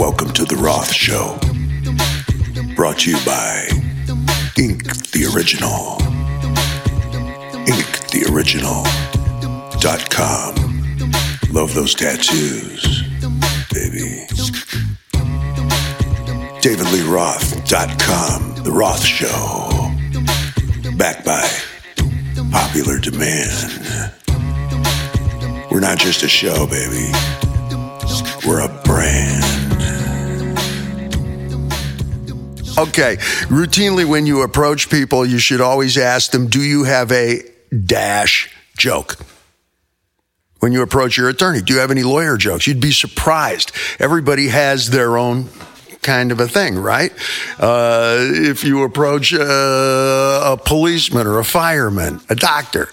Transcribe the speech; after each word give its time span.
Welcome 0.00 0.32
to 0.32 0.44
the 0.46 0.56
Roth 0.56 0.94
Show. 0.94 1.38
Brought 2.74 3.00
to 3.00 3.10
you 3.10 3.18
by 3.26 3.68
Ink 4.56 4.84
the 5.12 5.26
Original. 5.30 5.98
Ink 7.68 8.08
the 8.08 8.24
Original. 8.32 8.82
Dot 9.78 10.08
com. 10.08 10.54
Love 11.52 11.74
those 11.74 11.94
tattoos, 11.94 13.02
baby. 13.74 14.24
DavidLeeRoth.com. 16.62 18.54
The 18.64 18.72
Roth 18.72 19.04
Show. 19.04 19.68
Backed 20.96 21.26
by 21.26 21.46
popular 22.50 22.98
demand. 22.98 24.14
We're 25.70 25.80
not 25.80 25.98
just 25.98 26.22
a 26.22 26.28
show, 26.28 26.66
baby. 26.66 27.12
We're 28.46 28.60
a 28.60 28.68
brand. 28.82 29.69
Okay, 32.80 33.16
routinely 33.50 34.06
when 34.06 34.24
you 34.24 34.40
approach 34.40 34.88
people, 34.88 35.26
you 35.26 35.38
should 35.38 35.60
always 35.60 35.98
ask 35.98 36.30
them, 36.30 36.46
Do 36.46 36.62
you 36.62 36.84
have 36.84 37.12
a 37.12 37.42
dash 37.70 38.48
joke? 38.78 39.18
When 40.60 40.72
you 40.72 40.80
approach 40.80 41.18
your 41.18 41.28
attorney, 41.28 41.60
do 41.60 41.74
you 41.74 41.80
have 41.80 41.90
any 41.90 42.02
lawyer 42.02 42.38
jokes? 42.38 42.66
You'd 42.66 42.80
be 42.80 42.92
surprised. 42.92 43.72
Everybody 43.98 44.48
has 44.48 44.88
their 44.88 45.18
own 45.18 45.50
kind 46.00 46.32
of 46.32 46.40
a 46.40 46.48
thing, 46.48 46.78
right? 46.78 47.12
Uh, 47.58 48.16
if 48.20 48.64
you 48.64 48.84
approach 48.84 49.34
uh, 49.34 49.38
a 49.38 50.56
policeman 50.56 51.26
or 51.26 51.38
a 51.38 51.44
fireman, 51.44 52.22
a 52.30 52.34
doctor, 52.34 52.88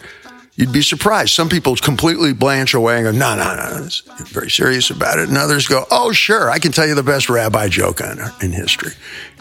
you'd 0.57 0.73
be 0.73 0.81
surprised. 0.81 1.33
Some 1.33 1.47
people 1.47 1.75
completely 1.77 2.33
blanch 2.33 2.73
away 2.73 2.97
and 2.97 3.05
go, 3.05 3.11
no, 3.11 3.35
no, 3.35 3.55
no, 3.55 3.79
no. 3.79 4.25
very 4.25 4.49
serious 4.49 4.89
about 4.89 5.19
it. 5.19 5.29
And 5.29 5.37
others 5.37 5.67
go, 5.67 5.85
oh, 5.89 6.11
sure, 6.11 6.49
I 6.49 6.59
can 6.59 6.73
tell 6.73 6.85
you 6.85 6.95
the 6.95 7.03
best 7.03 7.29
rabbi 7.29 7.69
joke 7.69 8.01
on, 8.01 8.19
in 8.41 8.51
history. 8.51 8.91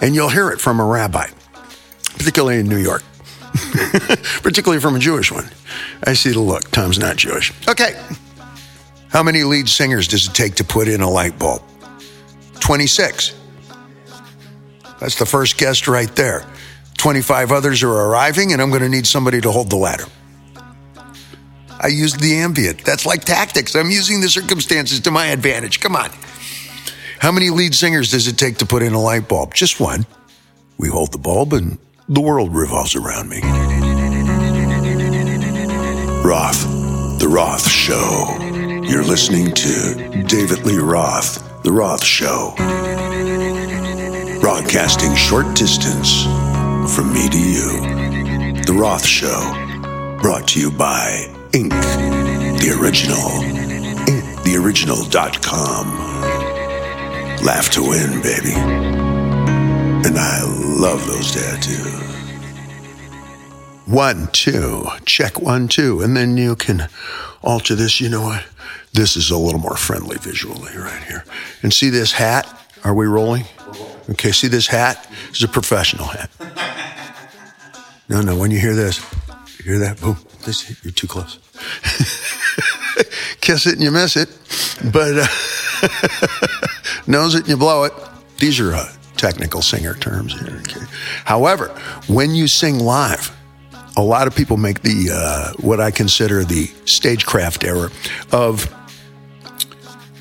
And 0.01 0.15
you'll 0.15 0.29
hear 0.29 0.51
it 0.51 0.61
from 0.61 0.79
a 0.79 0.85
rabbi, 0.85 1.29
particularly 2.17 2.61
in 2.61 2.69
New 2.69 2.79
York, 2.79 3.03
particularly 4.43 4.81
from 4.81 4.95
a 4.95 4.99
Jewish 4.99 5.33
one. 5.33 5.49
I 6.05 6.13
see 6.13 6.31
the 6.31 6.41
look. 6.41 6.71
Tom's 6.71 6.99
not 6.99 7.17
Jewish. 7.17 7.53
Okay. 7.67 8.01
How 9.09 9.23
many 9.23 9.43
lead 9.45 9.69
singers 9.69 10.07
does 10.07 10.29
it 10.29 10.35
take 10.35 10.57
to 10.57 10.65
put 10.65 10.87
in 10.87 11.01
a 11.01 11.09
light 11.09 11.39
bulb? 11.39 11.63
26. 12.61 13.35
That's 15.01 15.19
the 15.19 15.27
first 15.27 15.57
guest 15.57 15.89
right 15.89 16.15
there. 16.15 16.45
25 16.99 17.53
others 17.53 17.83
are 17.83 17.91
arriving, 17.91 18.53
and 18.53 18.61
I'm 18.61 18.71
going 18.71 18.83
to 18.83 18.89
need 18.89 19.07
somebody 19.07 19.41
to 19.41 19.51
hold 19.51 19.71
the 19.71 19.77
ladder. 19.77 20.07
I 21.81 21.89
used 21.89 22.21
the 22.21 22.37
ambient. 22.37 22.85
That's 22.85 23.07
like 23.07 23.25
tactics. 23.25 23.75
I'm 23.75 23.91
using 23.91 24.21
the 24.21 24.29
circumstances 24.29 25.01
to 25.01 25.11
my 25.11 25.27
advantage. 25.27 25.81
Come 25.81 25.97
on. 25.97 26.11
How 27.19 27.33
many 27.33 27.51
lead 27.51 27.75
singers 27.75 28.11
does 28.11 28.29
it 28.29 28.39
take 28.39 28.59
to 28.59 28.67
put 28.67 28.83
in 28.83 28.93
a 28.93 29.01
light 29.01 29.29
bulb? 29.29 29.55
Just 29.55 29.81
one. 29.81 30.07
We 30.79 30.89
hold 30.89 31.13
the 31.13 31.19
bulb 31.19 31.53
and 31.53 31.79
the 32.09 32.21
world 32.21 32.55
revolves 32.55 32.95
around 32.95 33.29
me. 33.29 33.41
Roth, 36.23 36.63
The 37.21 37.29
Roth 37.29 37.69
Show. 37.69 38.37
You're 38.85 39.05
listening 39.05 39.53
to 39.53 40.25
David 40.27 40.65
Lee 40.65 40.79
Roth, 40.79 41.63
The 41.63 41.73
Roth 41.73 42.05
Show. 42.05 42.55
Broadcasting 44.41 45.15
short 45.15 45.57
distance 45.57 46.25
from 46.95 47.13
me 47.13 47.29
to 47.29 47.39
you. 47.39 48.63
The 48.65 48.77
Roth 48.77 49.05
Show. 49.07 50.19
Brought 50.21 50.49
to 50.49 50.61
you 50.61 50.71
by 50.71 51.36
Ink, 51.57 51.73
the 51.73 52.79
original. 52.79 53.17
InkTheOriginal.com. 54.05 55.87
Laugh 57.43 57.71
to 57.71 57.81
win, 57.81 58.21
baby. 58.21 58.53
And 60.07 60.19
I 60.19 60.43
love 60.79 61.07
those 61.07 61.33
tattoos. 61.33 61.89
One, 63.87 64.29
two, 64.33 64.87
check 65.07 65.41
one, 65.41 65.69
two. 65.69 66.03
And 66.03 66.15
then 66.15 66.37
you 66.37 66.57
can 66.57 66.91
alter 67.43 67.75
this. 67.75 68.03
You 68.03 68.11
know 68.11 68.21
what? 68.21 68.45
This 68.93 69.17
is 69.17 69.31
a 69.31 69.39
little 69.39 69.59
more 69.61 69.79
friendly 69.79 70.19
visually 70.19 70.77
right 70.77 71.03
here. 71.05 71.25
And 71.63 71.73
see 71.73 71.89
this 71.89 72.13
hat? 72.13 72.47
Are 72.85 72.93
we 72.93 73.07
rolling? 73.07 73.47
Okay, 74.11 74.33
see 74.33 74.49
this 74.49 74.67
hat? 74.67 75.09
This 75.29 75.39
is 75.39 75.45
a 75.45 75.49
professional 75.49 76.05
hat. 76.05 76.31
No, 78.09 78.21
no, 78.21 78.37
when 78.37 78.53
you 78.53 78.61
hear 78.61 78.77
this, 78.77 79.01
you 79.59 79.65
hear 79.65 79.81
that? 79.81 80.01
Boom. 80.01 80.17
This, 80.45 80.85
you're 80.85 80.93
too 80.93 81.09
close. 81.09 81.41
Kiss 83.41 83.67
it 83.67 83.75
and 83.75 83.83
you 83.83 83.91
miss 83.91 84.17
it, 84.17 84.29
but 84.93 85.19
uh, 85.19 85.27
nose 87.07 87.35
it 87.35 87.41
and 87.41 87.49
you 87.49 87.57
blow 87.57 87.85
it. 87.85 87.93
These 88.39 88.61
are 88.61 88.75
uh, 88.75 88.93
technical 89.17 89.63
singer 89.63 89.95
terms 89.95 90.39
here. 90.39 90.57
Okay. 90.61 90.85
However, 91.25 91.69
when 92.07 92.35
you 92.35 92.49
sing 92.49 92.79
live, 92.79 93.35
a 93.97 94.03
lot 94.03 94.27
of 94.27 94.35
people 94.35 94.57
make 94.57 94.83
the 94.83 95.11
uh, 95.13 95.53
what 95.61 95.81
I 95.81 95.91
consider 95.91 96.45
the 96.45 96.67
stagecraft 96.85 97.65
error 97.65 97.91
of 98.33 98.73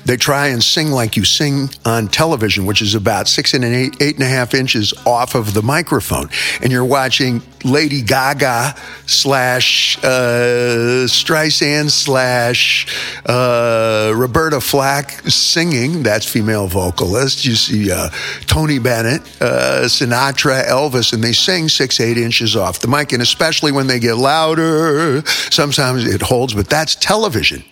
they 0.06 0.16
try 0.16 0.48
and 0.48 0.62
sing 0.62 0.90
like 0.90 1.16
you 1.16 1.24
sing 1.24 1.68
on 1.84 2.06
television, 2.06 2.64
which 2.64 2.80
is 2.80 2.94
about 2.94 3.26
six 3.26 3.54
and 3.54 3.64
an 3.64 3.74
eight, 3.74 3.96
eight 4.00 4.14
and 4.14 4.22
a 4.22 4.28
half 4.28 4.54
inches 4.54 4.94
off 5.04 5.34
of 5.34 5.52
the 5.52 5.62
microphone. 5.62 6.30
And 6.62 6.70
you're 6.70 6.84
watching 6.84 7.42
Lady 7.64 8.02
Gaga 8.02 8.76
slash 9.06 9.98
uh, 9.98 11.06
Streisand 11.08 11.90
slash 11.90 12.86
uh, 13.26 14.12
Roberta 14.14 14.60
Flack 14.60 15.10
singing. 15.28 16.04
That's 16.04 16.24
female 16.24 16.68
vocalist. 16.68 17.44
You 17.44 17.56
see 17.56 17.90
uh, 17.90 18.10
Tony 18.46 18.78
Bennett, 18.78 19.22
uh, 19.42 19.82
Sinatra, 19.86 20.64
Elvis, 20.66 21.12
and 21.12 21.22
they 21.22 21.32
sing 21.32 21.68
six, 21.68 21.98
eight 21.98 22.16
inches 22.16 22.54
off 22.54 22.78
the 22.78 22.88
mic. 22.88 23.12
And 23.12 23.22
especially 23.22 23.72
when 23.72 23.88
they 23.88 23.98
get 23.98 24.14
louder, 24.14 25.22
sometimes 25.26 26.06
it 26.06 26.22
holds, 26.22 26.54
but 26.54 26.68
that's 26.68 26.94
television. 26.94 27.64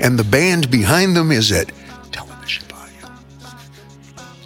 And 0.00 0.18
the 0.18 0.24
band 0.24 0.70
behind 0.70 1.16
them 1.16 1.30
is 1.32 1.52
at 1.52 1.70
television 2.12 2.64
volume, 2.68 3.18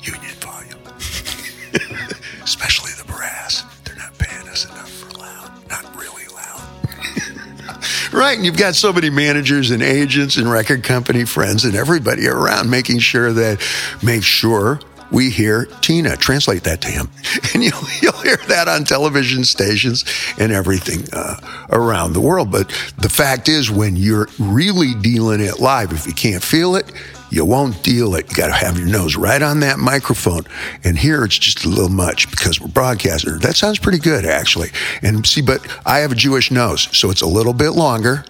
union 0.02 0.34
volume, 0.40 0.78
especially 2.42 2.92
the 2.92 3.04
brass. 3.06 3.64
They're 3.84 3.96
not 3.96 4.16
paying 4.18 4.48
us 4.48 4.64
enough 4.64 4.90
for 4.90 5.18
loud, 5.18 5.50
not 5.68 5.96
really 5.96 6.26
loud. 6.34 8.12
right, 8.12 8.36
and 8.36 8.44
you've 8.44 8.58
got 8.58 8.74
so 8.74 8.92
many 8.92 9.10
managers 9.10 9.70
and 9.70 9.82
agents 9.82 10.36
and 10.36 10.50
record 10.50 10.82
company 10.84 11.24
friends 11.24 11.64
and 11.64 11.74
everybody 11.74 12.28
around 12.28 12.70
making 12.70 12.98
sure 13.00 13.32
that, 13.32 13.60
make 14.02 14.22
sure 14.22 14.80
we 15.10 15.30
hear 15.30 15.66
Tina. 15.80 16.16
Translate 16.16 16.64
that 16.64 16.80
to 16.82 16.88
him. 16.88 17.10
And 17.54 17.64
you'll, 17.64 17.80
you'll 18.02 18.22
hear 18.22 18.36
that 18.48 18.68
on 18.68 18.84
television 18.84 19.42
stations 19.42 20.04
and 20.38 20.52
everything 20.52 21.08
uh, 21.12 21.36
around 21.70 22.12
the 22.12 22.20
world. 22.20 22.52
But 22.52 22.68
the 22.98 23.08
fact 23.08 23.48
is, 23.48 23.70
when 23.70 23.96
you're 23.96 24.28
really 24.38 24.94
dealing 24.94 25.40
it 25.40 25.60
live, 25.60 25.92
if 25.92 26.06
you 26.06 26.12
can't 26.12 26.42
feel 26.42 26.76
it, 26.76 26.92
you 27.30 27.44
won't 27.44 27.82
deal 27.82 28.14
it. 28.14 28.28
You 28.28 28.36
got 28.36 28.48
to 28.48 28.52
have 28.52 28.78
your 28.78 28.86
nose 28.86 29.16
right 29.16 29.40
on 29.40 29.60
that 29.60 29.78
microphone. 29.78 30.42
And 30.84 30.98
here 30.98 31.24
it's 31.24 31.38
just 31.38 31.64
a 31.64 31.68
little 31.68 31.88
much 31.88 32.30
because 32.30 32.60
we're 32.60 32.68
broadcasting. 32.68 33.38
That 33.38 33.56
sounds 33.56 33.78
pretty 33.78 33.98
good, 33.98 34.24
actually. 34.24 34.70
And 35.02 35.26
see, 35.26 35.42
but 35.42 35.66
I 35.86 35.98
have 36.00 36.12
a 36.12 36.16
Jewish 36.16 36.50
nose, 36.50 36.88
so 36.96 37.10
it's 37.10 37.22
a 37.22 37.26
little 37.26 37.54
bit 37.54 37.70
longer 37.70 38.24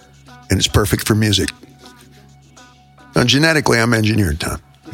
and 0.49 0.57
it's 0.57 0.67
perfect 0.67 1.07
for 1.07 1.15
music. 1.15 1.49
Now, 3.15 3.23
genetically, 3.23 3.79
I'm 3.79 3.93
engineered, 3.93 4.39
Tom. 4.39 4.61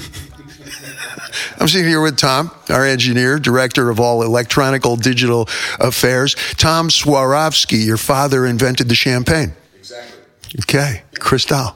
I'm 1.60 1.68
sitting 1.68 1.88
here 1.88 2.02
with 2.02 2.18
Tom, 2.18 2.52
our 2.70 2.86
engineer, 2.86 3.40
director 3.40 3.90
of 3.90 4.00
all 4.00 4.24
electronical 4.24 4.96
digital 4.96 5.48
affairs. 5.80 6.36
Tom 6.58 6.90
Swarovski, 6.90 7.86
your 7.86 7.98
father 7.98 8.46
invented 8.46 8.90
the 8.90 8.96
champagne. 8.96 9.54
Exactly. 9.78 10.20
Okay, 10.60 11.04
Cristal. 11.20 11.76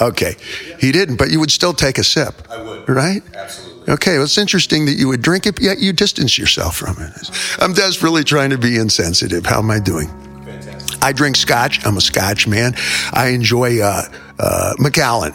okay, 0.00 0.36
he 0.78 0.92
didn't, 0.92 1.16
but 1.16 1.30
you 1.30 1.40
would 1.40 1.50
still 1.50 1.72
take 1.72 1.98
a 1.98 2.04
sip. 2.04 2.46
I 2.50 2.62
would. 2.62 2.88
Right? 2.88 3.22
Absolutely. 3.34 3.92
Okay, 3.92 4.16
well, 4.16 4.24
it's 4.24 4.36
interesting 4.36 4.84
that 4.84 4.94
you 4.94 5.08
would 5.08 5.22
drink 5.22 5.46
it, 5.46 5.60
yet 5.62 5.78
you 5.78 5.94
distance 5.94 6.36
yourself 6.36 6.76
from 6.76 6.96
it. 7.00 7.30
I'm 7.58 7.72
desperately 7.72 8.22
trying 8.22 8.50
to 8.50 8.58
be 8.58 8.76
insensitive. 8.76 9.46
How 9.46 9.60
am 9.60 9.70
I 9.70 9.78
doing? 9.78 10.08
Fantastic. 10.44 11.02
I 11.02 11.12
drink 11.12 11.36
scotch. 11.36 11.86
I'm 11.86 11.96
a 11.96 12.00
scotch 12.02 12.46
man. 12.46 12.74
I 13.12 13.28
enjoy 13.28 13.80
uh, 13.80 14.02
uh, 14.38 14.74
Macallan. 14.78 15.34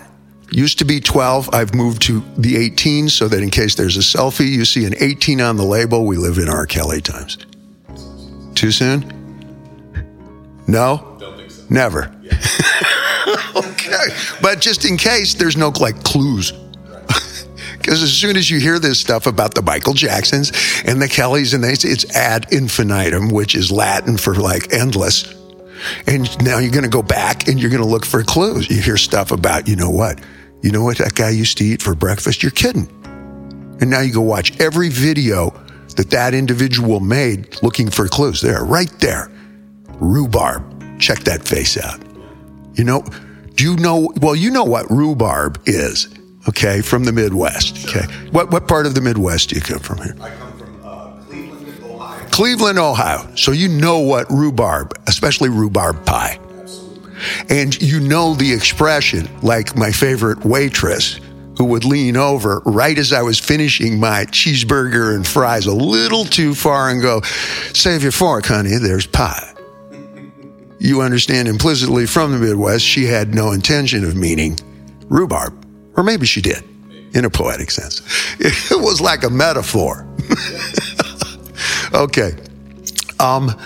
Used 0.54 0.78
to 0.78 0.86
be 0.86 1.00
12. 1.00 1.50
I've 1.52 1.74
moved 1.74 2.04
to 2.04 2.24
the 2.38 2.58
18 2.58 3.10
so 3.10 3.28
that 3.28 3.42
in 3.42 3.50
case 3.50 3.74
there's 3.74 3.98
a 3.98 4.02
selfie, 4.02 4.48
you 4.48 4.66
see 4.66 4.86
an 4.86 4.94
18 5.00 5.42
on 5.42 5.58
the 5.58 5.64
label. 5.64 6.06
We 6.06 6.16
live 6.16 6.38
in 6.38 6.48
R. 6.48 6.68
Kelly 6.68 7.02
times. 7.02 7.40
Too 8.54 8.70
soon? 8.70 9.02
No? 10.68 11.18
Don't 11.20 11.38
think 11.38 11.50
so. 11.50 11.64
Never. 11.72 12.16
okay. 13.56 14.08
But 14.44 14.62
just 14.62 14.86
in 14.86 14.96
case, 14.96 15.34
there's 15.34 15.58
no 15.58 15.70
like 15.70 16.04
clues. 16.04 16.54
Because 17.78 18.02
as 18.02 18.14
soon 18.14 18.38
as 18.38 18.50
you 18.50 18.62
hear 18.62 18.80
this 18.80 18.98
stuff 18.98 19.28
about 19.28 19.56
the 19.56 19.62
Michael 19.62 19.94
Jacksons 19.94 20.54
and 20.86 21.02
the 21.02 21.10
Kellys, 21.10 21.54
and 21.54 21.62
they, 21.62 21.76
say 21.76 21.90
it's 21.90 22.10
ad 22.16 22.48
infinitum, 22.50 23.28
which 23.28 23.56
is 23.56 23.74
Latin 23.74 24.16
for 24.16 24.36
like 24.36 24.72
endless. 24.72 25.34
And 26.08 26.46
now 26.46 26.60
you're 26.60 26.72
going 26.72 26.86
to 26.86 26.90
go 26.90 27.02
back 27.02 27.50
and 27.50 27.60
you're 27.60 27.70
going 27.70 27.84
to 27.84 27.88
look 27.88 28.06
for 28.06 28.24
clues. 28.24 28.70
You 28.70 28.82
hear 28.82 28.96
stuff 28.96 29.32
about, 29.32 29.68
you 29.68 29.76
know 29.76 29.90
what? 29.90 30.18
You 30.64 30.72
know 30.72 30.84
what 30.84 30.98
that 31.00 31.14
guy 31.14 31.30
used 31.30 31.58
to 31.58 31.66
eat 31.66 31.82
for 31.82 31.94
breakfast? 31.94 32.42
You're 32.42 32.52
kidding. 32.52 32.88
And 33.82 33.90
now 33.90 34.00
you 34.00 34.14
go 34.14 34.22
watch 34.22 34.58
every 34.62 34.88
video 34.88 35.50
that 35.98 36.10
that 36.12 36.34
individual 36.34 37.02
made 37.02 37.62
looking 37.62 37.90
for 37.90 38.08
clues. 38.08 38.40
There, 38.40 38.64
right 38.64 38.90
there. 39.00 39.30
Rhubarb. 39.96 40.64
Check 41.02 41.20
that 41.26 41.46
face 41.46 41.78
out. 41.78 42.02
You 42.76 42.86
know, 42.86 43.04
do 43.56 43.66
you 43.66 43.76
know? 43.76 44.10
Well, 44.22 44.38
you 44.38 44.52
know 44.52 44.64
what 44.64 44.90
rhubarb 44.90 45.62
is, 45.66 46.08
okay, 46.48 46.82
from 46.82 47.04
the 47.04 47.12
Midwest. 47.12 47.86
Okay. 47.90 48.06
What, 48.32 48.50
what 48.52 48.68
part 48.70 48.86
of 48.86 48.96
the 48.96 49.02
Midwest 49.02 49.50
do 49.50 49.58
you 49.58 49.62
come 49.62 49.80
from 49.80 49.98
here? 49.98 50.16
I 50.22 50.30
come 50.30 50.58
from 50.58 50.80
uh, 50.82 51.12
Cleveland, 51.28 51.84
Ohio. 51.84 52.30
Cleveland, 52.30 52.80
Ohio. 52.80 53.36
So 53.36 53.52
you 53.52 53.68
know 53.68 54.00
what 54.00 54.32
rhubarb, 54.32 54.98
especially 55.08 55.50
rhubarb 55.50 56.06
pie. 56.06 56.40
And 57.50 57.80
you 57.82 58.00
know 58.00 58.34
the 58.34 58.54
expression, 58.54 59.30
like 59.42 59.76
my 59.76 59.92
favorite 59.92 60.44
waitress 60.46 61.20
who 61.58 61.66
would 61.66 61.86
lean 61.86 62.18
over 62.18 62.62
right 62.66 62.98
as 62.98 63.14
I 63.14 63.22
was 63.22 63.40
finishing 63.40 64.00
my 64.00 64.26
cheeseburger 64.26 65.16
and 65.16 65.26
fries 65.26 65.66
a 65.66 65.74
little 65.74 66.26
too 66.26 66.56
far 66.56 66.90
and 66.90 67.02
go, 67.02 67.22
Save 67.74 68.04
your 68.04 68.12
fork, 68.12 68.46
honey, 68.46 68.78
there's 68.78 69.06
pie. 69.06 69.54
You 70.80 71.02
understand 71.02 71.48
implicitly 71.48 72.06
from 72.08 72.32
the 72.32 72.40
Midwest, 72.40 72.84
she 72.84 73.06
had 73.06 73.34
no 73.34 73.52
intention 73.52 74.04
of 74.04 74.16
meaning 74.16 74.58
rhubarb. 75.08 75.54
Or 75.96 76.04
maybe 76.04 76.26
she 76.26 76.42
did, 76.42 76.64
in 77.14 77.24
a 77.24 77.30
poetic 77.30 77.72
sense. 77.72 78.02
It 78.40 78.82
was 78.82 79.00
like 79.00 79.24
a 79.24 79.30
metaphor. 79.30 80.08
okay. 81.94 82.32
Um, 83.20 83.58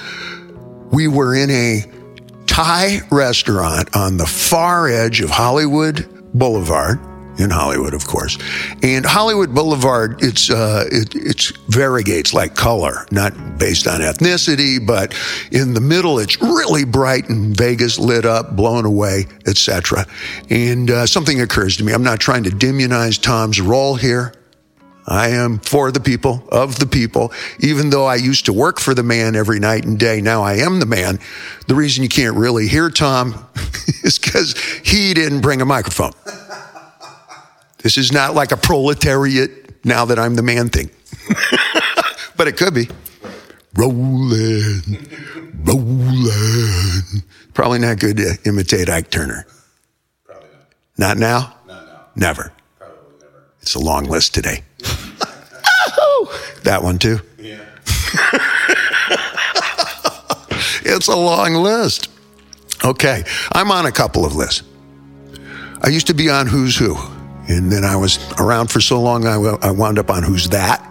we 0.91 1.07
were 1.07 1.35
in 1.35 1.49
a 1.49 1.85
Thai 2.47 3.01
restaurant 3.11 3.95
on 3.95 4.17
the 4.17 4.25
far 4.25 4.87
edge 4.87 5.21
of 5.21 5.29
Hollywood 5.29 6.07
Boulevard 6.33 6.99
in 7.39 7.49
Hollywood, 7.49 7.93
of 7.93 8.05
course. 8.07 8.37
And 8.83 9.05
Hollywood 9.05 9.53
Boulevard, 9.53 10.23
it's 10.23 10.49
uh, 10.49 10.85
it, 10.91 11.13
it's 11.15 11.51
variegates 11.69 12.33
like 12.33 12.55
color, 12.55 13.05
not 13.11 13.57
based 13.57 13.87
on 13.87 14.01
ethnicity, 14.01 14.85
but 14.85 15.15
in 15.51 15.73
the 15.73 15.81
middle, 15.81 16.19
it's 16.19 16.41
really 16.41 16.83
bright 16.83 17.29
and 17.29 17.55
Vegas 17.55 17.99
lit 17.99 18.25
up, 18.25 18.55
blown 18.55 18.85
away, 18.85 19.27
etc. 19.45 20.05
And 20.49 20.89
uh, 20.89 21.05
something 21.05 21.41
occurs 21.41 21.77
to 21.77 21.83
me. 21.83 21.93
I'm 21.93 22.03
not 22.03 22.19
trying 22.19 22.43
to 22.43 22.49
demonize 22.49 23.21
Tom's 23.21 23.61
role 23.61 23.95
here. 23.95 24.33
I 25.07 25.29
am 25.29 25.59
for 25.59 25.89
the 25.91 26.01
people, 26.01 26.45
of 26.51 26.79
the 26.79 26.85
people. 26.85 27.31
Even 27.59 27.89
though 27.91 28.05
I 28.05 28.15
used 28.15 28.45
to 28.47 28.53
work 28.53 28.79
for 28.79 28.93
the 28.93 29.03
man 29.03 29.37
every 29.37 29.59
night 29.59 29.85
and 29.85 29.97
day, 29.97 30.19
now 30.19 30.43
I 30.43 30.55
am 30.55 30.81
the 30.81 30.85
man. 30.85 31.19
The 31.67 31.75
reason 31.75 32.03
you 32.03 32.09
can't 32.09 32.35
really 32.35 32.67
hear 32.67 32.89
Tom 32.89 33.47
is 34.03 34.19
because 34.19 34.57
he 34.83 35.13
didn't 35.13 35.39
bring 35.39 35.61
a 35.61 35.65
microphone. 35.65 36.11
This 37.77 37.97
is 37.97 38.11
not 38.11 38.35
like 38.35 38.51
a 38.51 38.57
proletariat 38.57 39.85
now 39.85 40.03
that 40.05 40.19
I'm 40.19 40.35
the 40.35 40.43
man 40.43 40.67
thing. 40.67 40.89
but 42.35 42.49
it 42.49 42.57
could 42.57 42.73
be. 42.73 42.89
Rolling, 43.75 45.07
rolling. 45.63 47.23
Probably 47.53 47.79
not 47.79 47.99
good 47.99 48.17
to 48.17 48.37
imitate 48.45 48.89
Ike 48.89 49.09
Turner. 49.09 49.45
Probably 50.25 50.49
not. 50.97 51.17
Not 51.17 51.17
now? 51.17 51.55
Not 51.65 51.85
now. 51.85 52.05
Never. 52.15 52.51
Probably 52.77 52.97
never. 53.21 53.43
It's 53.61 53.75
a 53.75 53.79
long 53.79 54.05
list 54.05 54.33
today. 54.33 54.63
That 56.67 56.83
one 56.83 56.99
too. 56.99 57.19
Yeah. 57.39 57.63
It's 60.89 61.07
a 61.07 61.15
long 61.15 61.53
list. 61.53 62.09
Okay, 62.83 63.23
I'm 63.51 63.71
on 63.71 63.85
a 63.85 63.91
couple 63.91 64.25
of 64.25 64.35
lists. 64.35 64.63
I 65.81 65.89
used 65.89 66.07
to 66.07 66.13
be 66.13 66.29
on 66.29 66.47
Who's 66.47 66.77
Who, 66.77 66.95
and 67.47 67.71
then 67.71 67.83
I 67.83 67.97
was 67.97 68.17
around 68.39 68.71
for 68.71 68.79
so 68.79 69.01
long, 69.01 69.27
I, 69.27 69.35
I 69.35 69.71
wound 69.71 69.99
up 69.99 70.09
on 70.09 70.23
Who's 70.23 70.47
That. 70.49 70.81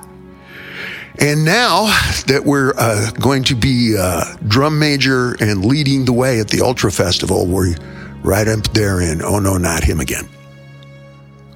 And 1.19 1.44
now 1.46 1.87
that 2.26 2.43
we're 2.44 2.75
uh, 2.76 3.11
going 3.12 3.43
to 3.44 3.55
be 3.55 3.96
uh, 3.99 4.37
drum 4.46 4.79
major 4.79 5.32
and 5.40 5.64
leading 5.64 6.05
the 6.05 6.12
way 6.12 6.40
at 6.40 6.49
the 6.49 6.61
Ultra 6.61 6.93
Festival, 6.93 7.46
we're 7.46 7.75
right 8.22 8.46
up 8.46 8.64
there 8.75 9.00
in 9.00 9.22
Oh 9.22 9.38
No, 9.38 9.56
Not 9.56 9.82
Him 9.82 10.00
Again, 10.00 10.29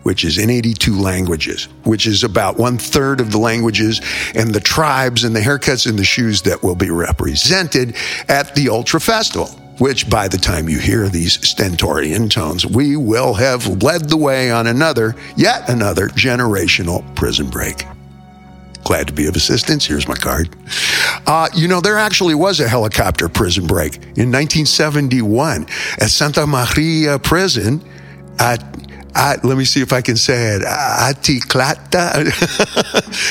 which 0.02 0.24
is 0.24 0.38
in 0.38 0.50
82 0.50 0.98
languages, 0.98 1.68
which 1.84 2.06
is 2.06 2.24
about 2.24 2.58
one 2.58 2.78
third 2.78 3.20
of 3.20 3.32
the 3.32 3.38
languages 3.38 4.00
and 4.34 4.54
the 4.54 4.60
tribes 4.60 5.24
and 5.24 5.34
the 5.34 5.40
haircuts 5.40 5.88
and 5.88 5.98
the 5.98 6.04
shoes 6.04 6.42
that 6.42 6.62
will 6.62 6.74
be 6.74 6.90
represented 6.90 7.96
at 8.28 8.54
the 8.54 8.68
Ultra 8.68 9.00
Festival. 9.00 9.48
Which, 9.78 10.10
by 10.10 10.28
the 10.28 10.36
time 10.36 10.68
you 10.68 10.78
hear 10.78 11.08
these 11.08 11.40
stentorian 11.48 12.28
tones, 12.28 12.66
we 12.66 12.96
will 12.96 13.32
have 13.32 13.82
led 13.82 14.10
the 14.10 14.16
way 14.18 14.50
on 14.50 14.66
another, 14.66 15.16
yet 15.36 15.70
another 15.70 16.08
generational 16.08 17.02
prison 17.16 17.48
break. 17.48 17.86
Glad 18.84 19.06
to 19.08 19.12
be 19.12 19.26
of 19.26 19.36
assistance. 19.36 19.84
Here's 19.84 20.08
my 20.08 20.14
card. 20.14 20.54
Uh, 21.26 21.48
you 21.54 21.68
know, 21.68 21.80
there 21.80 21.98
actually 21.98 22.34
was 22.34 22.60
a 22.60 22.68
helicopter 22.68 23.28
prison 23.28 23.66
break 23.66 23.94
in 23.94 24.32
1971 24.32 25.62
at 25.98 26.10
Santa 26.10 26.46
Maria 26.46 27.18
Prison 27.18 27.82
at, 28.38 28.62
at 29.14 29.44
let 29.44 29.56
me 29.56 29.64
see 29.64 29.80
if 29.80 29.92
I 29.92 30.00
can 30.00 30.16
say 30.16 30.54
it, 30.56 30.62
Aticlata. 30.62 32.24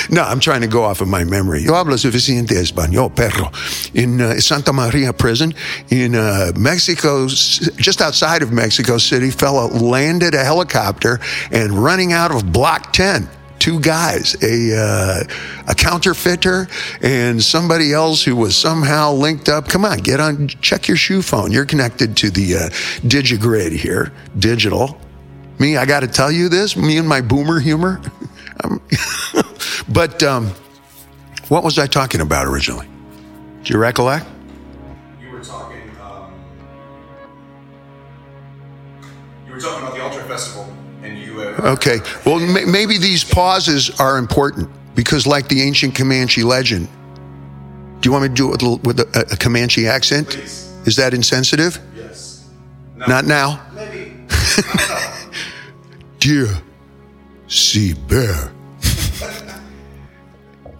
no, 0.12 0.24
I'm 0.24 0.40
trying 0.40 0.62
to 0.62 0.68
go 0.68 0.84
off 0.84 1.02
of 1.02 1.08
my 1.08 1.24
memory. 1.24 1.62
Yo 1.64 1.74
hablo 1.74 1.98
suficiente 1.98 2.56
español, 2.56 3.16
perro. 3.16 3.52
In 3.94 4.22
uh, 4.22 4.40
Santa 4.40 4.74
Maria 4.74 5.14
Prison 5.14 5.54
in 5.90 6.16
uh, 6.16 6.52
Mexico, 6.58 7.28
just 7.28 8.02
outside 8.02 8.42
of 8.42 8.52
Mexico 8.52 8.98
City, 8.98 9.32
fella 9.32 9.68
landed 9.68 10.34
a 10.34 10.44
helicopter 10.44 11.20
and 11.52 11.72
running 11.72 12.14
out 12.14 12.32
of 12.32 12.52
Block 12.52 12.94
10 12.94 13.30
two 13.60 13.80
guys, 13.82 14.36
a 14.42 14.76
uh, 14.76 15.24
a 15.68 15.76
counterfeiter 15.76 16.68
and 17.02 17.44
somebody 17.44 17.94
else 17.94 18.24
who 18.24 18.36
was 18.36 18.58
somehow 18.58 19.12
linked 19.12 19.50
up. 19.50 19.68
Come 19.68 19.86
on, 19.86 20.00
get 20.00 20.20
on, 20.20 20.48
check 20.48 20.88
your 20.88 20.98
shoe 20.98 21.22
phone. 21.22 21.52
You're 21.52 21.66
connected 21.66 22.16
to 22.18 22.30
the 22.30 22.56
uh, 22.56 22.70
DigiGrid 23.06 23.74
here, 23.74 24.12
digital. 24.38 24.98
Me, 25.60 25.76
I 25.78 25.86
got 25.86 26.00
to 26.02 26.08
tell 26.08 26.32
you 26.32 26.48
this. 26.50 26.76
Me 26.78 26.98
and 26.98 27.08
my 27.08 27.22
boomer 27.22 27.60
humor. 27.60 28.02
Um, 28.62 28.82
but 29.88 30.22
um, 30.22 30.48
what 31.48 31.64
was 31.64 31.80
I 31.80 31.88
talking 31.88 32.20
about 32.20 32.46
originally? 32.46 32.88
Do 33.64 33.74
you 33.74 33.80
recollect? 33.80 34.26
You 35.22 35.30
were 35.32 35.40
talking. 35.40 35.80
Um, 36.04 36.34
you 39.48 39.54
were 39.54 39.60
talking 39.62 39.82
about 39.88 39.96
the 39.96 40.04
Ultra 40.04 40.24
Festival, 40.26 40.68
and 41.04 41.18
you. 41.18 41.40
Uh, 41.42 41.72
Okay. 41.76 42.00
Well, 42.26 42.42
m- 42.42 42.70
maybe 42.70 42.98
these 42.98 43.24
pauses 43.24 43.98
are 44.02 44.18
important 44.18 44.70
because, 44.94 45.26
like 45.26 45.48
the 45.48 45.62
ancient 45.62 45.96
Comanche 45.96 46.44
legend, 46.44 46.90
do 48.02 48.10
you 48.10 48.12
want 48.12 48.24
me 48.24 48.28
to 48.28 48.34
do 48.36 48.48
it 48.54 48.62
with, 48.86 49.00
a- 49.00 49.06
with 49.06 49.16
a, 49.16 49.34
a 49.36 49.38
Comanche 49.38 49.88
accent? 49.88 50.28
Please. 50.32 50.70
Is 50.86 50.98
that 50.98 51.14
insensitive? 51.14 51.80
Yes. 51.96 52.46
No. 52.98 53.06
Not 53.06 53.24
now. 53.26 53.66
Maybe. 53.74 54.18
Deer 56.30 56.62
see 57.48 57.96
bear. 58.08 58.52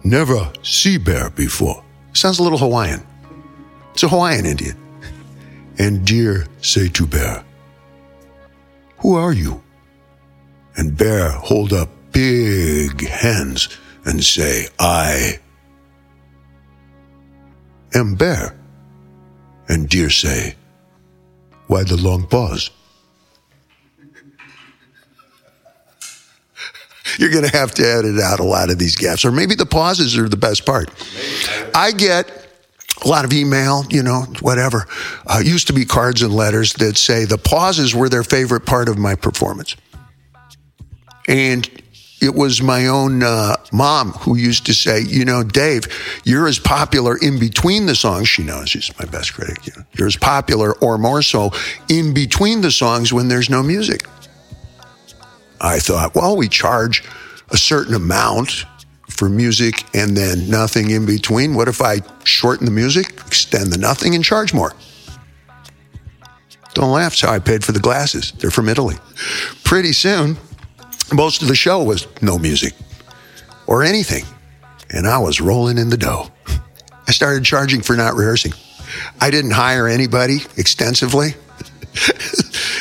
Never 0.04 0.52
see 0.62 0.96
bear 0.96 1.28
before. 1.30 1.82
Sounds 2.12 2.38
a 2.38 2.44
little 2.44 2.56
Hawaiian. 2.56 3.04
It's 3.92 4.04
a 4.04 4.08
Hawaiian 4.08 4.46
Indian. 4.46 4.76
And 5.76 6.06
deer 6.06 6.46
say 6.62 6.86
to 6.90 7.04
bear, 7.04 7.42
who 8.98 9.16
are 9.16 9.32
you? 9.32 9.60
And 10.76 10.96
bear 10.96 11.30
hold 11.30 11.72
up 11.72 11.88
big 12.12 13.08
hands 13.08 13.76
and 14.04 14.22
say, 14.22 14.68
I 14.78 15.40
am 17.92 18.14
bear. 18.14 18.56
And 19.68 19.88
deer 19.88 20.10
say, 20.10 20.54
why 21.66 21.82
the 21.82 21.96
long 21.96 22.28
pause? 22.28 22.70
You're 27.18 27.30
going 27.30 27.44
to 27.44 27.56
have 27.56 27.72
to 27.72 27.82
edit 27.82 28.20
out 28.20 28.40
a 28.40 28.44
lot 28.44 28.70
of 28.70 28.78
these 28.78 28.96
gaps, 28.96 29.24
or 29.24 29.32
maybe 29.32 29.54
the 29.54 29.66
pauses 29.66 30.16
are 30.16 30.28
the 30.28 30.36
best 30.36 30.66
part. 30.66 30.90
I 31.74 31.92
get 31.92 32.40
a 33.04 33.08
lot 33.08 33.24
of 33.24 33.32
email, 33.32 33.84
you 33.88 34.02
know, 34.02 34.26
whatever. 34.40 34.86
Uh, 35.26 35.40
used 35.44 35.68
to 35.68 35.72
be 35.72 35.84
cards 35.84 36.22
and 36.22 36.34
letters 36.34 36.74
that 36.74 36.96
say 36.96 37.24
the 37.24 37.38
pauses 37.38 37.94
were 37.94 38.08
their 38.08 38.22
favorite 38.24 38.66
part 38.66 38.88
of 38.88 38.98
my 38.98 39.14
performance. 39.14 39.76
And 41.28 41.68
it 42.20 42.34
was 42.34 42.60
my 42.60 42.86
own 42.86 43.22
uh, 43.22 43.56
mom 43.72 44.12
who 44.12 44.36
used 44.36 44.66
to 44.66 44.74
say, 44.74 45.00
you 45.00 45.24
know, 45.24 45.42
Dave, 45.42 45.84
you're 46.24 46.46
as 46.46 46.58
popular 46.58 47.16
in 47.16 47.38
between 47.38 47.86
the 47.86 47.94
songs. 47.94 48.28
She 48.28 48.42
knows 48.42 48.68
she's 48.68 48.90
my 48.98 49.06
best 49.06 49.32
critic. 49.32 49.66
You 49.66 49.72
know, 49.76 49.84
you're 49.94 50.06
as 50.06 50.16
popular 50.16 50.74
or 50.78 50.98
more 50.98 51.22
so 51.22 51.52
in 51.88 52.12
between 52.12 52.60
the 52.60 52.70
songs 52.70 53.12
when 53.12 53.28
there's 53.28 53.48
no 53.48 53.62
music. 53.62 54.06
I 55.60 55.78
thought, 55.78 56.14
well, 56.14 56.36
we 56.36 56.48
charge 56.48 57.04
a 57.50 57.56
certain 57.56 57.94
amount 57.94 58.64
for 59.08 59.28
music 59.28 59.84
and 59.94 60.16
then 60.16 60.48
nothing 60.48 60.90
in 60.90 61.04
between. 61.04 61.54
What 61.54 61.68
if 61.68 61.82
I 61.82 62.00
shorten 62.24 62.64
the 62.64 62.72
music, 62.72 63.12
extend 63.26 63.72
the 63.72 63.78
nothing, 63.78 64.14
and 64.14 64.24
charge 64.24 64.54
more? 64.54 64.72
Don't 66.74 66.92
laugh. 66.92 67.14
So 67.14 67.28
I 67.28 67.38
paid 67.38 67.64
for 67.64 67.72
the 67.72 67.80
glasses. 67.80 68.32
They're 68.32 68.50
from 68.50 68.68
Italy. 68.68 68.96
Pretty 69.64 69.92
soon, 69.92 70.38
most 71.12 71.42
of 71.42 71.48
the 71.48 71.54
show 71.54 71.82
was 71.82 72.06
no 72.22 72.38
music 72.38 72.72
or 73.66 73.82
anything. 73.82 74.24
And 74.90 75.06
I 75.06 75.18
was 75.18 75.40
rolling 75.40 75.78
in 75.78 75.90
the 75.90 75.96
dough. 75.96 76.30
I 77.08 77.12
started 77.12 77.44
charging 77.44 77.82
for 77.82 77.96
not 77.96 78.14
rehearsing. 78.14 78.52
I 79.20 79.30
didn't 79.30 79.52
hire 79.52 79.86
anybody 79.86 80.38
extensively. 80.56 81.34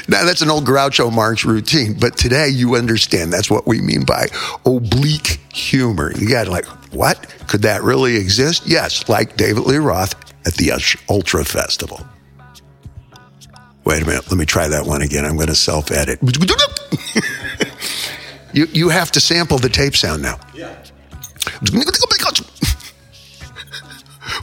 Now, 0.10 0.26
that's 0.26 0.42
an 0.42 0.50
old 0.50 0.66
Groucho 0.66 1.14
Marx 1.14 1.46
routine, 1.46 1.94
but 1.94 2.18
today 2.18 2.50
you 2.50 2.76
understand 2.76 3.32
that's 3.32 3.52
what 3.52 3.68
we 3.68 3.80
mean 3.80 4.06
by 4.06 4.28
oblique 4.66 5.40
humor. 5.54 6.12
You 6.18 6.28
got 6.28 6.48
like, 6.48 6.66
what? 6.92 7.28
Could 7.48 7.62
that 7.62 7.84
really 7.84 8.16
exist? 8.16 8.64
Yes, 8.66 9.08
like 9.08 9.38
David 9.38 9.66
Lee 9.66 9.78
Roth 9.78 10.16
at 10.48 10.56
the 10.56 10.72
Ultra 11.10 11.46
Festival. 11.46 12.04
Wait 13.86 14.02
a 14.02 14.06
minute, 14.06 14.30
let 14.30 14.38
me 14.38 14.46
try 14.46 14.68
that 14.68 14.86
one 14.86 15.04
again. 15.04 15.26
I'm 15.26 15.36
going 15.36 15.48
to 15.48 15.56
self 15.56 15.92
edit. 15.92 16.20
you, 18.54 18.66
you 18.72 18.90
have 18.90 19.12
to 19.12 19.20
sample 19.20 19.60
the 19.60 19.70
tape 19.70 19.96
sound 19.96 20.24
now. 20.24 20.40
Yeah. 20.56 20.76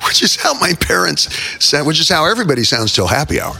which 0.06 0.22
is 0.22 0.36
how 0.36 0.54
my 0.60 0.74
parents 0.74 1.34
said, 1.64 1.86
which 1.86 1.98
is 1.98 2.08
how 2.08 2.24
everybody 2.24 2.62
sounds 2.62 2.94
till 2.94 3.08
happy 3.08 3.40
hour. 3.40 3.56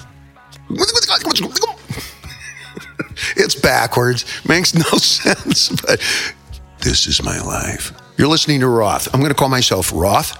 It's 3.36 3.54
backwards, 3.54 4.24
makes 4.46 4.74
no 4.74 4.82
sense, 4.98 5.68
but 5.80 6.00
this 6.80 7.06
is 7.06 7.22
my 7.22 7.40
life. 7.40 7.92
You're 8.16 8.28
listening 8.28 8.60
to 8.60 8.68
Roth. 8.68 9.12
I'm 9.12 9.20
going 9.20 9.32
to 9.32 9.38
call 9.38 9.48
myself 9.48 9.92
Roth. 9.94 10.38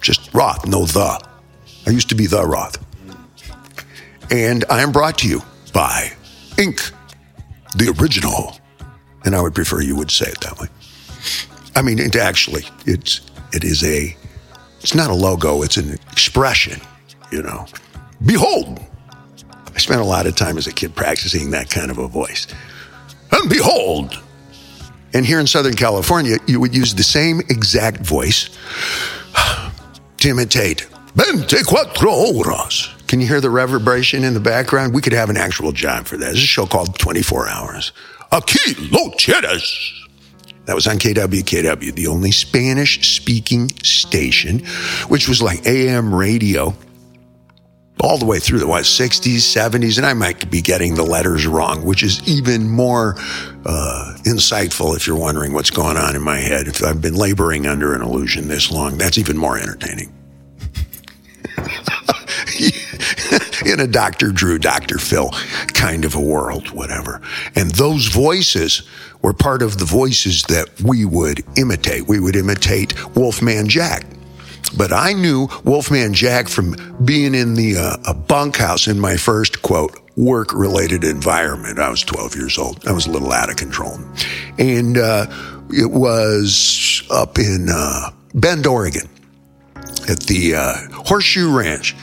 Just 0.00 0.32
Roth, 0.34 0.66
no 0.66 0.84
the. 0.84 1.26
I 1.86 1.90
used 1.90 2.08
to 2.10 2.14
be 2.14 2.26
the 2.26 2.44
Roth. 2.44 2.78
And 4.30 4.64
I 4.68 4.82
am 4.82 4.92
brought 4.92 5.18
to 5.18 5.28
you 5.28 5.42
by 5.72 6.12
Ink, 6.58 6.80
the 7.76 7.94
original. 8.00 8.58
And 9.24 9.34
I 9.34 9.40
would 9.40 9.54
prefer 9.54 9.80
you 9.80 9.96
would 9.96 10.10
say 10.10 10.26
it 10.26 10.40
that 10.40 10.58
way. 10.58 10.68
I 11.76 11.82
mean, 11.82 11.98
it 11.98 12.16
actually, 12.16 12.64
it's 12.86 13.20
it 13.52 13.64
is 13.64 13.82
a, 13.84 14.16
it's 14.80 14.94
not 14.94 15.10
a 15.10 15.14
logo. 15.14 15.62
It's 15.62 15.76
an 15.76 15.94
expression. 16.12 16.80
You 17.30 17.42
know, 17.42 17.66
behold. 18.24 18.80
I 19.74 19.78
spent 19.78 20.00
a 20.00 20.04
lot 20.04 20.26
of 20.26 20.36
time 20.36 20.56
as 20.56 20.66
a 20.66 20.72
kid 20.72 20.94
practicing 20.94 21.50
that 21.50 21.70
kind 21.70 21.90
of 21.90 21.98
a 21.98 22.08
voice. 22.08 22.46
And 23.32 23.50
behold. 23.50 24.20
And 25.12 25.24
here 25.24 25.40
in 25.40 25.46
Southern 25.46 25.74
California, 25.74 26.38
you 26.46 26.60
would 26.60 26.74
use 26.74 26.94
the 26.94 27.02
same 27.02 27.40
exact 27.48 27.98
voice 28.00 28.50
to 30.18 30.28
imitate 30.28 30.88
Veinticuatro 31.14 32.32
horas. 32.32 32.90
Can 33.06 33.20
you 33.20 33.26
hear 33.28 33.40
the 33.40 33.50
reverberation 33.50 34.24
in 34.24 34.34
the 34.34 34.40
background? 34.40 34.92
We 34.92 35.00
could 35.00 35.12
have 35.12 35.30
an 35.30 35.36
actual 35.36 35.70
job 35.70 36.06
for 36.06 36.16
that. 36.16 36.24
There's 36.24 36.38
a 36.38 36.46
show 36.46 36.66
called 36.66 36.98
24 36.98 37.48
Hours. 37.48 37.92
Aquí 38.32 38.90
lo 38.90 39.10
tienes. 39.10 39.92
That 40.64 40.74
was 40.74 40.86
on 40.86 40.98
KWKW, 40.98 41.94
the 41.94 42.06
only 42.06 42.32
Spanish 42.32 43.16
speaking 43.16 43.68
station, 43.82 44.60
which 45.08 45.28
was 45.28 45.42
like 45.42 45.66
AM 45.66 46.12
radio 46.12 46.74
all 48.04 48.18
the 48.18 48.26
way 48.26 48.38
through 48.38 48.58
the 48.58 48.66
what, 48.66 48.84
60s, 48.84 49.36
70s, 49.36 49.96
and 49.96 50.04
I 50.04 50.12
might 50.12 50.50
be 50.50 50.60
getting 50.60 50.94
the 50.94 51.02
letters 51.02 51.46
wrong, 51.46 51.86
which 51.86 52.02
is 52.02 52.22
even 52.28 52.68
more 52.68 53.14
uh, 53.64 54.14
insightful 54.24 54.94
if 54.94 55.06
you're 55.06 55.16
wondering 55.16 55.54
what's 55.54 55.70
going 55.70 55.96
on 55.96 56.14
in 56.14 56.20
my 56.20 56.36
head. 56.36 56.68
If 56.68 56.84
I've 56.84 57.00
been 57.00 57.14
laboring 57.14 57.66
under 57.66 57.94
an 57.94 58.02
illusion 58.02 58.46
this 58.46 58.70
long, 58.70 58.98
that's 58.98 59.16
even 59.16 59.38
more 59.38 59.58
entertaining. 59.58 60.12
in 63.64 63.80
a 63.80 63.86
Dr. 63.86 64.32
Drew, 64.32 64.58
Dr. 64.58 64.98
Phil 64.98 65.30
kind 65.68 66.04
of 66.04 66.14
a 66.14 66.20
world, 66.20 66.72
whatever. 66.72 67.22
And 67.56 67.70
those 67.70 68.08
voices 68.08 68.86
were 69.22 69.32
part 69.32 69.62
of 69.62 69.78
the 69.78 69.86
voices 69.86 70.42
that 70.44 70.68
we 70.82 71.06
would 71.06 71.42
imitate. 71.56 72.06
We 72.06 72.20
would 72.20 72.36
imitate 72.36 73.16
Wolfman 73.16 73.66
Jack. 73.66 74.04
But 74.76 74.92
I 74.92 75.12
knew 75.12 75.48
Wolfman 75.64 76.14
Jack 76.14 76.48
from 76.48 76.76
being 77.04 77.34
in 77.34 77.54
the 77.54 77.76
uh, 77.76 78.14
bunkhouse 78.14 78.86
in 78.86 78.98
my 78.98 79.16
first 79.16 79.62
quote 79.62 80.00
work 80.16 80.52
related 80.52 81.04
environment. 81.04 81.78
I 81.78 81.90
was 81.90 82.02
12 82.02 82.36
years 82.36 82.58
old. 82.58 82.86
I 82.86 82.92
was 82.92 83.06
a 83.06 83.10
little 83.10 83.32
out 83.32 83.50
of 83.50 83.56
control, 83.56 83.98
and 84.58 84.96
uh, 84.98 85.26
it 85.70 85.90
was 85.90 87.02
up 87.10 87.38
in 87.38 87.68
uh, 87.70 88.10
Bend, 88.34 88.66
Oregon, 88.66 89.08
at 90.08 90.20
the 90.20 90.54
uh, 90.56 90.74
Horseshoe 91.04 91.56
Ranch. 91.56 91.94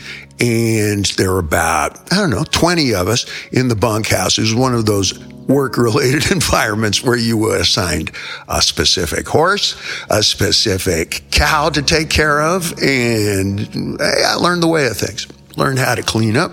And 0.42 1.06
there 1.18 1.32
were 1.32 1.40
about, 1.40 2.12
I 2.12 2.18
don't 2.18 2.32
know, 2.32 2.44
20 2.44 2.96
of 2.96 3.08
us 3.08 3.28
in 3.52 3.68
the 3.68 3.76
bunkhouse. 3.76 4.40
It 4.40 4.42
was 4.42 4.56
one 4.56 4.74
of 4.74 4.88
those 4.88 5.18
work 5.48 5.78
related 5.78 6.32
environments 6.32 7.04
where 7.04 7.16
you 7.16 7.38
were 7.38 7.58
assigned 7.58 8.12
a 8.48 8.62
specific 8.62 9.28
horse, 9.28 9.76
a 10.10 10.24
specific 10.24 11.24
cow 11.30 11.70
to 11.70 11.82
take 11.84 12.10
care 12.10 12.42
of. 12.42 12.74
And 12.82 14.00
I 14.02 14.36
learned 14.36 14.64
the 14.64 14.68
way 14.68 14.88
of 14.88 14.98
things, 14.98 15.28
learned 15.58 15.78
how 15.78 15.94
to 15.94 16.02
clean 16.02 16.36
up, 16.36 16.52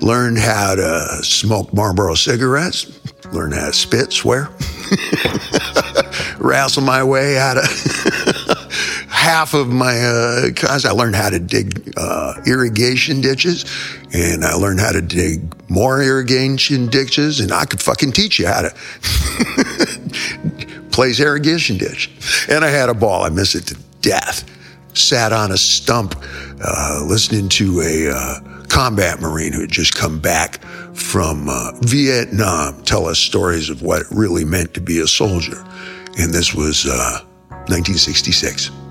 learned 0.00 0.38
how 0.38 0.74
to 0.76 1.22
smoke 1.22 1.74
Marlboro 1.74 2.14
cigarettes, 2.14 3.00
learned 3.32 3.54
how 3.54 3.66
to 3.66 3.72
spit, 3.74 4.12
swear, 4.12 4.48
wrestle 6.38 6.82
my 6.82 7.04
way 7.04 7.36
out 7.38 7.58
of 7.58 7.64
half 9.24 9.54
of 9.54 9.68
my 9.68 9.98
uh, 9.98 10.50
cause. 10.54 10.84
I 10.84 10.90
learned 10.90 11.16
how 11.16 11.30
to 11.30 11.38
dig 11.38 11.94
uh, 11.96 12.34
irrigation 12.46 13.22
ditches, 13.22 13.64
and 14.12 14.44
I 14.44 14.52
learned 14.52 14.80
how 14.80 14.92
to 14.92 15.00
dig 15.00 15.40
more 15.70 16.02
irrigation 16.02 16.88
ditches, 16.88 17.40
and 17.40 17.50
I 17.50 17.64
could 17.64 17.80
fucking 17.80 18.12
teach 18.12 18.38
you 18.38 18.46
how 18.46 18.68
to 18.68 18.70
place 20.92 21.20
irrigation 21.20 21.78
ditch. 21.78 22.10
And 22.50 22.62
I 22.62 22.68
had 22.68 22.90
a 22.90 22.94
ball. 22.94 23.24
I 23.24 23.30
miss 23.30 23.54
it 23.54 23.66
to 23.68 23.78
death. 24.02 24.44
Sat 24.92 25.32
on 25.32 25.52
a 25.52 25.56
stump, 25.56 26.22
uh, 26.62 27.02
listening 27.06 27.48
to 27.48 27.80
a 27.80 28.10
uh, 28.14 28.40
combat 28.68 29.22
marine 29.22 29.54
who 29.54 29.62
had 29.62 29.72
just 29.72 29.94
come 29.94 30.20
back 30.20 30.62
from 30.92 31.48
uh, 31.48 31.72
Vietnam 31.80 32.82
tell 32.82 33.06
us 33.06 33.18
stories 33.18 33.70
of 33.70 33.80
what 33.80 34.02
it 34.02 34.06
really 34.10 34.44
meant 34.44 34.74
to 34.74 34.82
be 34.82 35.00
a 35.00 35.06
soldier. 35.06 35.64
And 36.18 36.30
this 36.30 36.54
was 36.54 36.84
1966. 36.84 38.83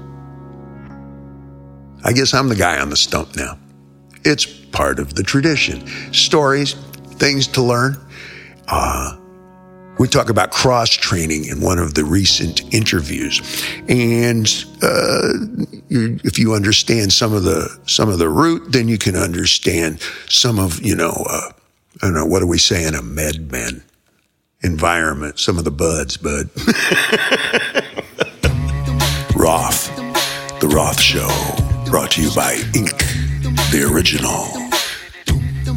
I 2.04 2.14
guess 2.14 2.34
I'm 2.34 2.50
the 2.50 2.56
guy 2.56 2.80
on 2.80 2.90
the 2.90 2.98
stump 2.98 3.36
now. 3.36 3.58
It's 4.26 4.46
part 4.46 5.00
of 5.00 5.16
the 5.16 5.24
tradition. 5.24 5.86
Stories, 6.14 6.74
things 7.18 7.48
to 7.48 7.62
learn. 7.62 7.98
Uh, 8.68 9.18
we 10.00 10.08
talk 10.08 10.30
about 10.30 10.52
cross 10.52 10.90
training 10.90 11.46
in 11.46 11.62
one 11.62 11.78
of 11.78 11.94
the 11.94 12.04
recent 12.04 12.74
interviews, 12.74 13.42
and 13.88 14.48
uh, 14.82 15.34
you, 15.88 16.20
if 16.24 16.40
you 16.40 16.54
understand 16.54 17.14
some 17.14 17.32
of 17.32 17.44
the 17.44 17.70
some 17.86 18.10
of 18.10 18.18
the 18.18 18.28
root, 18.28 18.72
then 18.72 18.88
you 18.88 18.98
can 18.98 19.16
understand 19.16 20.02
some 20.28 20.58
of 20.58 20.84
you 20.84 20.96
know 20.96 21.12
uh, 21.30 21.52
I 22.02 22.08
don't 22.08 22.16
know 22.16 22.26
what 22.26 22.40
do 22.40 22.48
we 22.48 22.58
say 22.58 22.86
in 22.86 22.96
a 22.96 23.02
MedMen 23.02 23.84
environment. 24.64 25.40
Some 25.40 25.60
of 25.60 25.64
the 25.64 25.72
buds, 25.72 26.18
bud. 26.18 26.50
Roth, 29.36 29.96
the 30.60 30.68
Roth 30.68 31.00
Show, 31.00 31.28
brought 31.94 32.10
to 32.10 32.24
you 32.24 32.34
by 32.34 32.54
Ink, 32.74 32.98
the 33.70 33.88
original, 33.94 34.46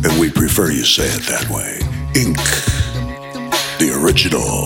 and 0.02 0.18
we 0.18 0.30
prefer 0.30 0.70
you 0.70 0.82
say 0.82 1.04
it 1.04 1.20
that 1.25 1.46
way. 1.50 1.78
Ink 2.18 2.38
the 3.78 3.92
original. 4.02 4.64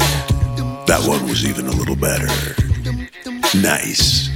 That 0.87 1.05
one 1.09 1.29
was 1.29 1.45
even 1.45 1.67
a 1.67 1.73
little 1.73 1.97
better. 1.97 2.29
Nice. 3.61 4.31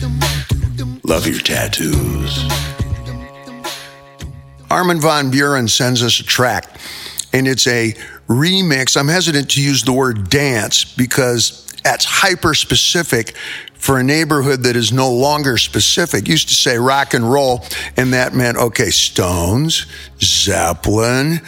Love 1.05 1.29
your 1.29 1.39
tattoos. 1.39 2.49
Armin 4.69 5.01
van 5.01 5.31
Buuren 5.31 5.71
sends 5.71 6.03
us 6.03 6.19
a 6.19 6.25
track, 6.25 6.69
and 7.33 7.47
it's 7.47 7.69
a 7.69 7.93
remix. 8.27 8.97
I'm 8.97 9.07
hesitant 9.07 9.53
to 9.53 9.63
use 9.63 9.85
the 9.85 9.93
word 9.93 10.31
dance 10.31 10.85
because 10.85 11.65
that's 11.85 12.05
hyper 12.05 12.55
specific 12.55 13.37
for 13.85 13.99
a 13.99 14.03
neighborhood 14.03 14.63
that 14.63 14.77
is 14.77 14.95
no 14.95 15.13
longer 15.13 15.59
specific. 15.59 16.27
Used 16.27 16.49
to 16.49 16.55
say 16.55 16.79
rock 16.79 17.13
and 17.13 17.31
roll, 17.31 17.63
and 17.99 18.15
that 18.15 18.33
meant, 18.33 18.57
okay, 18.57 18.89
Stones, 18.89 19.85
Zeppelin. 20.23 21.43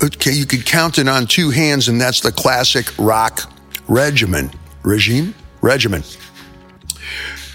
Okay, 0.00 0.30
you 0.30 0.46
could 0.46 0.64
count 0.64 0.98
it 0.98 1.08
on 1.08 1.26
two 1.26 1.50
hands, 1.50 1.88
and 1.88 2.00
that's 2.00 2.20
the 2.20 2.30
classic 2.30 2.86
rock 2.96 3.52
regimen. 3.88 4.52
Regime? 4.84 5.34
Regimen. 5.62 6.04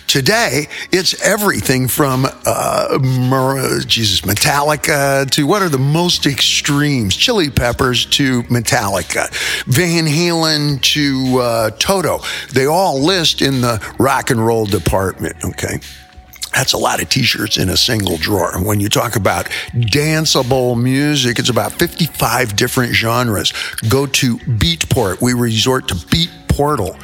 Today, 0.09 0.67
it's 0.91 1.21
everything 1.21 1.87
from 1.87 2.25
uh, 2.25 2.97
Jesus 3.85 4.21
Metallica 4.21 5.29
to 5.29 5.45
what 5.45 5.61
are 5.61 5.69
the 5.69 5.77
most 5.77 6.25
extremes? 6.25 7.15
Chili 7.15 7.51
Peppers 7.51 8.07
to 8.07 8.41
Metallica, 8.43 9.29
Van 9.65 10.05
Halen 10.05 10.81
to 10.81 11.39
uh, 11.39 11.69
Toto. 11.77 12.21
They 12.51 12.65
all 12.65 12.99
list 12.99 13.43
in 13.43 13.61
the 13.61 13.79
rock 13.99 14.31
and 14.31 14.43
roll 14.43 14.65
department. 14.65 15.35
Okay, 15.45 15.79
That's 16.55 16.73
a 16.73 16.79
lot 16.79 17.03
of 17.03 17.09
t 17.09 17.21
shirts 17.21 17.59
in 17.59 17.69
a 17.69 17.77
single 17.77 18.17
drawer. 18.17 18.53
When 18.63 18.79
you 18.79 18.89
talk 18.89 19.15
about 19.15 19.45
danceable 19.75 20.81
music, 20.81 21.37
it's 21.37 21.49
about 21.49 21.73
55 21.73 22.55
different 22.55 22.93
genres. 22.93 23.53
Go 23.87 24.07
to 24.07 24.37
Beatport. 24.39 25.21
We 25.21 25.33
resort 25.33 25.87
to 25.89 26.07
Beat 26.07 26.31
Portal 26.47 26.97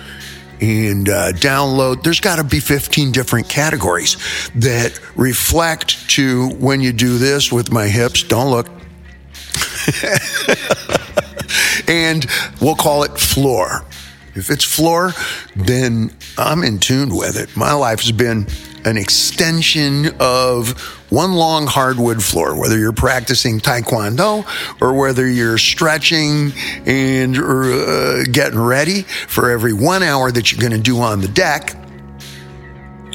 and 0.62 1.10
uh, 1.10 1.32
download. 1.34 2.04
There's 2.04 2.20
got 2.20 2.38
to 2.38 2.44
be 2.44 2.60
15 2.60 3.12
different 3.12 3.50
categories 3.50 4.18
that 4.56 5.00
reflect 5.16 6.10
to 6.12 6.50
when 6.56 6.82
you 6.82 6.94
do 6.94 7.18
this 7.18 7.52
with 7.52 7.72
my 7.72 7.88
hips. 7.88 8.24
Don't 8.24 8.52
look. 8.52 8.68
and 11.88 12.26
we'll 12.62 12.76
call 12.76 13.04
it 13.04 13.18
floor. 13.18 13.86
If 14.36 14.50
it's 14.50 14.66
floor, 14.66 15.14
then 15.56 16.12
I'm 16.38 16.64
in 16.64 16.80
tune 16.80 17.16
with 17.16 17.38
it. 17.38 17.56
My 17.56 17.74
life 17.74 18.02
has 18.02 18.12
been 18.12 18.48
an 18.86 18.98
extension 18.98 20.16
of 20.20 20.80
one 21.10 21.34
long 21.34 21.66
hardwood 21.66 22.24
floor, 22.24 22.58
whether 22.60 22.78
you're 22.78 22.94
practicing 22.94 23.60
taekwondo 23.60 24.46
or 24.82 24.94
whether 24.94 25.28
you're 25.28 25.58
stretching 25.58 26.52
and 26.86 27.38
uh, 27.38 28.24
getting 28.32 28.60
ready 28.60 29.02
for 29.02 29.50
every 29.50 29.74
one 29.74 30.04
hour 30.04 30.32
that 30.32 30.52
you're 30.52 30.62
going 30.62 30.72
to 30.72 30.78
do 30.78 31.00
on 31.00 31.20
the 31.20 31.28
deck. 31.28 31.76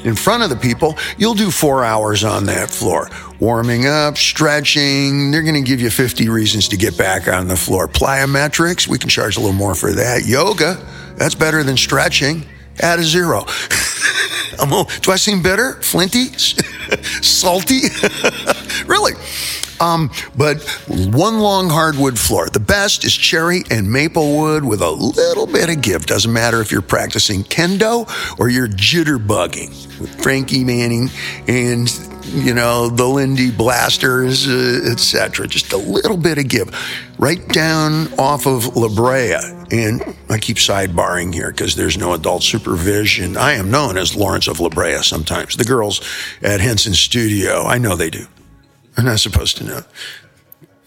In 0.03 0.15
front 0.15 0.41
of 0.41 0.49
the 0.49 0.55
people, 0.55 0.97
you'll 1.17 1.35
do 1.35 1.51
four 1.51 1.85
hours 1.85 2.23
on 2.23 2.45
that 2.45 2.71
floor, 2.71 3.07
warming 3.39 3.85
up, 3.85 4.17
stretching. 4.17 5.29
They're 5.29 5.43
going 5.43 5.63
to 5.63 5.67
give 5.67 5.79
you 5.79 5.91
50 5.91 6.27
reasons 6.27 6.67
to 6.69 6.77
get 6.77 6.97
back 6.97 7.27
on 7.27 7.47
the 7.47 7.55
floor. 7.55 7.87
Plyometrics, 7.87 8.87
we 8.87 8.97
can 8.97 9.09
charge 9.09 9.37
a 9.37 9.39
little 9.39 9.55
more 9.55 9.75
for 9.75 9.93
that. 9.93 10.25
Yoga, 10.25 10.83
that's 11.17 11.35
better 11.35 11.63
than 11.63 11.77
stretching. 11.77 12.43
Add 12.79 12.99
a 12.99 13.03
zero. 13.03 13.45
I'm, 14.59 14.69
do 15.01 15.11
I 15.11 15.15
seem 15.17 15.41
bitter? 15.41 15.73
Flinty? 15.81 16.25
Salty? 17.21 17.81
really? 18.85 19.13
Um, 19.79 20.11
but 20.37 20.61
one 20.87 21.39
long 21.39 21.67
hardwood 21.69 22.19
floor. 22.19 22.49
The 22.49 22.59
best 22.59 23.03
is 23.03 23.15
cherry 23.15 23.63
and 23.71 23.91
maple 23.91 24.37
wood 24.37 24.63
with 24.63 24.81
a 24.81 24.91
little 24.91 25.47
bit 25.47 25.69
of 25.69 25.81
give. 25.81 26.05
Doesn't 26.05 26.31
matter 26.31 26.61
if 26.61 26.71
you're 26.71 26.83
practicing 26.83 27.43
kendo 27.43 28.07
or 28.39 28.49
you're 28.49 28.67
jitterbugging 28.67 29.99
with 29.99 30.21
Frankie 30.21 30.63
Manning 30.63 31.09
and 31.47 31.89
you 32.25 32.53
know 32.53 32.89
the 32.89 33.07
Lindy 33.07 33.49
Blasters, 33.49 34.47
uh, 34.47 34.91
etc. 34.91 35.47
Just 35.47 35.73
a 35.73 35.77
little 35.77 36.17
bit 36.17 36.37
of 36.37 36.47
give, 36.47 36.69
right 37.17 37.45
down 37.49 38.07
off 38.19 38.45
of 38.45 38.75
La 38.75 38.87
Brea. 38.87 39.60
And 39.71 40.17
I 40.29 40.37
keep 40.37 40.57
sidebarring 40.57 41.33
here 41.33 41.49
because 41.49 41.75
there's 41.75 41.97
no 41.97 42.13
adult 42.13 42.43
supervision. 42.43 43.37
I 43.37 43.53
am 43.53 43.71
known 43.71 43.97
as 43.97 44.15
Lawrence 44.15 44.47
of 44.47 44.59
La 44.59 44.67
Brea 44.67 45.01
sometimes. 45.01 45.55
The 45.55 45.63
girls 45.63 46.01
at 46.41 46.59
Henson 46.59 46.93
Studio, 46.93 47.63
I 47.63 47.77
know 47.77 47.95
they 47.95 48.09
do. 48.09 48.27
I'm 48.97 49.05
not 49.05 49.21
supposed 49.21 49.57
to 49.57 49.63
know. 49.63 49.81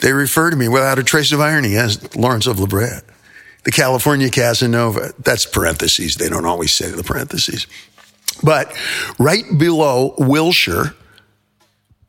They 0.00 0.12
refer 0.12 0.50
to 0.50 0.56
me 0.56 0.68
without 0.68 0.98
a 0.98 1.02
trace 1.02 1.32
of 1.32 1.40
irony 1.40 1.76
as 1.76 2.14
Lawrence 2.14 2.46
of 2.46 2.60
La 2.60 2.66
Brea. 2.66 2.98
The 3.64 3.70
California 3.70 4.28
Casanova, 4.28 5.14
that's 5.18 5.46
parentheses. 5.46 6.16
They 6.16 6.28
don't 6.28 6.44
always 6.44 6.72
say 6.72 6.90
the 6.90 7.02
parentheses. 7.02 7.66
But 8.42 8.70
right 9.18 9.44
below 9.56 10.14
Wilshire, 10.18 10.94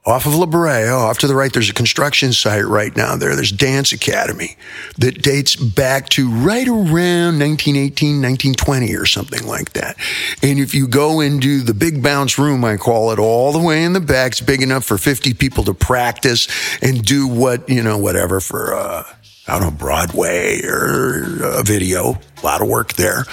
off 0.06 0.28
of 0.28 0.36
La 0.36 0.46
Brea, 0.46 0.88
off 0.88 1.18
to 1.20 1.28
the 1.28 1.34
right, 1.34 1.52
there's 1.52 1.70
a 1.70 1.74
construction 1.74 2.32
site 2.32 2.66
right 2.66 2.96
now 2.96 3.16
there. 3.16 3.36
There's 3.36 3.52
Dance 3.52 3.92
Academy 3.92 4.56
that 5.00 5.22
dates 5.22 5.56
back 5.56 6.10
to 6.10 6.30
right 6.30 6.68
around 6.68 7.40
1918, 7.40 8.22
1920 8.22 8.96
or 8.96 9.08
something 9.08 9.48
like 9.48 9.74
that. 9.74 9.98
And 10.44 10.60
if 10.60 10.76
you 10.76 10.88
go 10.88 11.22
into 11.22 11.62
the 11.62 11.74
big 11.74 12.04
bounce 12.04 12.38
room, 12.38 12.64
I 12.64 12.78
call 12.78 13.12
it, 13.12 13.20
all 13.20 13.52
the 13.52 13.60
way 13.60 13.84
in 13.84 13.94
the 13.94 14.00
back, 14.00 14.34
it's 14.34 14.42
big 14.42 14.62
enough 14.62 14.86
for 14.86 15.00
50 15.00 15.34
people 15.34 15.64
to 15.64 15.74
practice 15.74 16.48
and 16.84 17.04
do 17.04 17.28
what, 17.28 17.68
you 17.68 17.82
know, 17.82 17.98
whatever 17.98 18.40
for, 18.40 18.76
uh, 18.76 19.04
out 19.48 19.64
on 19.64 19.76
Broadway 19.76 20.62
or 20.64 21.40
a 21.60 21.64
video. 21.64 22.20
A 22.42 22.46
lot 22.46 22.62
of 22.62 22.68
work 22.68 22.94
there, 22.94 23.26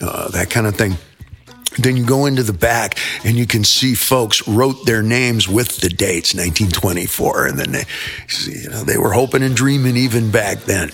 uh, 0.00 0.28
that 0.28 0.50
kind 0.50 0.66
of 0.66 0.76
thing. 0.76 0.96
Then 1.78 1.96
you 1.96 2.04
go 2.04 2.26
into 2.26 2.42
the 2.42 2.52
back 2.52 2.98
and 3.24 3.36
you 3.36 3.46
can 3.46 3.64
see 3.64 3.94
folks 3.94 4.46
wrote 4.48 4.86
their 4.86 5.02
names 5.02 5.48
with 5.48 5.78
the 5.78 5.88
dates, 5.88 6.34
1924. 6.34 7.46
And 7.46 7.58
then 7.58 7.72
they, 7.72 7.84
you 8.46 8.70
know, 8.70 8.82
they 8.82 8.98
were 8.98 9.12
hoping 9.12 9.42
and 9.42 9.54
dreaming 9.54 9.96
even 9.96 10.30
back 10.30 10.58
then. 10.60 10.90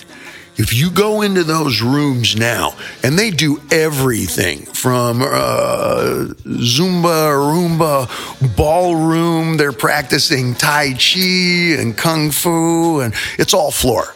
If 0.57 0.73
you 0.73 0.89
go 0.89 1.21
into 1.21 1.43
those 1.43 1.83
rooms 1.83 2.35
now, 2.35 2.75
and 3.03 3.17
they 3.17 3.29
do 3.29 3.61
everything 3.69 4.65
from 4.65 5.21
uh, 5.21 6.33
Zumba, 6.45 7.29
Roomba, 7.37 8.55
ballroom, 8.55 9.57
they're 9.57 9.71
practicing 9.71 10.55
Tai 10.55 10.93
Chi 10.93 11.79
and 11.79 11.95
Kung 11.95 12.31
Fu, 12.31 13.01
and 13.01 13.13
it's 13.37 13.53
all 13.53 13.69
floor. 13.69 14.15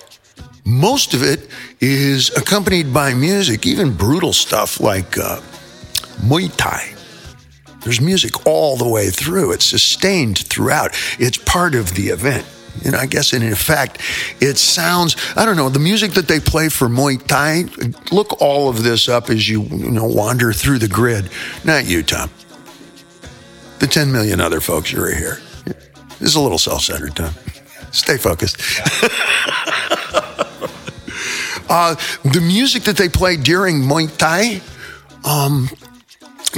Most 0.66 1.14
of 1.14 1.22
it 1.22 1.48
is 1.80 2.36
accompanied 2.36 2.92
by 2.92 3.14
music, 3.14 3.68
even 3.68 3.94
brutal 3.94 4.34
stuff 4.34 4.80
like 4.80 5.20
uh, 5.20 5.42
Muay 6.22 6.56
Thai. 6.56 6.96
There's 7.82 8.00
music 8.00 8.46
all 8.46 8.78
the 8.78 8.88
way 8.88 9.10
through. 9.10 9.52
It's 9.54 9.66
sustained 9.66 10.38
throughout. 10.38 10.92
It's 11.20 11.38
part 11.38 11.74
of 11.76 11.96
the 11.96 12.10
event. 12.10 12.46
And 12.86 12.96
I 12.96 13.06
guess, 13.06 13.34
in 13.34 13.54
fact, 13.56 14.00
it 14.40 14.58
sounds, 14.58 15.16
I 15.36 15.46
don't 15.46 15.58
know, 15.58 15.70
the 15.70 15.80
music 15.80 16.12
that 16.14 16.28
they 16.28 16.40
play 16.40 16.70
for 16.70 16.88
Muay 16.88 17.22
Thai, 17.26 17.66
look 18.12 18.42
all 18.42 18.70
of 18.70 18.84
this 18.84 19.10
up 19.10 19.30
as 19.30 19.50
you, 19.50 19.64
you 19.64 19.92
know, 19.92 20.06
wander 20.06 20.54
through 20.54 20.80
the 20.80 20.88
grid. 20.88 21.30
Not 21.66 21.86
you, 21.86 22.02
Tom. 22.02 22.30
The 23.80 23.88
10 23.88 24.12
million 24.12 24.40
other 24.40 24.62
folks 24.62 24.92
who 24.92 25.04
are 25.04 25.14
here. 25.14 25.40
This 26.20 26.30
is 26.30 26.36
a 26.36 26.40
little 26.40 26.60
self 26.60 26.84
centered, 26.84 27.16
Tom. 27.16 27.34
Stay 27.92 28.18
focused. 28.18 28.58
uh, 31.70 31.96
the 32.24 32.42
music 32.42 32.84
that 32.84 32.96
they 32.96 33.10
play 33.10 33.36
during 33.38 33.82
Muay 33.82 34.16
Thai, 34.18 34.62
um, 35.30 35.68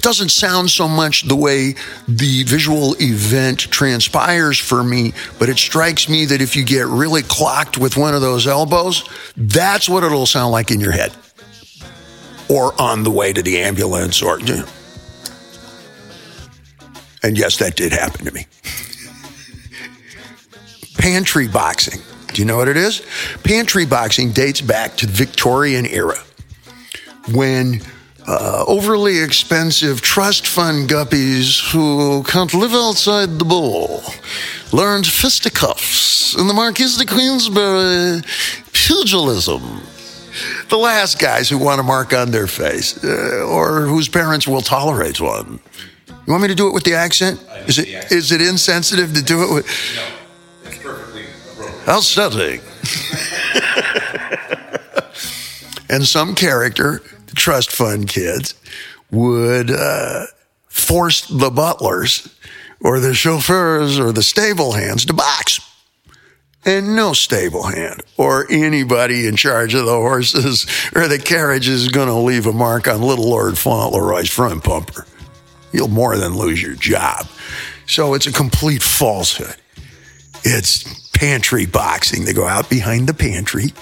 doesn't 0.02 0.30
sound 0.30 0.70
so 0.70 0.88
much 0.88 1.28
the 1.28 1.36
way 1.36 1.76
the 2.08 2.44
visual 2.44 2.96
event 3.00 3.60
transpires 3.60 4.58
for 4.58 4.84
me, 4.84 5.14
but 5.38 5.50
it 5.50 5.58
strikes 5.58 6.10
me 6.10 6.26
that 6.26 6.42
if 6.42 6.56
you 6.56 6.66
get 6.66 6.88
really 6.88 7.22
clocked 7.22 7.78
with 7.78 7.96
one 7.96 8.16
of 8.16 8.22
those 8.22 8.48
elbows, 8.48 9.08
that's 9.38 9.88
what 9.88 10.04
it'll 10.04 10.26
sound 10.26 10.52
like 10.52 10.72
in 10.72 10.80
your 10.80 10.92
head 10.92 11.14
or 12.50 12.80
on 12.82 13.04
the 13.04 13.12
way 13.12 13.34
to 13.34 13.42
the 13.42 13.60
ambulance 13.60 14.22
or. 14.22 14.40
You 14.40 14.58
know. 14.58 14.66
And 17.22 17.38
yes, 17.38 17.58
that 17.58 17.76
did 17.76 17.94
happen 17.94 18.26
to 18.26 18.32
me. 18.32 18.48
Pantry 20.98 21.48
boxing. 21.48 22.02
Do 22.34 22.42
you 22.42 22.46
know 22.46 22.58
what 22.58 22.68
it 22.68 22.78
is? 22.78 23.02
Pantry 23.44 23.86
boxing 23.86 24.32
dates 24.32 24.60
back 24.60 24.98
to 24.98 25.06
the 25.06 25.14
Victorian 25.14 25.86
era 25.86 26.18
when 27.32 27.82
uh, 28.28 28.64
overly 28.68 29.20
expensive 29.20 30.02
trust 30.02 30.48
fund 30.48 30.90
guppies 30.90 31.72
who 31.72 32.24
can't 32.24 32.54
live 32.54 32.74
outside 32.74 33.40
the 33.40 33.46
bowl 33.46 34.04
learned 34.72 35.06
fisticuffs 35.06 36.36
in 36.36 36.48
the 36.48 36.54
Marquis 36.54 36.98
de 36.98 37.06
Queensberry 37.06 38.22
pugilism. 38.72 39.82
The 40.70 40.78
last 40.78 41.20
guys 41.20 41.48
who 41.48 41.60
want 41.60 41.80
a 41.80 41.84
mark 41.84 42.12
on 42.12 42.32
their 42.32 42.48
face 42.48 43.04
uh, 43.04 43.46
or 43.48 43.82
whose 43.82 44.10
parents 44.10 44.48
will 44.48 44.62
tolerate 44.62 45.22
one. 45.22 45.60
You 46.08 46.32
want 46.32 46.42
me 46.42 46.48
to 46.48 46.56
do 46.56 46.68
it 46.68 46.74
with 46.74 46.84
the 46.84 46.96
accent? 46.96 47.40
Is 47.68 47.78
it 47.78 48.12
is 48.12 48.32
it 48.32 48.42
insensitive 48.42 49.14
to 49.14 49.22
do 49.22 49.44
it 49.44 49.54
with? 49.54 49.68
No, 49.96 50.06
it's 50.70 50.78
perfectly 50.80 51.26
appropriate. 51.52 51.88
Outstanding. 51.88 52.62
and 55.90 56.08
some 56.08 56.34
character 56.34 57.02
trust 57.44 57.74
fund 57.74 58.08
kids 58.08 58.56
would 59.12 59.70
uh, 59.70 60.26
force 60.70 61.28
the 61.28 61.50
butlers 61.50 62.34
or 62.80 63.02
the 63.02 63.14
chauffeurs 63.14 64.00
or 64.00 64.14
the 64.14 64.24
stable 64.24 64.72
hands 64.72 65.04
to 65.04 65.14
box. 65.14 65.60
And 66.64 66.96
no 66.96 67.12
stable 67.12 67.64
hand 67.64 68.02
or 68.16 68.48
anybody 68.50 69.28
in 69.28 69.36
charge 69.36 69.74
of 69.74 69.86
the 69.86 69.92
horses 69.92 70.66
or 70.96 71.10
the 71.10 71.20
carriage 71.20 71.68
is 71.68 71.90
going 71.90 72.08
to 72.08 72.14
leave 72.14 72.46
a 72.46 72.54
mark 72.54 72.88
on 72.88 73.02
little 73.02 73.30
Lord 73.30 73.58
Fauntleroy's 73.58 74.30
front 74.30 74.64
bumper. 74.64 75.06
You'll 75.74 75.90
more 75.90 76.16
than 76.16 76.38
lose 76.38 76.62
your 76.62 76.76
job. 76.76 77.28
So 77.88 78.14
it's 78.14 78.26
a 78.26 78.32
complete 78.32 78.82
falsehood. 78.82 79.58
It's 80.46 81.10
pantry 81.10 81.66
boxing. 81.66 82.24
They 82.24 82.32
go 82.32 82.48
out 82.48 82.70
behind 82.70 83.08
the 83.08 83.14
pantry 83.14 83.74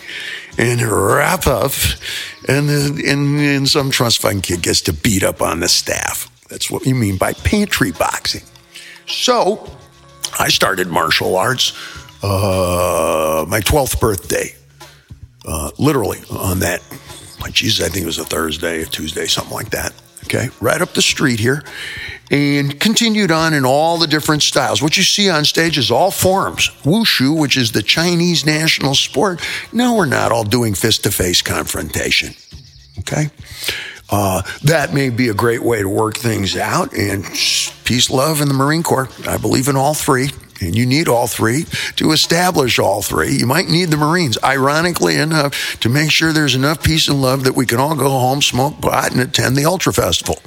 and 0.58 0.82
wrap 0.82 1.48
up, 1.48 1.72
and 2.48 2.70
then 2.70 3.00
and, 3.06 3.40
and 3.40 3.70
some 3.70 3.92
trust 3.92 4.20
fund 4.20 4.44
kid 4.44 4.62
gets 4.62 4.82
to 4.82 4.94
beat 4.94 5.24
up 5.24 5.42
on 5.42 5.60
the 5.60 5.70
staff. 5.70 6.30
That's 6.50 6.70
what 6.70 6.86
you 6.86 6.96
mean 6.96 7.18
by 7.18 7.34
pantry 7.34 7.92
boxing. 7.92 8.44
So 9.08 9.70
I 10.40 10.50
started 10.50 10.88
martial 10.88 11.36
arts 11.38 11.74
uh, 12.24 13.46
my 13.48 13.60
12th 13.62 14.00
birthday, 14.00 14.56
uh, 15.46 15.72
literally 15.78 16.20
on 16.30 16.60
that. 16.60 16.82
Jesus, 17.52 17.84
I 17.86 17.90
think 17.90 18.04
it 18.04 18.06
was 18.06 18.20
a 18.20 18.24
Thursday, 18.24 18.84
a 18.84 18.86
Tuesday, 18.86 19.26
something 19.26 19.54
like 19.54 19.72
that. 19.72 19.94
Okay, 20.34 20.48
right 20.62 20.82
up 20.82 20.94
the 20.94 21.02
street 21.02 21.42
here. 21.42 21.62
and 22.32 22.80
continued 22.80 23.30
on 23.30 23.54
in 23.54 23.66
all 23.66 23.98
the 23.98 24.08
different 24.08 24.42
styles. 24.42 24.82
What 24.82 24.96
you 24.96 25.04
see 25.04 25.30
on 25.30 25.44
stage 25.44 25.78
is 25.78 25.92
all 25.92 26.12
forms. 26.12 26.70
Wushu, 26.84 27.38
which 27.38 27.58
is 27.58 27.74
the 27.74 27.84
Chinese 27.84 28.46
national 28.46 28.96
sport. 28.96 29.46
No, 29.74 29.96
we're 29.96 30.06
not 30.06 30.32
all 30.32 30.46
doing 30.46 30.74
fist 30.74 31.04
to 31.04 31.12
face 31.12 31.42
confrontation. 31.42 32.34
Okay? 33.00 33.30
Uh, 34.10 34.44
that 34.64 34.94
may 34.94 35.10
be 35.10 35.28
a 35.28 35.34
great 35.34 35.62
way 35.62 35.82
to 35.82 35.90
work 35.90 36.16
things 36.16 36.56
out. 36.56 36.94
And 36.94 37.26
peace, 37.84 38.10
love, 38.10 38.40
and 38.40 38.50
the 38.50 38.56
Marine 38.56 38.84
Corps. 38.84 39.10
I 39.28 39.36
believe 39.36 39.68
in 39.68 39.76
all 39.76 39.94
three. 39.94 40.30
And 40.62 40.76
you 40.76 40.86
need 40.86 41.08
all 41.08 41.28
three 41.28 41.66
to 41.96 42.12
establish 42.12 42.80
all 42.80 43.02
three. 43.02 43.34
You 43.34 43.48
might 43.48 43.68
need 43.68 43.86
the 43.86 43.98
Marines, 43.98 44.38
ironically 44.44 45.16
enough, 45.16 45.80
to 45.80 45.90
make 45.90 46.12
sure 46.12 46.32
there's 46.32 46.56
enough 46.56 46.84
peace 46.84 47.08
and 47.08 47.22
love 47.22 47.44
that 47.46 47.56
we 47.56 47.66
can 47.66 47.80
all 47.80 47.96
go 47.96 48.10
home, 48.10 48.42
smoke 48.42 48.80
pot, 48.82 49.12
and 49.12 49.22
attend 49.22 49.56
the 49.56 49.66
Ultra 49.66 49.92
Festival. 49.92 50.40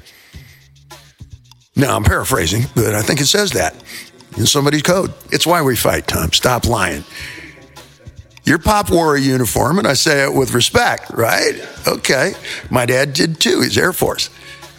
Now, 1.77 1.97
I'm 1.97 2.05
paraphrasing, 2.05 2.67
but 2.75 2.95
I 2.95 3.03
think 3.03 3.21
it 3.21 3.27
says 3.27 3.51
that 3.53 3.75
in 4.37 4.47
somebody's 4.47 4.83
code. 4.83 5.13
It's 5.33 5.47
why 5.47 5.63
we 5.63 5.77
fight, 5.77 6.07
Tom. 6.07 6.33
Stop 6.33 6.67
lying. 6.67 7.05
Your 8.45 8.59
pop 8.59 8.91
wore 8.91 9.17
a 9.17 9.21
uniform, 9.21 9.79
and 9.79 9.87
I 9.87 9.95
say 9.95 10.23
it 10.23 10.35
with 10.35 10.53
respect, 10.53 11.11
right? 11.11 11.55
Okay. 11.89 12.35
My 12.71 12.85
dad 12.85 13.15
did 13.15 13.41
too. 13.41 13.63
He's 13.63 13.79
Air 13.79 13.93
Force. 13.93 14.31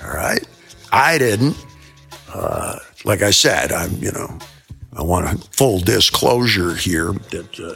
All 0.04 0.12
right. 0.12 0.46
I 0.92 1.18
didn't. 1.18 1.58
Uh, 2.32 2.78
like 3.06 3.22
I 3.22 3.32
said, 3.32 3.72
I'm, 3.72 3.92
you 3.98 4.12
know, 4.12 4.38
I 4.96 5.04
want 5.04 5.26
a 5.26 5.38
full 5.52 5.80
disclosure 5.80 6.74
here 6.74 7.12
that 7.32 7.60
uh, 7.60 7.76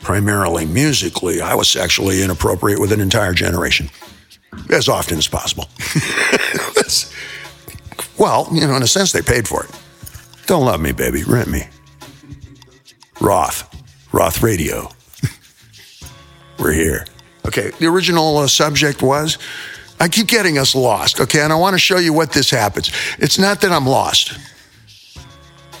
primarily 0.00 0.64
musically, 0.64 1.40
I 1.40 1.54
was 1.54 1.68
sexually 1.68 2.22
inappropriate 2.22 2.80
with 2.80 2.92
an 2.92 3.00
entire 3.00 3.34
generation 3.34 3.90
as 4.70 4.88
often 4.88 5.18
as 5.18 5.28
possible. 5.28 5.68
well, 8.18 8.48
you 8.52 8.66
know, 8.66 8.76
in 8.76 8.82
a 8.82 8.86
sense, 8.86 9.12
they 9.12 9.22
paid 9.22 9.46
for 9.46 9.64
it. 9.64 9.70
Don't 10.46 10.64
love 10.64 10.80
me, 10.80 10.92
baby. 10.92 11.24
Rent 11.24 11.48
me. 11.48 11.68
Roth, 13.20 13.68
Roth 14.12 14.42
Radio. 14.42 14.88
We're 16.58 16.72
here. 16.72 17.06
Okay, 17.46 17.70
the 17.78 17.86
original 17.86 18.38
uh, 18.38 18.48
subject 18.48 19.02
was 19.02 19.38
I 20.00 20.08
keep 20.08 20.26
getting 20.26 20.58
us 20.58 20.74
lost, 20.74 21.20
okay, 21.20 21.40
and 21.40 21.52
I 21.52 21.56
want 21.56 21.74
to 21.74 21.78
show 21.78 21.98
you 21.98 22.12
what 22.12 22.32
this 22.32 22.50
happens. 22.50 22.90
It's 23.18 23.38
not 23.38 23.60
that 23.60 23.72
I'm 23.72 23.86
lost. 23.86 24.36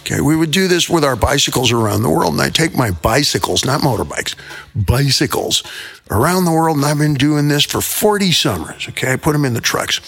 Okay, 0.06 0.20
we 0.20 0.36
would 0.36 0.52
do 0.52 0.68
this 0.68 0.88
with 0.88 1.04
our 1.04 1.16
bicycles 1.16 1.72
around 1.72 2.02
the 2.02 2.10
world, 2.10 2.34
and 2.34 2.40
I 2.40 2.48
take 2.48 2.76
my 2.76 2.92
bicycles, 2.92 3.64
not 3.64 3.80
motorbikes, 3.80 4.36
bicycles 4.74 5.64
around 6.10 6.44
the 6.44 6.52
world, 6.52 6.76
and 6.76 6.86
I've 6.86 6.98
been 6.98 7.14
doing 7.14 7.48
this 7.48 7.64
for 7.64 7.80
40 7.80 8.30
summers. 8.30 8.86
Okay, 8.88 9.12
I 9.12 9.16
put 9.16 9.32
them 9.32 9.44
in 9.44 9.54
the 9.54 9.60
trucks. 9.60 10.00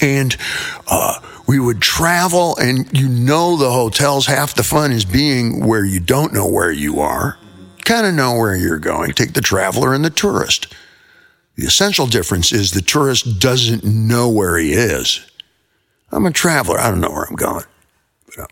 And 0.00 0.34
uh, 0.86 1.20
we 1.46 1.60
would 1.60 1.82
travel, 1.82 2.56
and 2.56 2.90
you 2.98 3.08
know 3.08 3.56
the 3.56 3.70
hotels, 3.70 4.26
half 4.26 4.54
the 4.54 4.62
fun 4.62 4.92
is 4.92 5.04
being 5.04 5.66
where 5.66 5.84
you 5.84 6.00
don't 6.00 6.32
know 6.32 6.48
where 6.48 6.72
you 6.72 7.00
are 7.00 7.38
kind 7.88 8.06
of 8.06 8.14
know 8.14 8.36
where 8.36 8.54
you're 8.54 8.78
going. 8.78 9.12
Take 9.12 9.32
the 9.32 9.40
traveler 9.40 9.94
and 9.94 10.04
the 10.04 10.10
tourist. 10.10 10.74
The 11.56 11.64
essential 11.64 12.06
difference 12.06 12.52
is 12.52 12.70
the 12.70 12.82
tourist 12.82 13.40
doesn't 13.40 13.82
know 13.82 14.28
where 14.28 14.58
he 14.58 14.72
is. 14.72 15.26
I'm 16.12 16.26
a 16.26 16.30
traveler. 16.30 16.78
I 16.78 16.90
don't 16.90 17.00
know 17.00 17.10
where 17.10 17.24
I'm 17.24 17.34
going. 17.34 17.64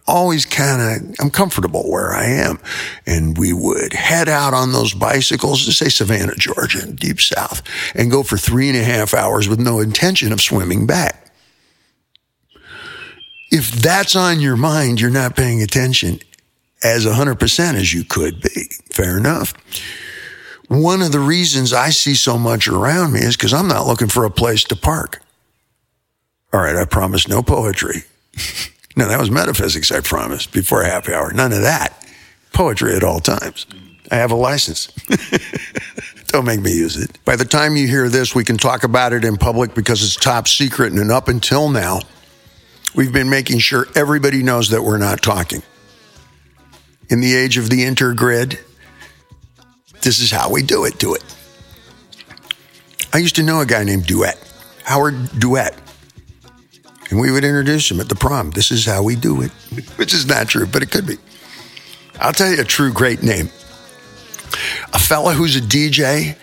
Always 0.07 0.45
kind 0.45 0.81
of, 0.81 1.15
I'm 1.21 1.31
comfortable 1.31 1.91
where 1.91 2.13
I 2.13 2.25
am. 2.25 2.59
And 3.07 3.37
we 3.37 3.53
would 3.53 3.93
head 3.93 4.29
out 4.29 4.55
on 4.55 4.73
those 4.73 4.95
bicycles 4.95 5.65
to 5.65 5.73
say 5.73 5.89
Savannah, 5.89 6.35
Georgia, 6.37 6.91
deep 6.91 7.21
south, 7.21 7.63
and 7.95 8.11
go 8.11 8.23
for 8.23 8.37
three 8.37 8.69
and 8.69 8.79
a 8.79 8.83
half 8.83 9.15
hours 9.15 9.49
with 9.49 9.61
no 9.61 9.81
intention 9.81 10.33
of 10.33 10.41
swimming 10.41 10.87
back. 10.87 11.31
If 13.51 13.71
that's 13.71 14.17
on 14.17 14.41
your 14.41 14.57
mind, 14.57 15.01
you're 15.01 15.11
not 15.11 15.37
paying 15.37 15.63
attention 15.63 16.21
as 16.83 17.07
100% 17.07 17.75
as 17.75 17.95
you 17.95 18.05
could 18.05 18.41
be. 18.41 18.65
Fair 18.93 19.17
enough. 19.17 19.55
One 20.69 21.01
of 21.01 21.13
the 21.13 21.21
reasons 21.21 21.73
I 21.73 21.91
see 21.91 22.15
so 22.15 22.39
much 22.39 22.67
around 22.67 23.13
me 23.13 23.21
is 23.21 23.37
because 23.37 23.55
I'm 23.55 23.69
not 23.69 23.87
looking 23.87 24.09
for 24.09 24.25
a 24.25 24.31
place 24.31 24.65
to 24.65 24.77
park. 24.77 25.23
All 26.53 26.61
right, 26.61 26.77
I 26.77 26.85
promise 26.85 27.29
no 27.29 27.43
poetry. 27.43 28.03
no, 28.97 29.09
that 29.09 29.21
was 29.21 29.31
metaphysics, 29.31 29.93
I 29.93 30.01
promised, 30.01 30.53
before 30.53 30.83
happy 30.83 31.13
hour. 31.13 31.33
None 31.33 31.53
of 31.53 31.63
that. 31.63 32.03
Poetry 32.53 32.97
at 32.97 33.05
all 33.05 33.21
times. 33.21 33.67
I 34.11 34.17
have 34.17 34.31
a 34.31 34.37
license. 34.37 34.87
Don't 36.29 36.47
make 36.47 36.61
me 36.61 36.73
use 36.73 36.97
it. 36.97 37.19
By 37.25 37.37
the 37.37 37.45
time 37.45 37.77
you 37.77 37.87
hear 37.87 38.09
this, 38.09 38.35
we 38.35 38.43
can 38.45 38.57
talk 38.57 38.85
about 38.85 39.13
it 39.13 39.25
in 39.25 39.37
public 39.37 39.75
because 39.75 40.03
it's 40.03 40.17
top 40.17 40.49
secret. 40.49 40.93
And 40.93 41.13
up 41.13 41.29
until 41.29 41.69
now, 41.69 42.01
we've 42.95 43.13
been 43.13 43.29
making 43.29 43.59
sure 43.59 43.87
everybody 43.95 44.43
knows 44.43 44.71
that 44.71 44.83
we're 44.83 44.99
not 44.99 45.23
talking 45.23 45.63
in 47.11 47.21
the 47.21 47.35
age 47.35 47.59
of 47.59 47.69
the 47.69 47.85
intergrid. 47.85 48.59
This 50.01 50.21
is 50.21 50.31
how 50.31 50.51
we 50.51 50.63
do 50.63 50.85
it, 50.85 50.99
do 50.99 51.15
it. 51.15 51.25
I 53.13 53.19
used 53.19 53.37
to 53.37 53.43
know 53.43 53.61
a 53.61 53.67
guy 53.67 53.85
named 53.85 54.07
Duet, 54.07 54.39
Howard 54.85 55.39
Duet. 55.39 55.75
And 57.11 57.21
we 57.21 57.31
would 57.31 57.45
introduce 57.45 57.91
him 57.91 58.01
at 58.01 58.09
the 58.09 58.15
prom. 58.15 58.51
This 58.51 58.71
is 58.71 58.85
how 58.85 59.03
we 59.03 59.17
do 59.17 59.43
it, 59.43 59.51
which 59.97 60.13
is 60.13 60.27
not 60.27 60.49
true, 60.49 60.67
but 60.67 60.83
it 60.83 60.91
could 60.91 61.07
be. 61.07 61.17
I'll 62.21 62.33
tell 62.33 62.51
you 62.51 62.61
a 62.61 62.65
true 62.65 62.93
great 62.93 63.23
name. 63.23 63.47
A 64.93 64.99
fella 64.99 65.33
who's 65.35 65.57
a 65.57 65.61
DJ. 65.61 66.37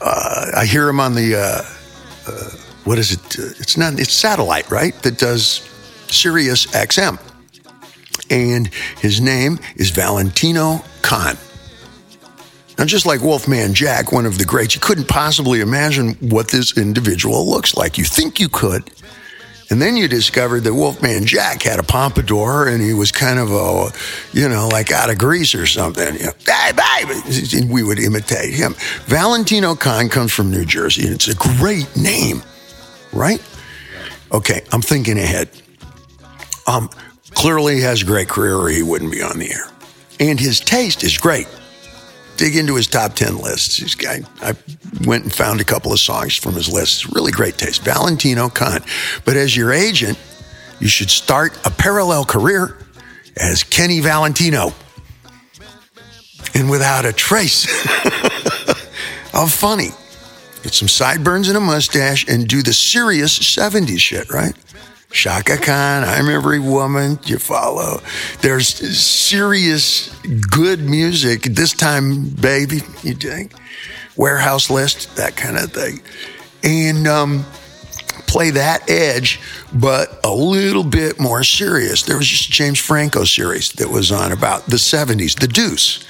Uh, 0.00 0.46
I 0.56 0.66
hear 0.66 0.88
him 0.88 1.00
on 1.00 1.14
the, 1.14 1.34
uh, 1.34 2.30
uh, 2.30 2.50
what 2.84 2.98
is 2.98 3.12
it? 3.12 3.38
It's 3.60 3.76
not, 3.76 3.98
it's 3.98 4.12
satellite, 4.12 4.70
right? 4.70 4.94
That 5.02 5.18
does 5.18 5.68
Sirius 6.08 6.66
XM 6.66 7.18
and 8.30 8.68
his 9.00 9.20
name 9.20 9.58
is 9.76 9.90
Valentino 9.90 10.84
Khan. 11.02 11.36
Now, 12.78 12.84
just 12.84 13.06
like 13.06 13.22
Wolfman 13.22 13.74
Jack, 13.74 14.12
one 14.12 14.24
of 14.24 14.38
the 14.38 14.44
greats, 14.44 14.74
you 14.74 14.80
couldn't 14.80 15.08
possibly 15.08 15.60
imagine 15.60 16.14
what 16.20 16.48
this 16.48 16.78
individual 16.78 17.48
looks 17.48 17.76
like. 17.76 17.98
You 17.98 18.04
think 18.04 18.38
you 18.38 18.48
could. 18.48 18.90
And 19.70 19.82
then 19.82 19.96
you 19.96 20.08
discovered 20.08 20.60
that 20.60 20.72
Wolfman 20.72 21.26
Jack 21.26 21.62
had 21.62 21.78
a 21.78 21.82
pompadour 21.82 22.68
and 22.68 22.82
he 22.82 22.94
was 22.94 23.12
kind 23.12 23.38
of 23.38 23.50
a, 23.50 23.90
you 24.32 24.48
know, 24.48 24.68
like 24.68 24.90
out 24.90 25.10
of 25.10 25.18
grease 25.18 25.54
or 25.54 25.66
something. 25.66 26.14
You 26.14 26.26
know, 26.26 26.32
hey, 26.46 26.72
baby! 26.72 27.66
We 27.66 27.82
would 27.82 27.98
imitate 27.98 28.54
him. 28.54 28.74
Valentino 29.04 29.74
Khan 29.74 30.08
comes 30.08 30.32
from 30.32 30.50
New 30.50 30.64
Jersey 30.64 31.06
and 31.06 31.14
it's 31.14 31.28
a 31.28 31.34
great 31.34 31.94
name, 31.96 32.42
right? 33.12 33.42
Okay, 34.32 34.62
I'm 34.72 34.82
thinking 34.82 35.18
ahead. 35.18 35.50
Um, 36.66 36.90
Clearly 37.34 37.80
has 37.82 38.02
a 38.02 38.04
great 38.04 38.28
career 38.28 38.56
or 38.56 38.68
he 38.68 38.82
wouldn't 38.82 39.12
be 39.12 39.22
on 39.22 39.38
the 39.38 39.52
air. 39.52 39.70
And 40.18 40.40
his 40.40 40.60
taste 40.60 41.04
is 41.04 41.16
great. 41.16 41.46
Dig 42.38 42.54
into 42.54 42.76
his 42.76 42.86
top 42.86 43.14
10 43.14 43.38
lists. 43.38 43.78
This 43.78 43.96
guy, 43.96 44.20
I 44.40 44.54
went 45.04 45.24
and 45.24 45.32
found 45.32 45.60
a 45.60 45.64
couple 45.64 45.92
of 45.92 45.98
songs 45.98 46.36
from 46.36 46.54
his 46.54 46.72
list. 46.72 47.12
Really 47.12 47.32
great 47.32 47.58
taste. 47.58 47.82
Valentino 47.82 48.48
Khan. 48.48 48.80
But 49.24 49.36
as 49.36 49.56
your 49.56 49.72
agent, 49.72 50.16
you 50.78 50.86
should 50.86 51.10
start 51.10 51.58
a 51.66 51.70
parallel 51.70 52.24
career 52.24 52.78
as 53.36 53.64
Kenny 53.64 53.98
Valentino. 53.98 54.72
And 56.54 56.70
without 56.70 57.04
a 57.04 57.12
trace 57.12 57.66
of 59.34 59.52
funny. 59.52 59.90
Get 60.62 60.74
some 60.74 60.88
sideburns 60.88 61.48
and 61.48 61.56
a 61.56 61.60
mustache 61.60 62.24
and 62.28 62.46
do 62.46 62.62
the 62.62 62.72
serious 62.72 63.36
70s 63.36 63.98
shit, 63.98 64.30
right? 64.30 64.54
Chaka 65.10 65.56
Khan, 65.56 66.04
I'm 66.04 66.28
Every 66.28 66.60
Woman 66.60 67.18
you 67.24 67.38
follow. 67.38 68.02
There's 68.42 68.68
serious, 68.68 70.14
good 70.50 70.80
music. 70.80 71.42
This 71.42 71.72
time, 71.72 72.28
baby, 72.28 72.82
you 73.02 73.14
think? 73.14 73.52
Warehouse 74.16 74.68
list, 74.68 75.16
that 75.16 75.34
kind 75.34 75.56
of 75.56 75.72
thing. 75.72 76.02
And 76.62 77.06
um, 77.08 77.46
play 78.28 78.50
that 78.50 78.88
edge, 78.88 79.40
but 79.72 80.20
a 80.24 80.32
little 80.32 80.84
bit 80.84 81.18
more 81.18 81.42
serious. 81.42 82.02
There 82.02 82.16
was 82.16 82.28
just 82.28 82.48
a 82.48 82.52
James 82.52 82.78
Franco 82.78 83.24
series 83.24 83.72
that 83.72 83.88
was 83.88 84.12
on 84.12 84.30
about 84.30 84.66
the 84.66 84.76
70s, 84.76 85.40
The 85.40 85.48
Deuce. 85.48 86.04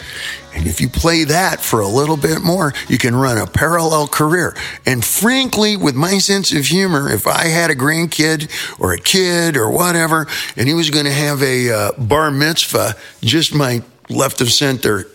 And 0.54 0.66
if 0.66 0.80
you 0.80 0.88
play 0.88 1.24
that 1.24 1.60
for 1.60 1.80
a 1.80 1.86
little 1.86 2.16
bit 2.16 2.42
more, 2.42 2.74
you 2.88 2.98
can 2.98 3.14
run 3.14 3.38
a 3.38 3.46
parallel 3.46 4.08
career. 4.08 4.56
And 4.84 5.04
frankly, 5.04 5.76
with 5.76 5.94
my 5.94 6.18
sense 6.18 6.52
of 6.52 6.66
humor, 6.66 7.10
if 7.10 7.26
I 7.26 7.44
had 7.44 7.70
a 7.70 7.76
grandkid 7.76 8.50
or 8.80 8.92
a 8.92 8.98
kid 8.98 9.56
or 9.56 9.70
whatever, 9.70 10.26
and 10.56 10.66
he 10.66 10.74
was 10.74 10.90
going 10.90 11.04
to 11.04 11.12
have 11.12 11.42
a 11.42 11.70
uh, 11.70 11.92
bar 11.96 12.30
mitzvah, 12.30 12.96
just 13.20 13.54
my 13.54 13.82
left 14.10 14.40
of 14.40 14.50
center 14.50 15.06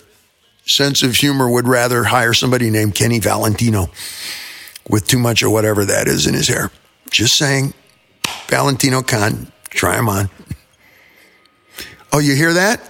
sense 0.66 1.04
of 1.04 1.16
humor 1.16 1.50
would 1.50 1.68
rather 1.68 2.06
hire 2.06 2.34
somebody 2.34 2.70
named 2.70 2.96
Kenny 2.96 3.20
Valentino 3.20 3.90
with 4.90 5.08
too 5.08 5.20
much 5.20 5.44
of 5.44 5.52
whatever 5.52 5.84
that 5.86 6.08
is 6.08 6.26
in 6.26 6.34
his 6.34 6.48
hair. 6.48 6.72
Just 7.14 7.38
saying, 7.38 7.76
Valentino 8.48 9.04
Khan, 9.04 9.52
try 9.70 10.00
him 10.00 10.10
on. 10.10 10.32
Oh, 12.12 12.18
you 12.18 12.34
hear 12.34 12.54
that? 12.54 12.82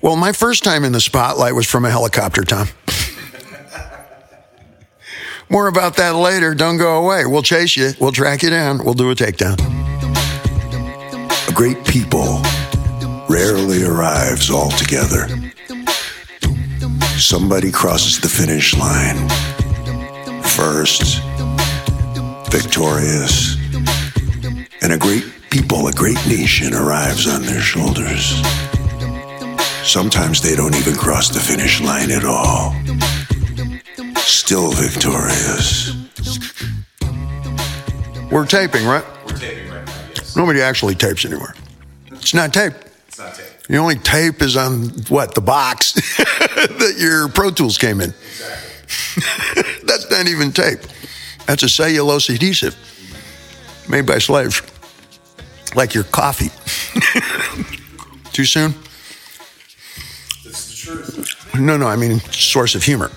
Well, 0.00 0.14
my 0.14 0.32
first 0.32 0.62
time 0.62 0.84
in 0.84 0.92
the 0.92 1.00
spotlight 1.00 1.52
was 1.52 1.66
from 1.66 1.84
a 1.84 1.90
helicopter, 1.90 2.44
Tom. 2.44 2.68
More 5.50 5.66
about 5.66 5.96
that 5.96 6.14
later. 6.14 6.54
Don't 6.54 6.76
go 6.76 7.04
away. 7.04 7.26
We'll 7.26 7.42
chase 7.42 7.76
you. 7.76 7.90
We'll 8.00 8.12
track 8.12 8.44
you 8.44 8.50
down. 8.50 8.84
We'll 8.84 8.94
do 8.94 9.10
a 9.10 9.16
takedown. 9.16 9.58
A 11.48 11.52
great 11.52 11.84
people 11.84 12.40
rarely 13.28 13.82
arrives 13.82 14.48
all 14.48 14.70
together. 14.70 15.26
Somebody 17.18 17.72
crosses 17.72 18.20
the 18.20 18.28
finish 18.28 18.76
line 18.76 19.28
first, 20.42 21.20
victorious, 22.50 23.56
and 24.82 24.92
a 24.92 24.98
great 24.98 25.24
people, 25.50 25.88
a 25.88 25.92
great 25.92 26.18
nation 26.26 26.74
arrives 26.74 27.26
on 27.26 27.42
their 27.42 27.60
shoulders. 27.60 28.40
Sometimes 29.84 30.40
they 30.40 30.56
don't 30.56 30.74
even 30.74 30.94
cross 30.94 31.28
the 31.28 31.40
finish 31.40 31.80
line 31.80 32.10
at 32.10 32.24
all. 32.24 32.74
Still 34.16 34.72
victorious. 34.72 35.94
We're 38.30 38.46
taping, 38.46 38.84
right? 38.84 39.04
We're 39.26 39.38
taping 39.38 39.70
right 39.70 39.86
now, 39.86 40.00
yes. 40.14 40.36
Nobody 40.36 40.60
actually 40.60 40.94
tapes 40.96 41.24
anywhere. 41.24 41.54
It's 42.10 42.34
not 42.34 42.52
tape. 42.52 42.74
It's 43.08 43.18
not 43.18 43.34
tape. 43.34 43.46
The 43.68 43.76
only 43.76 43.96
tape 43.96 44.42
is 44.42 44.56
on 44.56 44.88
what? 45.08 45.34
The 45.34 45.40
box 45.40 45.92
that 46.18 46.96
your 46.98 47.28
Pro 47.28 47.50
Tools 47.50 47.78
came 47.78 48.00
in. 48.00 48.10
Exactly. 48.10 49.82
That's 49.84 50.10
not 50.10 50.26
even 50.28 50.52
tape. 50.52 50.80
That's 51.46 51.62
a 51.62 51.68
cellulose 51.68 52.28
adhesive 52.28 52.76
made 53.88 54.06
by 54.06 54.18
slaves. 54.18 54.62
Like 55.74 55.94
your 55.94 56.04
coffee. 56.04 56.50
Too 58.32 58.44
soon? 58.44 58.74
It's 60.44 60.70
the 60.70 60.76
truth. 60.76 61.54
No, 61.54 61.76
no, 61.76 61.86
I 61.86 61.96
mean 61.96 62.20
source 62.20 62.74
of 62.74 62.82
humor. 62.82 63.10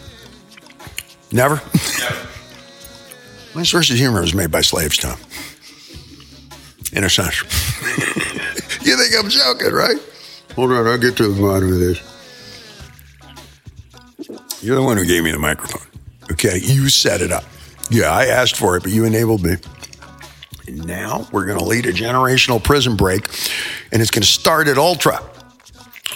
Never? 1.31 1.61
Never. 1.99 2.27
My 3.55 3.63
source 3.63 3.89
of 3.89 3.97
humor 3.97 4.21
was 4.21 4.33
made 4.33 4.51
by 4.51 4.61
slaves, 4.61 4.97
Tom. 4.97 5.17
In 6.93 7.03
a 7.03 7.09
sense. 7.09 7.41
you 8.85 8.97
think 8.97 9.13
I'm 9.17 9.29
joking, 9.29 9.71
right? 9.71 9.97
Hold 10.55 10.71
on, 10.71 10.87
I'll 10.87 10.97
get 10.97 11.17
to 11.17 11.27
the 11.27 11.41
bottom 11.41 11.71
of 11.71 11.79
this. 11.79 12.01
You're 14.61 14.75
the 14.75 14.83
one 14.83 14.97
who 14.97 15.05
gave 15.05 15.23
me 15.23 15.31
the 15.31 15.39
microphone. 15.39 15.87
Okay, 16.31 16.59
you 16.61 16.89
set 16.89 17.21
it 17.21 17.31
up. 17.31 17.43
Yeah, 17.89 18.11
I 18.11 18.25
asked 18.27 18.55
for 18.55 18.77
it, 18.77 18.83
but 18.83 18.91
you 18.91 19.05
enabled 19.05 19.43
me. 19.43 19.55
And 20.67 20.85
now 20.85 21.27
we're 21.31 21.45
going 21.45 21.57
to 21.57 21.65
lead 21.65 21.87
a 21.87 21.91
generational 21.91 22.63
prison 22.63 22.95
break, 22.95 23.27
and 23.91 24.01
it's 24.01 24.11
going 24.11 24.21
to 24.21 24.27
start 24.27 24.67
at 24.67 24.77
Ultra. 24.77 25.19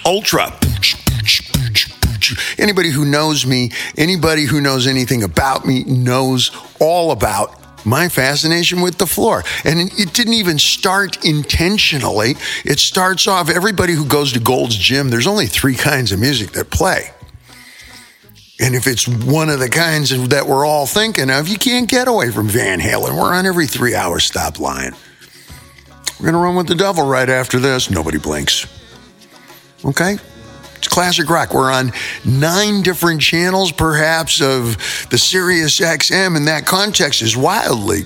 Ultra. 0.06 0.54
Anybody 2.58 2.90
who 2.90 3.06
knows 3.06 3.46
me, 3.46 3.72
anybody 3.98 4.46
who 4.46 4.62
knows 4.62 4.88
anything 4.88 5.24
about 5.24 5.66
me, 5.66 5.84
knows 5.84 6.52
all 6.80 7.12
about 7.12 7.60
my 7.86 8.08
fascination 8.08 8.82
with 8.82 8.98
the 8.98 9.08
floor. 9.08 9.44
And 9.66 9.92
it 9.94 10.14
didn't 10.14 10.34
even 10.34 10.60
start 10.60 11.26
intentionally. 11.26 12.36
It 12.64 12.80
starts 12.80 13.28
off, 13.28 13.50
everybody 13.50 13.94
who 13.94 14.06
goes 14.06 14.32
to 14.34 14.40
Gold's 14.40 14.76
Gym, 14.76 15.10
there's 15.10 15.28
only 15.28 15.48
three 15.48 15.76
kinds 15.76 16.12
of 16.12 16.20
music 16.20 16.52
that 16.52 16.70
play. 16.70 17.12
And 18.60 18.76
if 18.76 18.86
it's 18.86 19.08
one 19.08 19.50
of 19.50 19.60
the 19.60 19.70
kinds 19.70 20.12
that 20.30 20.46
we're 20.46 20.66
all 20.66 20.86
thinking 20.86 21.30
of, 21.30 21.48
you 21.48 21.58
can't 21.58 21.89
get 21.89 22.08
away 22.08 22.32
from 22.32 22.48
Van 22.48 22.80
Halen. 22.80 23.18
We're 23.18 23.34
on 23.34 23.46
every 23.46 23.66
three 23.66 23.96
hours. 23.96 24.26
Stop 24.26 24.60
lying. 24.60 24.94
We're 26.20 26.32
going 26.32 26.34
to 26.34 26.39
run 26.39 26.56
with 26.56 26.68
the 26.68 26.76
devil 26.76 27.06
right 27.06 27.30
after 27.30 27.60
this. 27.60 27.89
Nobody 27.89 28.20
blinks. 28.20 28.68
Okay? 29.84 30.18
It's 30.78 30.88
classic 30.88 31.30
rock. 31.30 31.54
We're 31.54 31.72
on 31.72 31.92
nine 32.24 32.84
different 32.84 33.22
channels, 33.22 33.72
perhaps, 33.72 34.39
of 34.39 34.78
the 35.10 35.18
Sirius 35.18 35.80
XM, 35.80 36.38
and 36.38 36.48
that 36.48 36.66
context 36.66 37.22
is 37.22 37.36
wildly 37.36 38.04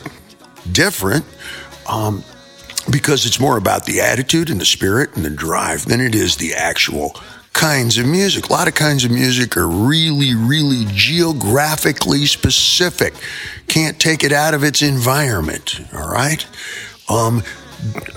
different 0.71 1.25
um, 1.87 2.23
because 2.89 3.25
it's 3.25 3.39
more 3.39 3.57
about 3.57 3.85
the 3.85 3.99
attitude 3.99 4.49
and 4.49 4.61
the 4.61 4.65
spirit 4.65 5.15
and 5.15 5.25
the 5.25 5.29
drive 5.29 5.85
than 5.85 5.99
it 5.99 6.15
is 6.15 6.37
the 6.37 6.53
actual 6.53 7.19
kinds 7.57 7.97
of 7.97 8.05
music. 8.05 8.49
A 8.49 8.53
lot 8.53 8.67
of 8.67 8.75
kinds 8.75 9.03
of 9.03 9.09
music 9.09 9.57
are 9.57 9.67
really, 9.67 10.35
really 10.35 10.85
geographically 10.89 12.27
specific. 12.27 13.15
Can't 13.67 13.99
take 13.99 14.23
it 14.23 14.31
out 14.31 14.53
of 14.53 14.63
its 14.63 14.83
environment. 14.83 15.81
All 15.91 16.07
right. 16.07 16.45
Um, 17.09 17.41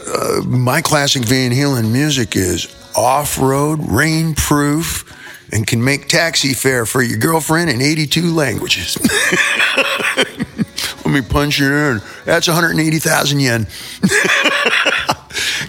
uh, 0.06 0.42
my 0.44 0.82
classic 0.82 1.24
Van 1.24 1.52
Halen 1.52 1.90
music 1.90 2.36
is 2.36 2.68
off-road, 2.94 3.80
rain-proof, 3.88 5.06
and 5.52 5.66
can 5.66 5.82
make 5.82 6.06
taxi 6.06 6.52
fare 6.52 6.84
for 6.84 7.02
your 7.02 7.18
girlfriend 7.18 7.70
in 7.70 7.80
82 7.80 8.34
languages. 8.34 8.98
Let 10.16 11.06
me 11.06 11.22
punch 11.22 11.62
it 11.62 11.72
in. 11.72 12.02
That's 12.26 12.46
180,000 12.46 13.40
yen. 13.40 13.66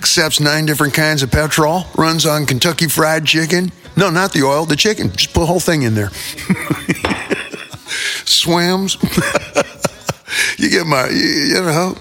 Accepts 0.02 0.40
nine 0.40 0.66
different 0.66 0.96
kinds 0.96 1.22
of 1.22 1.30
petrol. 1.30 1.86
Runs 1.96 2.26
on 2.26 2.48
Kentucky 2.48 2.88
Fried 2.88 3.24
Chicken. 3.24 3.72
No, 3.96 4.10
not 4.10 4.34
the 4.34 4.42
oil, 4.42 4.66
the 4.66 4.76
chicken. 4.76 5.12
Just 5.12 5.32
put 5.32 5.42
the 5.42 5.46
whole 5.46 5.60
thing 5.60 5.84
in 5.84 5.94
there. 5.94 6.10
Swims. 8.26 8.96
you 10.58 10.72
get 10.72 10.88
my, 10.88 11.08
you, 11.08 11.54
know, 11.54 11.96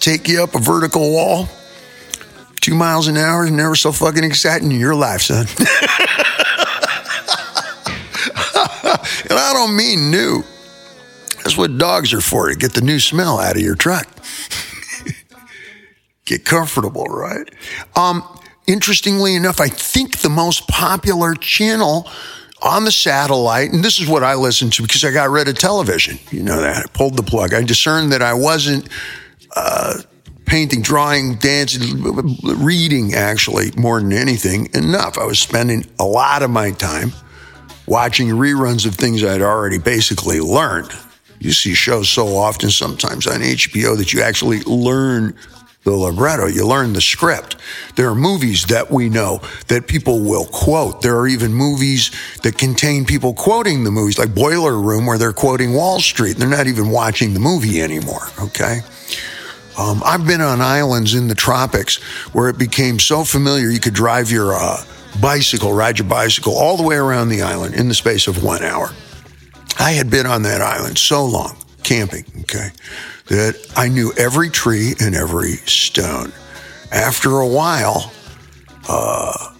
take 0.00 0.28
you 0.28 0.42
up 0.42 0.54
a 0.54 0.58
vertical 0.58 1.10
wall. 1.10 1.48
Two 2.60 2.74
miles 2.74 3.08
an 3.08 3.16
hour 3.16 3.46
is 3.46 3.52
never 3.52 3.74
so 3.74 3.90
fucking 3.90 4.22
exciting 4.22 4.70
in 4.70 4.78
your 4.78 4.94
life, 4.94 5.22
son. 5.22 5.46
and 9.30 9.38
I 9.38 9.52
don't 9.54 9.74
mean 9.74 10.10
new. 10.10 10.44
That's 11.36 11.56
what 11.56 11.78
dogs 11.78 12.12
are 12.12 12.20
for, 12.20 12.50
to 12.50 12.54
get 12.54 12.74
the 12.74 12.82
new 12.82 13.00
smell 13.00 13.38
out 13.38 13.56
of 13.56 13.62
your 13.62 13.76
truck. 13.76 14.06
Get 16.28 16.44
comfortable, 16.44 17.04
right? 17.04 17.48
Um, 17.96 18.22
interestingly 18.66 19.34
enough, 19.34 19.60
I 19.60 19.68
think 19.68 20.18
the 20.18 20.28
most 20.28 20.68
popular 20.68 21.34
channel 21.34 22.08
on 22.62 22.84
the 22.84 22.92
satellite, 22.92 23.72
and 23.72 23.84
this 23.84 24.00
is 24.00 24.08
what 24.08 24.22
I 24.22 24.34
listened 24.34 24.72
to 24.74 24.82
because 24.82 25.04
I 25.04 25.10
got 25.12 25.30
rid 25.30 25.48
of 25.48 25.58
television. 25.58 26.18
You 26.30 26.42
know 26.42 26.60
that. 26.60 26.76
I 26.76 26.88
pulled 26.92 27.16
the 27.16 27.22
plug. 27.22 27.54
I 27.54 27.62
discerned 27.62 28.12
that 28.12 28.22
I 28.22 28.34
wasn't 28.34 28.88
uh, 29.54 30.02
painting, 30.44 30.82
drawing, 30.82 31.36
dancing, 31.36 32.02
reading 32.42 33.14
actually 33.14 33.70
more 33.76 34.00
than 34.00 34.12
anything 34.12 34.68
enough. 34.74 35.18
I 35.18 35.24
was 35.24 35.38
spending 35.38 35.86
a 35.98 36.04
lot 36.04 36.42
of 36.42 36.50
my 36.50 36.72
time 36.72 37.12
watching 37.86 38.28
reruns 38.28 38.86
of 38.86 38.94
things 38.94 39.24
I'd 39.24 39.40
already 39.40 39.78
basically 39.78 40.40
learned. 40.40 40.90
You 41.38 41.52
see 41.52 41.74
shows 41.74 42.08
so 42.08 42.36
often, 42.36 42.70
sometimes 42.70 43.26
on 43.26 43.40
HBO, 43.40 43.96
that 43.96 44.12
you 44.12 44.20
actually 44.22 44.60
learn 44.62 45.36
the 45.84 45.92
libretto, 45.92 46.46
you 46.46 46.66
learn 46.66 46.92
the 46.92 47.00
script. 47.00 47.56
There 47.96 48.08
are 48.08 48.14
movies 48.14 48.66
that 48.66 48.90
we 48.90 49.08
know 49.08 49.40
that 49.68 49.86
people 49.86 50.20
will 50.20 50.46
quote. 50.46 51.02
There 51.02 51.16
are 51.16 51.26
even 51.26 51.54
movies 51.54 52.10
that 52.42 52.58
contain 52.58 53.04
people 53.04 53.32
quoting 53.32 53.84
the 53.84 53.90
movies, 53.90 54.18
like 54.18 54.34
Boiler 54.34 54.78
Room, 54.78 55.06
where 55.06 55.18
they're 55.18 55.32
quoting 55.32 55.72
Wall 55.72 56.00
Street. 56.00 56.36
They're 56.36 56.48
not 56.48 56.66
even 56.66 56.90
watching 56.90 57.32
the 57.32 57.40
movie 57.40 57.80
anymore, 57.80 58.28
okay? 58.40 58.80
Um, 59.78 60.02
I've 60.04 60.26
been 60.26 60.40
on 60.40 60.60
islands 60.60 61.14
in 61.14 61.28
the 61.28 61.36
tropics 61.36 62.02
where 62.32 62.48
it 62.48 62.58
became 62.58 62.98
so 62.98 63.22
familiar 63.22 63.70
you 63.70 63.78
could 63.78 63.94
drive 63.94 64.30
your 64.30 64.54
uh, 64.54 64.82
bicycle, 65.22 65.72
ride 65.72 65.98
your 65.98 66.08
bicycle 66.08 66.56
all 66.56 66.76
the 66.76 66.82
way 66.82 66.96
around 66.96 67.28
the 67.28 67.42
island 67.42 67.74
in 67.74 67.88
the 67.88 67.94
space 67.94 68.26
of 68.26 68.42
one 68.42 68.62
hour. 68.62 68.90
I 69.78 69.92
had 69.92 70.10
been 70.10 70.26
on 70.26 70.42
that 70.42 70.60
island 70.60 70.98
so 70.98 71.24
long, 71.24 71.56
camping, 71.84 72.24
okay, 72.40 72.70
that 73.28 73.72
I 73.76 73.88
knew 73.88 74.12
every 74.16 74.50
tree 74.50 74.94
and 75.00 75.14
every 75.14 75.56
stone. 75.66 76.32
After 76.90 77.38
a 77.38 77.46
while, 77.46 78.12
uh, 78.88 79.54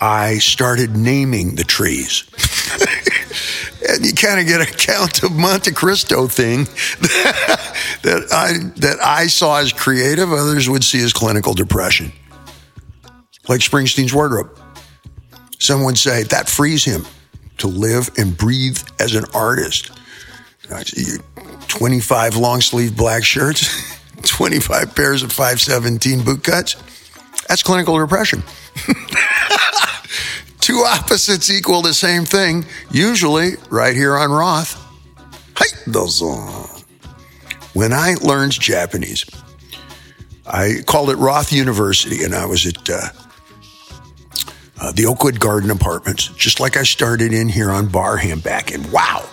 I 0.00 0.38
started 0.38 0.96
naming 0.96 1.54
the 1.56 1.64
trees. 1.64 2.24
and 3.88 4.04
you 4.04 4.14
kind 4.14 4.40
of 4.40 4.46
get 4.46 4.60
a 4.60 4.66
Count 4.66 5.22
of 5.22 5.32
Monte 5.32 5.72
Cristo 5.72 6.26
thing 6.26 6.64
that 8.02 8.26
I 8.32 8.52
that 8.80 8.98
I 9.02 9.26
saw 9.26 9.58
as 9.58 9.72
creative, 9.72 10.32
others 10.32 10.68
would 10.68 10.84
see 10.84 11.02
as 11.02 11.12
clinical 11.12 11.52
depression. 11.52 12.12
Like 13.48 13.60
Springsteen's 13.60 14.14
wardrobe. 14.14 14.58
Some 15.58 15.84
would 15.84 15.98
say 15.98 16.22
that 16.24 16.48
frees 16.48 16.84
him 16.84 17.04
to 17.58 17.66
live 17.66 18.10
and 18.16 18.36
breathe 18.36 18.78
as 18.98 19.14
an 19.14 19.24
artist. 19.34 19.90
I 20.72 20.84
see 20.84 21.18
25 21.70 22.36
long 22.36 22.60
sleeve 22.60 22.96
black 22.96 23.24
shirts, 23.24 23.70
25 24.22 24.94
pairs 24.94 25.22
of 25.22 25.32
517 25.32 26.24
boot 26.24 26.42
cuts. 26.44 26.76
That's 27.48 27.62
clinical 27.62 27.98
depression. 27.98 28.42
Two 30.60 30.84
opposites 30.86 31.50
equal 31.50 31.80
the 31.82 31.94
same 31.94 32.24
thing, 32.24 32.66
usually 32.90 33.52
right 33.70 33.94
here 33.94 34.16
on 34.16 34.30
Roth. 34.30 34.76
When 37.72 37.92
I 37.92 38.14
learned 38.20 38.52
Japanese, 38.52 39.24
I 40.46 40.82
called 40.86 41.10
it 41.10 41.16
Roth 41.16 41.52
University, 41.52 42.24
and 42.24 42.34
I 42.34 42.46
was 42.46 42.66
at 42.66 42.90
uh, 42.90 43.00
uh, 44.80 44.92
the 44.92 45.06
Oakwood 45.06 45.38
Garden 45.38 45.70
Apartments, 45.70 46.28
just 46.28 46.58
like 46.58 46.76
I 46.76 46.82
started 46.82 47.32
in 47.32 47.48
here 47.48 47.70
on 47.70 47.86
Barham 47.86 48.40
back 48.40 48.72
in, 48.72 48.90
wow, 48.90 49.24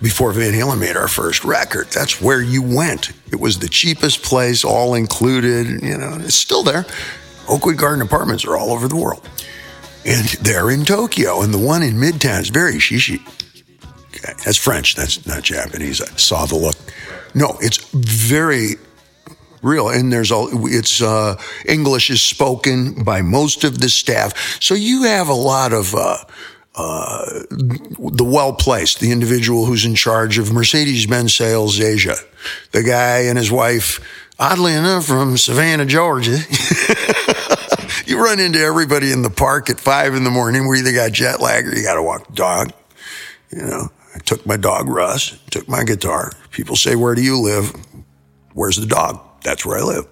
before 0.00 0.32
Van 0.32 0.52
Halen 0.52 0.78
made 0.78 0.96
our 0.96 1.08
first 1.08 1.44
record. 1.44 1.88
That's 1.88 2.20
where 2.20 2.40
you 2.40 2.62
went. 2.62 3.12
It 3.32 3.40
was 3.40 3.58
the 3.58 3.68
cheapest 3.68 4.22
place, 4.22 4.64
all 4.64 4.94
included. 4.94 5.82
You 5.82 5.96
know, 5.96 6.18
it's 6.20 6.34
still 6.34 6.62
there. 6.62 6.84
Oakwood 7.48 7.76
Garden 7.76 8.02
Apartments 8.02 8.44
are 8.44 8.56
all 8.56 8.72
over 8.72 8.88
the 8.88 8.96
world. 8.96 9.28
And 10.04 10.26
they're 10.42 10.70
in 10.70 10.84
Tokyo. 10.84 11.42
And 11.42 11.52
the 11.52 11.58
one 11.58 11.82
in 11.82 11.94
Midtown 11.94 12.40
is 12.40 12.48
very 12.48 12.78
chichi. 12.78 13.20
Okay, 14.08 14.32
that's 14.44 14.56
French. 14.56 14.94
That's 14.94 15.26
not 15.26 15.42
Japanese. 15.42 16.00
I 16.00 16.06
saw 16.16 16.46
the 16.46 16.56
look. 16.56 16.76
No, 17.34 17.56
it's 17.60 17.78
very 17.92 18.76
real 19.62 19.88
and 19.88 20.12
there's 20.12 20.30
all 20.30 20.48
it's 20.66 21.02
uh, 21.02 21.36
english 21.64 22.08
is 22.10 22.22
spoken 22.22 23.02
by 23.02 23.20
most 23.20 23.64
of 23.64 23.80
the 23.80 23.88
staff 23.88 24.62
so 24.62 24.74
you 24.74 25.02
have 25.02 25.28
a 25.28 25.34
lot 25.34 25.72
of 25.72 25.94
uh, 25.94 26.18
uh, 26.76 27.24
the 27.48 28.24
well 28.24 28.52
placed, 28.52 29.00
the 29.00 29.10
individual 29.10 29.64
who's 29.64 29.86
in 29.86 29.94
charge 29.94 30.36
of 30.36 30.52
Mercedes 30.52 31.06
Benz 31.06 31.34
Sales 31.34 31.80
Asia, 31.80 32.16
the 32.72 32.82
guy 32.82 33.20
and 33.22 33.38
his 33.38 33.50
wife, 33.50 33.98
oddly 34.38 34.74
enough, 34.74 35.06
from 35.06 35.38
Savannah, 35.38 35.86
Georgia. 35.86 36.38
you 38.06 38.22
run 38.22 38.38
into 38.38 38.58
everybody 38.58 39.10
in 39.10 39.22
the 39.22 39.30
park 39.30 39.70
at 39.70 39.80
five 39.80 40.14
in 40.14 40.24
the 40.24 40.30
morning. 40.30 40.68
We 40.68 40.80
either 40.80 40.92
got 40.92 41.12
jet 41.12 41.40
lag 41.40 41.66
or 41.66 41.74
you 41.74 41.82
got 41.82 41.94
to 41.94 42.02
walk 42.02 42.26
the 42.26 42.34
dog. 42.34 42.72
You 43.50 43.62
know, 43.62 43.88
I 44.14 44.18
took 44.18 44.44
my 44.44 44.58
dog 44.58 44.88
Russ, 44.88 45.38
took 45.50 45.66
my 45.68 45.82
guitar. 45.82 46.32
People 46.50 46.76
say, 46.76 46.94
"Where 46.94 47.14
do 47.14 47.22
you 47.22 47.40
live?" 47.40 47.72
Where's 48.52 48.76
the 48.76 48.86
dog? 48.86 49.20
That's 49.42 49.66
where 49.66 49.78
I 49.78 49.82
live. 49.82 50.06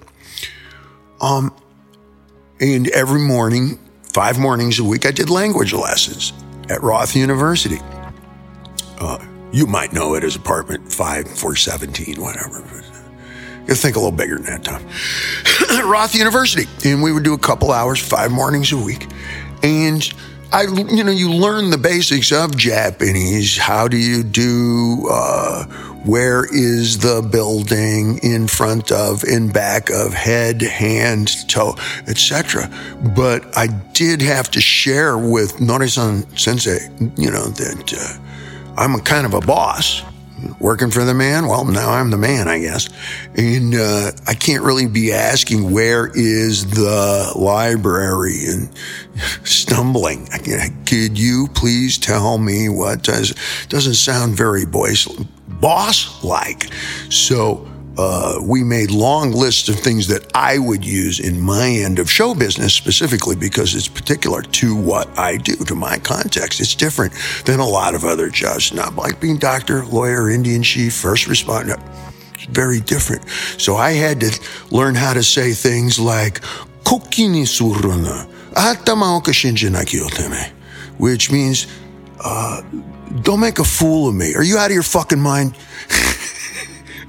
Um, 1.20 1.54
and 2.60 2.88
every 2.88 3.20
morning, 3.20 3.78
five 4.12 4.38
mornings 4.38 4.78
a 4.78 4.84
week, 4.84 5.06
I 5.06 5.12
did 5.12 5.30
language 5.30 5.72
lessons 5.72 6.34
at 6.68 6.82
Roth 6.82 7.14
University. 7.16 7.78
Uh, 8.98 9.18
you 9.52 9.66
might 9.66 9.92
know 9.92 10.14
it 10.14 10.24
as 10.24 10.36
apartment 10.36 10.92
5417, 10.92 12.20
whatever. 12.20 12.82
You 13.66 13.74
think 13.74 13.96
a 13.96 13.98
little 13.98 14.12
bigger 14.12 14.36
than 14.36 14.46
that, 14.46 14.64
Tom. 14.64 15.88
Roth 15.90 16.14
University. 16.14 16.66
And 16.88 17.02
we 17.02 17.12
would 17.12 17.22
do 17.22 17.34
a 17.34 17.38
couple 17.38 17.72
hours, 17.72 17.98
five 18.00 18.30
mornings 18.30 18.72
a 18.72 18.76
week. 18.76 19.06
And 19.62 20.12
I, 20.54 20.62
you 20.62 21.02
know, 21.02 21.10
you 21.10 21.32
learn 21.32 21.70
the 21.70 21.78
basics 21.78 22.30
of 22.30 22.56
Japanese. 22.56 23.58
How 23.58 23.88
do 23.88 23.96
you 23.96 24.22
do, 24.22 25.08
uh, 25.10 25.64
where 26.04 26.44
is 26.44 26.98
the 27.00 27.28
building 27.28 28.20
in 28.22 28.46
front 28.46 28.92
of, 28.92 29.24
in 29.24 29.50
back 29.50 29.90
of, 29.90 30.14
head, 30.14 30.62
hand, 30.62 31.48
toe, 31.48 31.74
etc. 32.06 32.70
But 33.16 33.44
I 33.56 33.66
did 33.94 34.22
have 34.22 34.48
to 34.52 34.60
share 34.60 35.18
with 35.18 35.56
Norisan 35.56 36.38
Sensei, 36.38 36.88
you 37.16 37.32
know, 37.32 37.46
that 37.46 37.92
uh, 37.92 38.80
I'm 38.80 38.94
a 38.94 39.00
kind 39.00 39.26
of 39.26 39.34
a 39.34 39.40
boss 39.40 40.02
working 40.58 40.90
for 40.90 41.04
the 41.04 41.14
man. 41.14 41.46
Well, 41.46 41.64
now 41.64 41.90
I'm 41.90 42.10
the 42.10 42.16
man, 42.16 42.48
I 42.48 42.58
guess. 42.58 42.88
And 43.36 43.74
uh, 43.74 44.12
I 44.26 44.34
can't 44.34 44.62
really 44.62 44.86
be 44.86 45.12
asking 45.12 45.70
where 45.70 46.10
is 46.14 46.70
the 46.70 47.32
library 47.36 48.46
and 48.46 48.68
stumbling. 49.44 50.28
Could 50.86 51.18
you 51.18 51.48
please 51.54 51.98
tell 51.98 52.38
me 52.38 52.68
what 52.68 53.02
does 53.02 53.34
doesn't 53.68 53.94
sound 53.94 54.36
very 54.36 54.64
boss 55.60 56.22
like? 56.24 56.72
So 57.10 57.66
uh, 57.96 58.38
we 58.42 58.64
made 58.64 58.90
long 58.90 59.30
lists 59.30 59.68
of 59.68 59.76
things 59.76 60.08
that 60.08 60.28
I 60.34 60.58
would 60.58 60.84
use 60.84 61.20
in 61.20 61.40
my 61.40 61.68
end 61.68 61.98
of 61.98 62.10
show 62.10 62.34
business 62.34 62.74
specifically 62.74 63.36
because 63.36 63.74
it's 63.74 63.88
particular 63.88 64.42
to 64.42 64.74
what 64.74 65.16
I 65.18 65.36
do, 65.36 65.56
to 65.56 65.74
my 65.74 65.98
context. 65.98 66.60
It's 66.60 66.74
different 66.74 67.12
than 67.44 67.60
a 67.60 67.66
lot 67.66 67.94
of 67.94 68.04
other 68.04 68.28
jobs, 68.28 68.72
not 68.72 68.96
like 68.96 69.20
being 69.20 69.38
doctor, 69.38 69.84
lawyer, 69.86 70.30
Indian 70.30 70.62
chief, 70.62 70.94
first 70.94 71.28
responder. 71.28 71.80
It's 72.34 72.46
very 72.46 72.80
different. 72.80 73.28
So 73.58 73.76
I 73.76 73.92
had 73.92 74.20
to 74.20 74.40
learn 74.70 74.96
how 74.96 75.14
to 75.14 75.22
say 75.22 75.52
things 75.52 75.98
like, 75.98 76.40
kokini 76.82 77.44
suruna, 77.44 78.26
atama 78.52 79.20
okashinjinaki 79.20 80.50
which 80.98 81.30
means, 81.30 81.66
uh, 82.20 82.62
don't 83.22 83.40
make 83.40 83.58
a 83.58 83.64
fool 83.64 84.08
of 84.08 84.14
me. 84.14 84.34
Are 84.34 84.42
you 84.42 84.58
out 84.58 84.66
of 84.66 84.74
your 84.74 84.82
fucking 84.82 85.20
mind? 85.20 85.56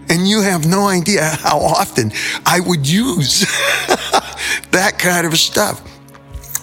And 0.09 0.27
you 0.27 0.41
have 0.41 0.65
no 0.65 0.87
idea 0.87 1.23
how 1.23 1.59
often 1.59 2.11
I 2.45 2.59
would 2.59 2.87
use 2.87 3.39
that 4.71 4.95
kind 4.97 5.25
of 5.25 5.37
stuff. 5.37 5.81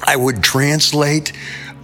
I 0.05 0.17
would 0.17 0.43
translate 0.43 1.33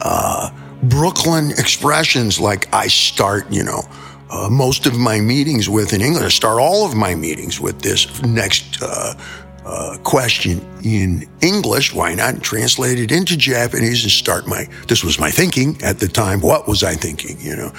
uh, 0.01 0.51
Brooklyn 0.83 1.51
expressions 1.53 2.39
like 2.39 2.73
I 2.73 2.89
start, 2.89 3.51
you 3.51 3.65
know, 3.65 3.83
uh, 4.31 4.49
most 4.51 4.87
of 4.87 4.99
my 4.99 5.21
meetings 5.21 5.69
with 5.69 5.93
in 5.93 6.01
English. 6.01 6.25
I 6.25 6.29
start 6.29 6.61
all 6.61 6.87
of 6.87 6.95
my 6.95 7.15
meetings 7.15 7.61
with 7.61 7.81
this 7.81 8.23
next 8.23 8.83
uh, 8.83 9.15
uh, 9.69 9.99
question 9.99 10.61
in 10.83 11.29
English. 11.43 11.95
Why 11.95 12.15
not 12.15 12.43
translate 12.43 12.99
it 12.99 13.13
into 13.13 13.37
Japanese 13.37 14.03
and 14.03 14.11
start 14.11 14.47
my, 14.47 14.67
this 14.89 15.05
was 15.05 15.19
my 15.19 15.31
thinking 15.31 15.77
at 15.83 15.99
the 15.99 16.09
time. 16.09 16.41
What 16.41 16.67
was 16.67 16.83
I 16.83 16.95
thinking? 16.95 17.39
You 17.39 17.55
know, 17.55 17.73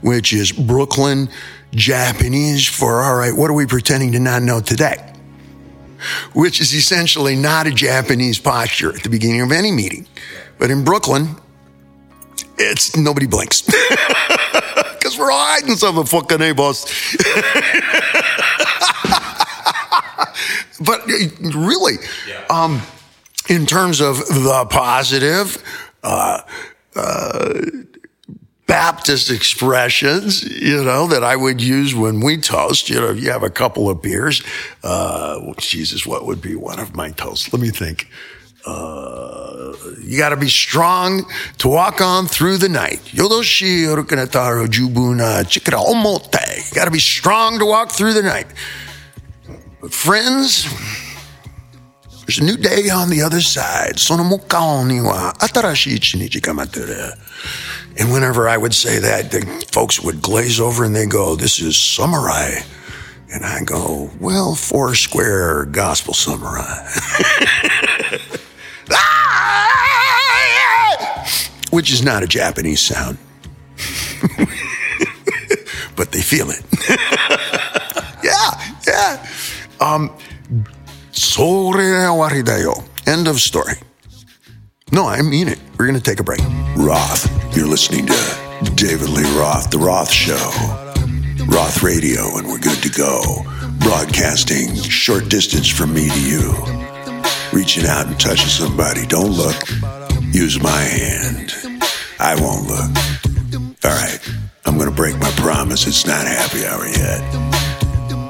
which 0.00 0.32
is 0.32 0.52
Brooklyn 0.52 1.28
Japanese 1.72 2.68
for, 2.68 3.02
all 3.02 3.16
right, 3.16 3.34
what 3.34 3.50
are 3.50 3.54
we 3.54 3.66
pretending 3.66 4.12
to 4.12 4.20
not 4.20 4.42
know 4.42 4.60
today? 4.60 5.12
Which 6.32 6.60
is 6.60 6.72
essentially 6.72 7.34
not 7.34 7.66
a 7.66 7.72
Japanese 7.72 8.38
posture 8.38 8.94
at 8.94 9.02
the 9.02 9.10
beginning 9.10 9.40
of 9.40 9.50
any 9.50 9.72
meeting. 9.72 10.06
But 10.58 10.70
in 10.70 10.84
Brooklyn, 10.84 11.36
it's 12.56 12.96
nobody 12.96 13.26
blinks. 13.26 13.68
Because 15.00 15.18
we're 15.18 15.30
all 15.30 15.46
hiding 15.46 15.76
something, 15.76 16.04
fucking 16.04 16.42
A, 16.42 16.52
boss. 16.52 16.84
but 20.80 21.02
uh, 21.02 21.58
really, 21.58 21.94
yeah. 22.28 22.44
um, 22.50 22.80
in 23.48 23.66
terms 23.66 24.00
of 24.00 24.18
the 24.18 24.66
positive, 24.70 25.62
uh, 26.02 26.40
uh, 26.96 27.60
Baptist 28.70 29.32
expressions, 29.32 30.44
you 30.44 30.84
know, 30.84 31.08
that 31.08 31.24
I 31.24 31.34
would 31.34 31.60
use 31.60 31.92
when 31.92 32.20
we 32.20 32.36
toast. 32.36 32.88
You 32.88 33.00
know, 33.00 33.10
you 33.10 33.32
have 33.32 33.42
a 33.42 33.50
couple 33.50 33.90
of 33.90 34.00
beers. 34.00 34.44
Uh, 34.84 35.40
well, 35.42 35.54
Jesus, 35.58 36.06
what 36.06 36.24
would 36.24 36.40
be 36.40 36.54
one 36.54 36.78
of 36.78 36.94
my 36.94 37.10
toasts? 37.10 37.52
Let 37.52 37.60
me 37.60 37.70
think. 37.70 38.08
Uh, 38.64 39.72
you 40.04 40.16
got 40.18 40.28
to 40.28 40.36
be 40.36 40.48
strong 40.48 41.24
to 41.58 41.68
walk 41.68 42.00
on 42.00 42.28
through 42.28 42.58
the 42.58 42.68
night. 42.68 43.12
You 46.68 46.76
got 46.76 46.84
to 46.84 46.92
be 46.92 47.00
strong 47.00 47.58
to 47.58 47.66
walk 47.66 47.90
through 47.90 48.12
the 48.12 48.22
night. 48.22 48.46
But 49.80 49.92
friends, 49.94 50.64
there's 52.26 52.38
a 52.38 52.44
new 52.44 52.56
day 52.56 52.90
on 52.90 53.08
the 53.08 53.22
other 53.22 53.40
side. 53.40 53.98
And 57.98 58.12
whenever 58.12 58.48
I 58.48 58.56
would 58.56 58.74
say 58.74 58.98
that, 58.98 59.30
the 59.30 59.40
folks 59.72 60.00
would 60.00 60.20
glaze 60.22 60.60
over 60.60 60.84
and 60.84 60.94
they 60.94 61.06
go, 61.06 61.34
This 61.34 61.58
is 61.60 61.76
samurai. 61.76 62.60
And 63.32 63.44
I 63.44 63.62
go, 63.64 64.10
Well, 64.20 64.54
four 64.54 64.94
square 64.94 65.64
gospel 65.66 66.14
samurai. 66.14 66.86
Ah! 68.92 69.30
Which 71.70 71.92
is 71.92 72.02
not 72.02 72.24
a 72.24 72.26
Japanese 72.26 72.80
sound. 72.80 73.18
but 75.96 76.10
they 76.10 76.20
feel 76.20 76.50
it. 76.50 76.64
yeah, 78.24 78.74
yeah. 78.86 79.29
Um, 79.80 80.14
End 83.06 83.26
of 83.28 83.40
story. 83.40 83.74
No, 84.92 85.06
I 85.06 85.22
mean 85.22 85.48
it. 85.48 85.58
We're 85.78 85.86
going 85.86 85.98
to 85.98 86.04
take 86.04 86.20
a 86.20 86.24
break. 86.24 86.40
Roth, 86.76 87.56
you're 87.56 87.66
listening 87.66 88.06
to 88.06 88.72
David 88.74 89.08
Lee 89.08 89.24
Roth, 89.38 89.70
The 89.70 89.78
Roth 89.78 90.10
Show. 90.10 90.50
Roth 91.46 91.82
Radio, 91.82 92.36
and 92.36 92.46
we're 92.46 92.58
good 92.58 92.82
to 92.82 92.90
go. 92.90 93.22
Broadcasting 93.80 94.74
short 94.74 95.28
distance 95.28 95.68
from 95.68 95.94
me 95.94 96.08
to 96.08 96.20
you. 96.20 96.52
Reaching 97.52 97.86
out 97.86 98.06
and 98.06 98.20
touching 98.20 98.48
somebody. 98.48 99.06
Don't 99.06 99.32
look. 99.32 99.56
Use 100.32 100.62
my 100.62 100.80
hand. 100.82 101.54
I 102.18 102.34
won't 102.38 102.68
look. 102.68 103.84
All 103.84 103.90
right. 103.90 104.18
I'm 104.66 104.76
going 104.76 104.90
to 104.90 104.94
break 104.94 105.18
my 105.18 105.30
promise. 105.32 105.86
It's 105.86 106.06
not 106.06 106.26
happy 106.26 106.66
hour 106.66 106.86
yet. 106.86 107.69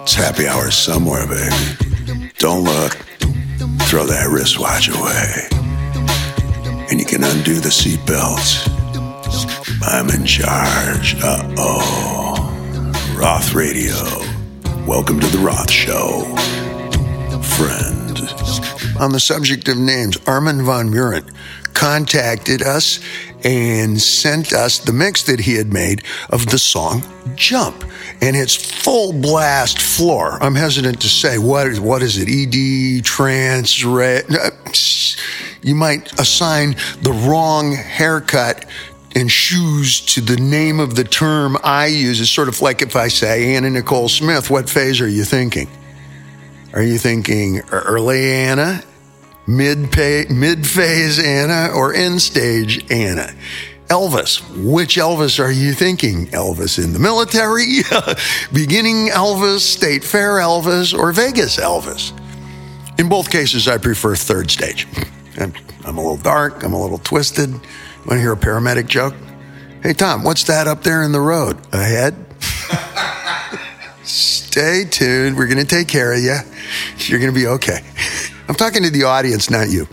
It's 0.02 0.14
happy 0.14 0.46
hour 0.46 0.70
somewhere, 0.70 1.26
baby. 1.26 2.30
Don't 2.38 2.64
look. 2.64 2.92
Throw 3.82 4.04
that 4.06 4.28
wristwatch 4.30 4.88
away. 4.88 5.48
And 6.90 6.98
you 6.98 7.04
can 7.04 7.22
undo 7.22 7.60
the 7.60 7.68
seatbelts. 7.68 8.68
I'm 9.82 10.08
in 10.10 10.24
charge. 10.24 11.16
Uh 11.22 11.54
oh. 11.58 13.14
Roth 13.16 13.54
Radio. 13.54 13.94
Welcome 14.86 15.20
to 15.20 15.26
the 15.26 15.38
Roth 15.38 15.70
Show. 15.70 16.22
Friend. 17.56 18.18
On 19.00 19.12
the 19.12 19.20
subject 19.20 19.68
of 19.68 19.76
names, 19.76 20.16
Armin 20.26 20.64
van 20.64 20.90
Buuren 20.90 21.30
contacted 21.74 22.62
us 22.62 23.00
and 23.44 24.00
sent 24.00 24.52
us 24.52 24.78
the 24.78 24.92
mix 24.92 25.22
that 25.24 25.40
he 25.40 25.54
had 25.54 25.72
made 25.72 26.02
of 26.30 26.46
the 26.46 26.58
song 26.58 27.02
Jump. 27.36 27.84
And 28.20 28.36
it's 28.36 28.54
full 28.54 29.12
blast 29.12 29.80
floor. 29.80 30.38
I'm 30.42 30.54
hesitant 30.54 31.00
to 31.02 31.08
say 31.08 31.38
what 31.38 31.78
what 31.78 32.02
is 32.02 32.18
it? 32.18 32.28
ED 32.28 33.04
trance 33.04 33.82
re- 33.84 34.22
you 35.62 35.74
might 35.74 36.12
assign 36.18 36.76
the 37.02 37.12
wrong 37.12 37.72
haircut 37.72 38.66
and 39.14 39.30
shoes 39.30 40.00
to 40.00 40.20
the 40.20 40.36
name 40.36 40.80
of 40.80 40.94
the 40.94 41.04
term 41.04 41.56
I 41.62 41.86
use. 41.86 42.20
It's 42.20 42.30
sort 42.30 42.48
of 42.48 42.60
like 42.60 42.82
if 42.82 42.96
I 42.96 43.08
say 43.08 43.54
Anna 43.54 43.70
Nicole 43.70 44.08
Smith, 44.08 44.50
what 44.50 44.68
phase 44.68 45.00
are 45.00 45.08
you 45.08 45.24
thinking? 45.24 45.68
Are 46.72 46.82
you 46.82 46.98
thinking 46.98 47.60
early 47.72 48.32
Anna, 48.32 48.82
mid 49.56 50.66
phase 50.66 51.18
Anna, 51.18 51.72
or 51.74 51.94
end 51.94 52.22
stage 52.22 52.90
Anna? 52.90 53.32
Elvis. 53.88 54.40
Which 54.64 54.96
Elvis 54.96 55.42
are 55.42 55.50
you 55.50 55.72
thinking? 55.72 56.28
Elvis 56.28 56.82
in 56.82 56.92
the 56.92 57.00
military, 57.00 57.80
beginning 58.52 59.08
Elvis, 59.08 59.60
State 59.60 60.04
Fair 60.04 60.34
Elvis, 60.34 60.96
or 60.96 61.10
Vegas 61.10 61.56
Elvis? 61.56 62.16
In 63.00 63.08
both 63.08 63.30
cases, 63.30 63.66
I 63.66 63.78
prefer 63.78 64.14
third 64.14 64.50
stage. 64.50 64.86
I'm, 65.38 65.52
I'm 65.84 65.98
a 65.98 66.00
little 66.00 66.16
dark, 66.16 66.62
I'm 66.62 66.72
a 66.72 66.80
little 66.80 66.98
twisted. 66.98 67.50
Want 67.50 68.10
to 68.10 68.20
hear 68.20 68.32
a 68.32 68.36
paramedic 68.36 68.86
joke? 68.86 69.14
Hey, 69.82 69.92
Tom, 69.92 70.22
what's 70.22 70.44
that 70.44 70.68
up 70.68 70.84
there 70.84 71.02
in 71.02 71.10
the 71.10 71.20
road? 71.20 71.58
Ahead? 71.72 72.14
Stay 74.04 74.84
tuned. 74.84 75.36
We're 75.36 75.46
going 75.46 75.58
to 75.58 75.64
take 75.64 75.88
care 75.88 76.12
of 76.12 76.20
you. 76.20 76.36
You're 76.98 77.18
going 77.18 77.32
to 77.32 77.38
be 77.38 77.46
okay. 77.46 77.80
I'm 78.50 78.56
talking 78.56 78.82
to 78.82 78.90
the 78.90 79.04
audience, 79.04 79.48
not 79.48 79.70
you. 79.70 79.86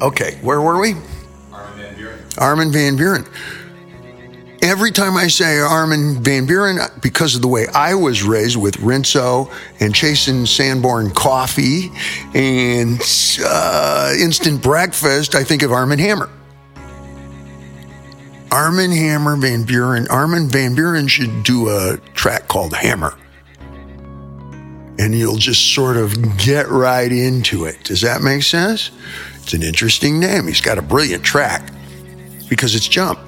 okay, 0.02 0.36
where 0.42 0.60
were 0.60 0.80
we? 0.80 0.96
Armin 1.52 1.78
van 1.78 1.94
Buuren. 1.94 2.40
Armin 2.40 2.72
van 2.72 2.96
Buuren. 2.96 3.28
Every 4.60 4.90
time 4.90 5.16
I 5.16 5.28
say 5.28 5.60
Armin 5.60 6.20
van 6.20 6.48
Buuren, 6.48 7.00
because 7.00 7.36
of 7.36 7.42
the 7.42 7.46
way 7.46 7.68
I 7.68 7.94
was 7.94 8.24
raised 8.24 8.56
with 8.56 8.78
Rinso 8.78 9.52
and 9.78 9.94
Chase 9.94 10.26
and 10.26 10.48
Sanborn 10.48 11.12
coffee 11.12 11.92
and 12.34 13.00
uh, 13.40 14.14
instant 14.18 14.64
breakfast, 14.64 15.36
I 15.36 15.44
think 15.44 15.62
of 15.62 15.70
Armin 15.70 16.00
Hammer. 16.00 16.28
Armin 18.50 18.90
Hammer 18.90 19.36
Van 19.36 19.62
Buren. 19.62 20.08
Armin 20.08 20.48
van 20.48 20.74
Buuren 20.74 21.08
should 21.08 21.44
do 21.44 21.68
a 21.68 21.98
track 22.14 22.48
called 22.48 22.74
Hammer. 22.74 23.16
And 24.98 25.14
you'll 25.14 25.36
just 25.36 25.74
sort 25.74 25.96
of 25.96 26.38
get 26.38 26.68
right 26.68 27.10
into 27.10 27.64
it. 27.64 27.82
Does 27.84 28.00
that 28.02 28.22
make 28.22 28.42
sense? 28.42 28.90
It's 29.42 29.52
an 29.52 29.62
interesting 29.62 30.20
name. 30.20 30.46
He's 30.46 30.60
got 30.60 30.78
a 30.78 30.82
brilliant 30.82 31.24
track 31.24 31.70
because 32.48 32.74
it's 32.74 32.88
Jump. 32.88 33.18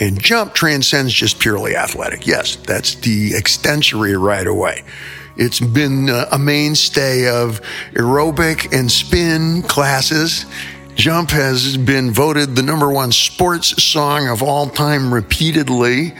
And 0.00 0.18
jump 0.18 0.54
transcends 0.54 1.12
just 1.12 1.38
purely 1.38 1.76
athletic. 1.76 2.26
Yes, 2.26 2.56
that's 2.56 2.94
the 2.94 3.34
extensory 3.34 4.16
right 4.16 4.46
away. 4.46 4.82
It's 5.36 5.60
been 5.60 6.08
uh, 6.08 6.26
a 6.32 6.38
mainstay 6.38 7.28
of 7.28 7.60
aerobic 7.92 8.72
and 8.76 8.90
spin 8.90 9.62
classes. 9.62 10.46
Jump 10.94 11.30
has 11.30 11.76
been 11.76 12.10
voted 12.10 12.56
the 12.56 12.62
number 12.62 12.90
one 12.90 13.12
sports 13.12 13.82
song 13.82 14.28
of 14.28 14.42
all 14.42 14.70
time 14.70 15.12
repeatedly 15.12 16.14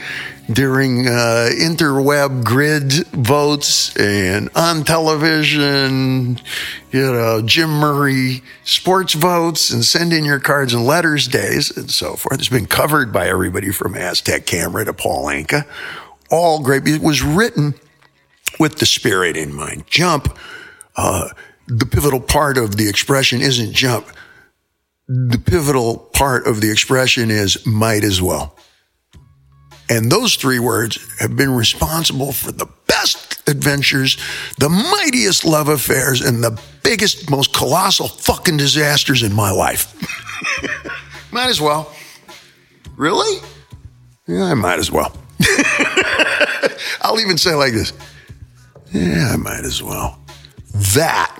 during 0.53 1.07
uh, 1.07 1.49
interweb 1.51 2.43
grid 2.43 2.91
votes 3.09 3.95
and 3.97 4.49
on 4.55 4.83
television, 4.83 6.39
you 6.91 7.13
know, 7.13 7.41
Jim 7.41 7.69
Murray 7.69 8.41
sports 8.63 9.13
votes 9.13 9.69
and 9.69 9.83
send 9.83 10.13
in 10.13 10.25
your 10.25 10.39
cards 10.39 10.73
and 10.73 10.85
letters 10.85 11.27
days 11.27 11.75
and 11.75 11.89
so 11.89 12.15
forth. 12.15 12.39
It's 12.39 12.49
been 12.49 12.65
covered 12.65 13.11
by 13.11 13.27
everybody 13.27 13.71
from 13.71 13.95
Aztec 13.95 14.45
Camera 14.45 14.85
to 14.85 14.93
Paul 14.93 15.25
Anka. 15.25 15.65
All 16.29 16.61
great. 16.61 16.87
It 16.87 17.01
was 17.01 17.21
written 17.21 17.75
with 18.59 18.79
the 18.79 18.85
spirit 18.85 19.37
in 19.37 19.53
mind. 19.53 19.85
Jump, 19.87 20.37
uh, 20.95 21.29
the 21.67 21.85
pivotal 21.85 22.19
part 22.19 22.57
of 22.57 22.77
the 22.77 22.89
expression 22.89 23.41
isn't 23.41 23.73
jump. 23.73 24.07
The 25.07 25.37
pivotal 25.39 25.97
part 25.97 26.47
of 26.47 26.61
the 26.61 26.71
expression 26.71 27.31
is 27.31 27.65
might 27.65 28.03
as 28.03 28.21
well. 28.21 28.55
And 29.89 30.11
those 30.11 30.35
three 30.35 30.59
words 30.59 30.99
have 31.19 31.35
been 31.35 31.53
responsible 31.53 32.31
for 32.31 32.51
the 32.51 32.67
best 32.87 33.49
adventures, 33.49 34.17
the 34.57 34.69
mightiest 34.69 35.43
love 35.45 35.67
affairs, 35.67 36.21
and 36.21 36.43
the 36.43 36.59
biggest, 36.83 37.29
most 37.29 37.53
colossal 37.53 38.07
fucking 38.07 38.57
disasters 38.57 39.23
in 39.23 39.33
my 39.33 39.51
life. 39.51 39.93
might 41.31 41.49
as 41.49 41.59
well. 41.59 41.93
Really? 42.95 43.41
Yeah, 44.27 44.45
I 44.45 44.53
might 44.53 44.79
as 44.79 44.91
well. 44.91 45.15
I'll 47.01 47.19
even 47.19 47.37
say 47.37 47.55
like 47.55 47.73
this. 47.73 47.93
Yeah, 48.91 49.31
I 49.33 49.35
might 49.37 49.65
as 49.65 49.81
well. 49.81 50.20
That, 50.73 51.35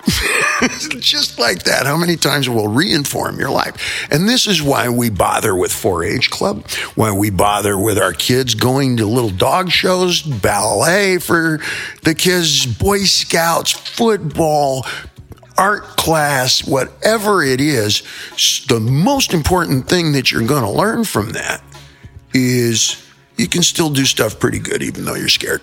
just 0.99 1.39
like 1.39 1.63
that, 1.63 1.85
how 1.85 1.95
many 1.97 2.17
times 2.17 2.49
will 2.49 2.67
reinform 2.67 3.39
your 3.39 3.49
life? 3.49 4.07
And 4.11 4.27
this 4.27 4.45
is 4.45 4.61
why 4.61 4.89
we 4.89 5.09
bother 5.09 5.55
with 5.55 5.71
4 5.71 6.03
H 6.03 6.29
Club, 6.29 6.67
why 6.95 7.11
we 7.11 7.29
bother 7.29 7.77
with 7.77 7.97
our 7.97 8.13
kids 8.13 8.55
going 8.55 8.97
to 8.97 9.05
little 9.05 9.29
dog 9.29 9.71
shows, 9.71 10.21
ballet 10.21 11.17
for 11.17 11.59
the 12.03 12.13
kids, 12.13 12.65
Boy 12.65 12.99
Scouts, 12.99 13.71
football, 13.71 14.85
art 15.57 15.83
class, 15.83 16.65
whatever 16.65 17.43
it 17.43 17.61
is. 17.61 18.03
The 18.67 18.79
most 18.79 19.33
important 19.33 19.87
thing 19.87 20.11
that 20.13 20.31
you're 20.31 20.45
going 20.45 20.63
to 20.63 20.69
learn 20.69 21.05
from 21.05 21.31
that 21.31 21.63
is 22.33 23.01
you 23.37 23.47
can 23.47 23.63
still 23.63 23.89
do 23.89 24.05
stuff 24.05 24.39
pretty 24.39 24.59
good 24.59 24.83
even 24.83 25.05
though 25.05 25.15
you're 25.15 25.29
scared. 25.29 25.61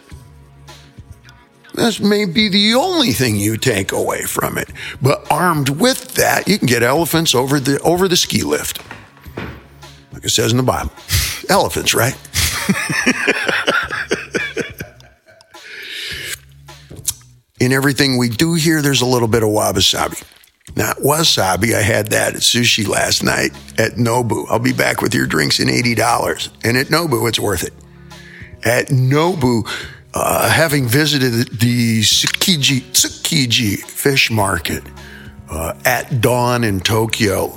This 1.75 2.01
may 2.01 2.25
be 2.25 2.49
the 2.49 2.75
only 2.75 3.13
thing 3.13 3.37
you 3.37 3.57
take 3.57 3.93
away 3.93 4.23
from 4.23 4.59
it. 4.59 4.69
But 5.01 5.31
armed 5.31 5.69
with 5.69 6.15
that, 6.15 6.49
you 6.49 6.59
can 6.59 6.67
get 6.67 6.83
elephants 6.83 7.35
over 7.35 7.61
the 7.61 7.79
over 7.81 8.09
the 8.09 8.17
ski 8.17 8.43
lift. 8.43 8.83
Like 10.13 10.25
it 10.25 10.31
says 10.31 10.51
in 10.51 10.57
the 10.57 10.65
Bible. 10.65 10.91
elephants, 11.49 11.95
right? 11.95 12.17
in 17.61 17.73
everything 17.73 18.19
we 18.19 18.29
do 18.29 18.55
here, 18.55 18.83
there's 18.83 19.01
a 19.01 19.07
little 19.07 19.29
bit 19.29 19.43
of 19.43 19.51
wabi-sabi. 19.51 20.17
Not 20.77 20.99
wasabi. 20.99 21.75
I 21.75 21.83
had 21.83 22.09
that 22.09 22.35
at 22.35 22.43
sushi 22.43 22.87
last 22.87 23.23
night 23.23 23.53
at 23.79 23.93
Nobu. 23.93 24.47
I'll 24.49 24.59
be 24.59 24.73
back 24.73 25.01
with 25.01 25.15
your 25.15 25.27
drinks 25.27 25.61
in 25.61 25.69
$80. 25.69 26.51
And 26.65 26.77
at 26.77 26.89
Nobu, 26.89 27.29
it's 27.29 27.41
worth 27.41 27.65
it. 27.65 27.73
At 28.65 28.89
Nobu, 28.89 29.67
uh, 30.21 30.49
having 30.49 30.87
visited 30.87 31.61
the 31.61 32.01
Tsukiji, 32.01 32.81
Tsukiji 32.93 33.79
fish 33.79 34.31
market 34.31 34.83
uh, 35.51 35.75
at 35.85 36.21
dawn 36.21 36.65
in 36.65 36.81
Tokyo, 36.81 37.53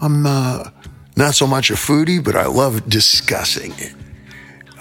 I'm 0.00 0.26
uh, 0.26 0.70
not 1.16 1.34
so 1.34 1.46
much 1.46 1.70
a 1.70 1.74
foodie, 1.74 2.22
but 2.22 2.36
I 2.36 2.46
love 2.46 2.88
discussing 2.88 3.72
it. 3.78 3.94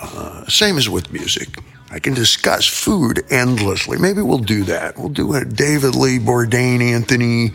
Uh, 0.01 0.45
same 0.47 0.77
as 0.77 0.89
with 0.89 1.11
music. 1.13 1.49
I 1.91 1.99
can 1.99 2.13
discuss 2.13 2.65
food 2.67 3.23
endlessly. 3.29 3.97
Maybe 3.97 4.21
we'll 4.21 4.39
do 4.39 4.63
that. 4.65 4.97
We'll 4.97 5.09
do 5.09 5.33
a 5.33 5.45
David 5.45 5.95
Lee 5.95 6.19
Bourdain 6.19 6.81
Anthony 6.81 7.51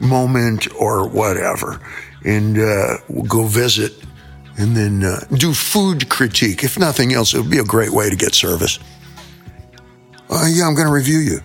moment 0.00 0.66
or 0.74 1.08
whatever. 1.08 1.80
And 2.24 2.58
uh, 2.58 2.96
we'll 3.08 3.24
go 3.24 3.44
visit 3.44 3.92
and 4.56 4.76
then 4.76 5.04
uh, 5.04 5.20
do 5.36 5.52
food 5.52 6.08
critique. 6.08 6.64
If 6.64 6.78
nothing 6.78 7.12
else, 7.12 7.34
it 7.34 7.38
would 7.38 7.50
be 7.50 7.58
a 7.58 7.64
great 7.64 7.90
way 7.90 8.10
to 8.10 8.16
get 8.16 8.34
service. 8.34 8.78
Uh, 10.30 10.46
yeah, 10.48 10.66
I'm 10.66 10.74
going 10.74 10.86
to 10.86 10.92
review 10.92 11.18
you. 11.18 11.38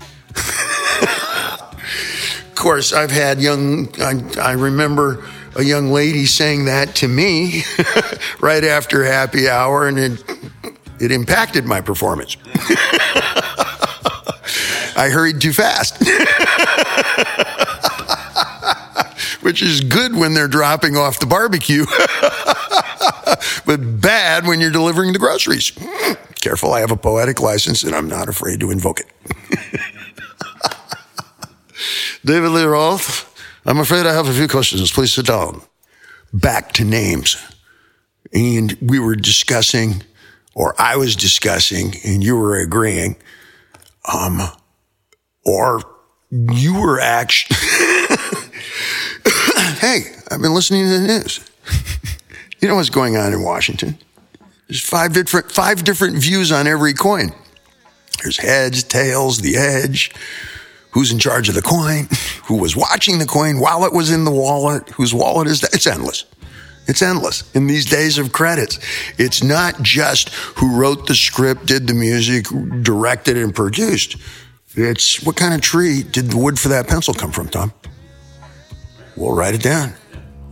of 2.42 2.56
course, 2.56 2.94
I've 2.94 3.12
had 3.12 3.42
young, 3.42 3.90
I, 4.00 4.24
I 4.40 4.52
remember 4.54 5.26
a 5.56 5.64
young 5.64 5.92
lady 5.92 6.26
saying 6.26 6.66
that 6.66 6.96
to 6.96 7.08
me 7.08 7.64
right 8.40 8.64
after 8.64 9.04
happy 9.04 9.50
hour, 9.50 9.88
and 9.88 10.00
it, 10.00 10.24
it 11.00 11.12
impacted 11.12 11.66
my 11.66 11.82
performance. 11.82 12.38
I 14.96 15.10
hurried 15.12 15.42
too 15.42 15.54
fast. 15.54 15.98
Which 19.42 19.62
is 19.62 19.82
good 19.82 20.16
when 20.16 20.34
they're 20.34 20.48
dropping 20.50 20.98
off 20.98 21.20
the 21.20 21.26
barbecue, 21.26 21.86
but 23.70 24.02
bad 24.02 24.48
when 24.48 24.60
you're 24.60 24.72
delivering 24.72 25.14
the 25.14 25.20
groceries. 25.20 25.72
Careful, 26.42 26.74
I 26.74 26.80
have 26.80 26.90
a 26.90 26.98
poetic 26.98 27.40
license 27.40 27.84
and 27.84 27.94
I'm 27.94 28.08
not 28.08 28.28
afraid 28.28 28.60
to 28.62 28.72
invoke 28.72 29.00
it. 29.00 29.06
David 32.26 32.50
Lee 32.50 32.64
Roth, 32.64 33.32
I'm 33.68 33.78
afraid 33.78 34.08
I 34.08 34.14
have 34.14 34.28
a 34.28 34.34
few 34.34 34.48
questions. 34.48 34.92
Please 34.92 35.14
sit 35.14 35.28
down. 35.28 35.62
Back 36.34 36.72
to 36.74 36.84
names. 36.84 37.38
And 38.34 38.76
we 38.82 38.98
were 38.98 39.16
discussing, 39.16 40.02
or 40.56 40.74
I 40.82 40.96
was 40.96 41.16
discussing, 41.16 41.94
and 42.04 42.24
you 42.24 42.38
were 42.38 42.56
agreeing, 42.56 43.18
um, 44.12 44.40
or 45.46 45.84
you 46.32 46.74
were 46.74 47.00
actually, 47.00 47.56
hey, 49.78 50.06
I've 50.32 50.42
been 50.42 50.56
listening 50.56 50.86
to 50.86 50.98
the 50.98 51.06
news. 51.06 51.40
You 52.62 52.68
know 52.68 52.76
what's 52.76 52.90
going 52.90 53.18
on 53.18 53.34
in 53.34 53.44
Washington? 53.44 53.98
There's 54.68 54.82
five 54.82 55.14
different 55.14 55.52
five 55.52 55.84
different 55.84 56.18
views 56.18 56.52
on 56.52 56.68
every 56.68 56.94
coin. 56.94 57.34
There's 58.22 58.38
heads, 58.38 58.84
tails, 58.84 59.40
the 59.40 59.56
edge, 59.56 60.12
who's 60.92 61.12
in 61.12 61.20
charge 61.20 61.50
of 61.50 61.56
the 61.56 61.62
coin, 61.62 62.08
who 62.46 62.58
was 62.58 62.76
watching 62.76 63.20
the 63.20 63.26
coin 63.26 63.60
while 63.60 63.86
it 63.86 63.94
was 63.94 64.12
in 64.12 64.26
the 64.26 64.32
wallet, 64.32 64.90
whose 64.90 65.14
wallet 65.14 65.48
is 65.48 65.62
that? 65.62 65.74
It's 65.74 65.88
endless. 65.88 66.26
It's 66.88 67.02
endless 67.04 67.50
in 67.56 67.68
these 67.68 67.86
days 67.86 68.18
of 68.18 68.32
credits. 68.32 68.80
It's 69.20 69.44
not 69.44 69.82
just 69.84 70.30
who 70.30 70.76
wrote 70.76 71.06
the 71.06 71.14
script, 71.14 71.68
did 71.68 71.88
the 71.88 71.94
music, 71.94 72.48
directed, 72.82 73.38
and 73.38 73.54
produced. 73.54 74.18
It's 74.76 75.24
what 75.24 75.36
kind 75.36 75.54
of 75.54 75.62
tree 75.62 76.04
did 76.04 76.32
the 76.32 76.38
wood 76.38 76.60
for 76.60 76.70
that 76.70 76.88
pencil 76.88 77.14
come 77.14 77.32
from, 77.32 77.48
Tom? 77.48 77.74
We'll 79.16 79.36
write 79.36 79.54
it 79.54 79.62
down. 79.62 79.94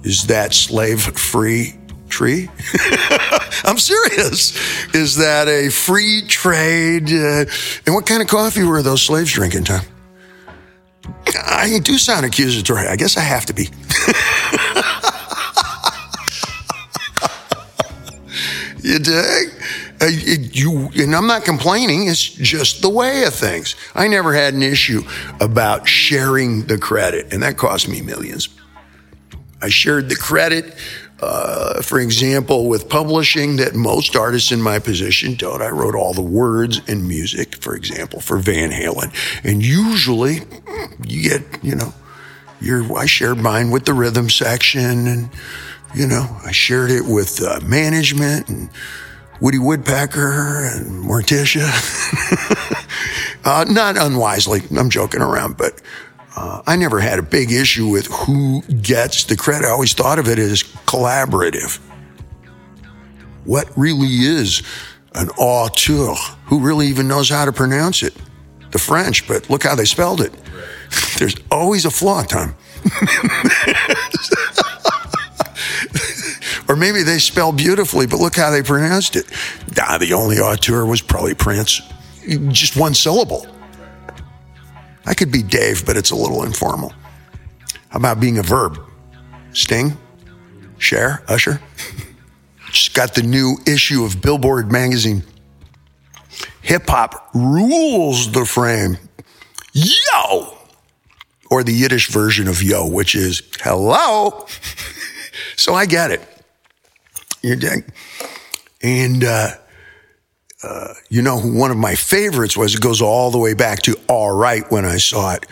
Is 0.03 0.27
that 0.27 0.53
slave 0.53 1.01
free 1.01 1.76
tree? 2.09 2.49
I'm 3.63 3.77
serious. 3.77 4.55
Is 4.93 5.15
that 5.17 5.47
a 5.47 5.69
free 5.69 6.23
trade? 6.27 7.09
Uh, 7.09 7.45
and 7.85 7.95
what 7.95 8.05
kind 8.05 8.21
of 8.21 8.27
coffee 8.27 8.63
were 8.63 8.81
those 8.81 9.01
slaves 9.01 9.31
drinking, 9.31 9.65
Tom? 9.65 9.81
I 11.35 11.79
do 11.79 11.97
sound 11.97 12.25
accusatory. 12.25 12.87
I 12.87 12.95
guess 12.95 13.17
I 13.17 13.21
have 13.21 13.45
to 13.47 13.53
be. 13.53 13.69
you 18.87 18.99
dig? 18.99 19.53
Uh, 19.99 20.05
you 20.05 20.89
and 20.95 21.15
I'm 21.15 21.25
not 21.25 21.43
complaining. 21.43 22.07
It's 22.07 22.23
just 22.23 22.81
the 22.81 22.89
way 22.89 23.23
of 23.23 23.33
things. 23.33 23.75
I 23.95 24.07
never 24.07 24.33
had 24.33 24.53
an 24.53 24.61
issue 24.61 25.01
about 25.39 25.87
sharing 25.87 26.63
the 26.63 26.77
credit, 26.77 27.33
and 27.33 27.41
that 27.43 27.57
cost 27.57 27.89
me 27.89 28.01
millions. 28.01 28.49
I 29.59 29.69
shared 29.69 30.09
the 30.09 30.15
credit, 30.15 30.75
uh, 31.19 31.81
for 31.81 31.99
example, 31.99 32.67
with 32.67 32.89
publishing 32.89 33.55
that 33.57 33.73
most 33.73 34.15
artists 34.15 34.51
in 34.51 34.61
my 34.61 34.79
position 34.79 35.33
don't. 35.35 35.61
I 35.61 35.69
wrote 35.69 35.95
all 35.95 36.13
the 36.13 36.21
words 36.21 36.81
and 36.87 37.07
music, 37.07 37.55
for 37.55 37.75
example, 37.75 38.19
for 38.19 38.37
Van 38.37 38.69
Halen, 38.69 39.11
and 39.43 39.65
usually 39.65 40.41
you 41.03 41.29
get, 41.29 41.41
you 41.63 41.75
know, 41.75 41.93
your 42.61 42.97
I 42.97 43.05
shared 43.05 43.37
mine 43.37 43.71
with 43.71 43.85
the 43.85 43.93
rhythm 43.93 44.29
section, 44.29 45.07
and 45.07 45.29
you 45.95 46.07
know, 46.07 46.37
I 46.45 46.51
shared 46.51 46.91
it 46.91 47.05
with 47.05 47.41
uh, 47.41 47.59
management 47.63 48.49
and 48.49 48.69
Woody 49.39 49.59
Woodpecker 49.59 50.65
and 50.65 51.03
Morticia. 51.03 51.67
uh, 53.45 53.65
not 53.69 53.97
unwisely, 53.97 54.61
I'm 54.75 54.89
joking 54.89 55.21
around, 55.21 55.57
but 55.57 55.81
uh, 56.37 56.61
I 56.67 56.75
never 56.75 56.99
had 56.99 57.17
a 57.17 57.23
big 57.23 57.51
issue 57.51 57.87
with 57.87 58.05
who 58.05 58.61
gets 58.61 59.23
the 59.23 59.35
credit. 59.35 59.65
I 59.65 59.71
always 59.71 59.93
thought 59.93 60.19
of 60.19 60.27
it 60.27 60.37
as 60.37 60.61
collaborative. 60.85 61.79
What 63.45 63.75
really 63.75 64.07
is 64.07 64.61
an 65.15 65.29
auteur? 65.31 66.13
Who 66.45 66.59
really 66.59 66.85
even 66.87 67.07
knows 67.07 67.27
how 67.27 67.45
to 67.45 67.51
pronounce 67.51 68.03
it? 68.03 68.15
The 68.69 68.77
French, 68.77 69.27
but 69.27 69.49
look 69.49 69.63
how 69.63 69.73
they 69.73 69.85
spelled 69.85 70.21
it. 70.21 70.31
There's 71.17 71.35
always 71.49 71.85
a 71.85 71.91
flaw, 71.91 72.21
Tom. 72.21 72.53
or 76.69 76.75
maybe 76.75 77.01
they 77.01 77.17
spell 77.17 77.51
beautifully, 77.51 78.05
but 78.05 78.19
look 78.19 78.35
how 78.35 78.51
they 78.51 78.61
pronounced 78.61 79.15
it. 79.15 79.25
Nah, 79.75 79.97
the 79.97 80.13
only 80.13 80.37
auteur 80.37 80.85
was 80.85 81.01
probably 81.01 81.33
Prince. 81.33 81.81
Just 82.49 82.77
one 82.77 82.93
syllable. 82.93 83.47
I 85.07 85.13
could 85.13 85.31
be 85.31 85.41
Dave, 85.41 85.85
but 85.85 85.97
it's 85.97 86.11
a 86.11 86.15
little 86.15 86.43
informal. 86.43 86.93
How 87.89 87.97
about 87.97 88.19
being 88.19 88.37
a 88.37 88.43
verb? 88.43 88.79
Sting? 89.53 89.97
share, 90.77 91.23
Usher? 91.27 91.61
Just 92.71 92.93
got 92.93 93.15
the 93.15 93.23
new 93.23 93.57
issue 93.65 94.03
of 94.03 94.21
Billboard 94.21 94.71
magazine. 94.71 95.23
Hip 96.61 96.87
hop 96.87 97.29
rules 97.33 98.31
the 98.31 98.45
frame. 98.45 98.97
Yo! 99.71 100.57
Or 101.49 101.63
the 101.63 101.71
Yiddish 101.71 102.09
version 102.09 102.47
of 102.47 102.61
yo, 102.61 102.87
which 102.87 103.15
is 103.15 103.41
hello. 103.61 104.45
so 105.55 105.73
I 105.73 105.85
get 105.85 106.11
it. 106.11 106.21
You 107.41 107.55
dig? 107.55 107.89
And, 108.81 109.23
uh, 109.23 109.51
uh, 110.67 110.93
you 111.09 111.21
know, 111.21 111.39
one 111.39 111.71
of 111.71 111.77
my 111.77 111.95
favorites 111.95 112.57
was 112.57 112.75
it 112.75 112.81
goes 112.81 113.01
all 113.01 113.31
the 113.31 113.37
way 113.37 113.53
back 113.53 113.81
to 113.83 113.97
All 114.09 114.35
Right 114.35 114.69
when 114.69 114.85
I 114.85 114.97
saw 114.97 115.33
it 115.33 115.45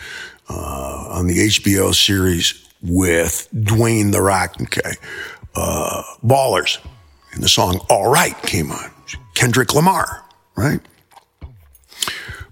uh, 0.48 1.08
on 1.10 1.26
the 1.26 1.38
HBO 1.48 1.94
series 1.94 2.68
with 2.82 3.48
Dwayne 3.54 4.12
the 4.12 4.20
Rock, 4.20 4.56
okay, 4.60 4.92
uh, 5.54 6.02
Ballers, 6.22 6.78
and 7.32 7.42
the 7.42 7.48
song 7.48 7.80
All 7.88 8.10
Right 8.10 8.36
came 8.42 8.70
on. 8.70 8.90
Kendrick 9.34 9.74
Lamar, 9.74 10.24
right? 10.56 10.80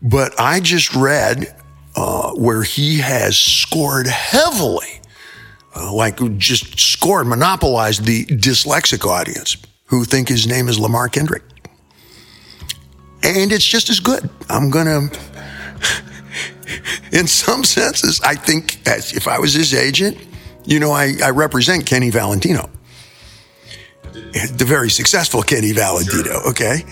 But 0.00 0.38
I 0.38 0.60
just 0.60 0.94
read 0.94 1.54
uh, 1.96 2.32
where 2.32 2.62
he 2.62 2.98
has 2.98 3.36
scored 3.38 4.06
heavily, 4.06 5.00
uh, 5.76 5.92
like 5.92 6.18
just 6.38 6.78
scored, 6.78 7.26
monopolized 7.26 8.04
the 8.04 8.24
dyslexic 8.26 9.06
audience 9.06 9.56
who 9.86 10.04
think 10.04 10.28
his 10.28 10.46
name 10.46 10.68
is 10.68 10.78
Lamar 10.78 11.08
Kendrick 11.08 11.42
and 13.24 13.52
it's 13.52 13.64
just 13.64 13.88
as 13.88 14.00
good. 14.00 14.28
I'm 14.48 14.70
going 14.70 14.86
to, 14.86 15.18
in 17.12 17.26
some 17.26 17.64
senses, 17.64 18.20
I 18.20 18.34
think 18.34 18.86
as 18.86 19.12
if 19.14 19.26
I 19.26 19.38
was 19.38 19.54
his 19.54 19.72
agent, 19.72 20.18
you 20.64 20.78
know, 20.78 20.92
I, 20.92 21.14
I 21.22 21.30
represent 21.30 21.86
Kenny 21.86 22.10
Valentino, 22.10 22.68
the 24.12 24.64
very 24.66 24.90
successful 24.90 25.42
Kenny 25.42 25.72
Valentino, 25.72 26.40
okay? 26.48 26.84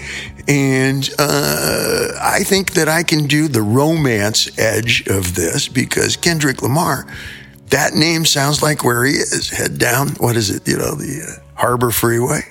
And 0.49 1.09
uh, 1.18 2.09
I 2.20 2.43
think 2.45 2.72
that 2.72 2.89
I 2.89 3.03
can 3.03 3.26
do 3.26 3.49
the 3.49 3.62
romance 3.62 4.59
edge 4.59 5.07
of 5.09 5.35
this 5.35 5.68
because 5.68 6.16
Kendrick 6.16 6.62
Lamar, 6.62 7.07
that 7.68 7.95
name 7.95 8.24
sounds 8.24 8.62
like 8.62 8.85
where 8.85 9.05
he 9.05 9.12
is. 9.12 9.51
Head 9.51 9.78
down, 9.78 10.09
what 10.18 10.37
is 10.37 10.51
it, 10.51 10.66
you 10.66 10.76
know, 10.76 10.95
the 10.95 11.41
uh, 11.41 11.59
Harbor 11.61 11.91
Freeway, 11.91 12.43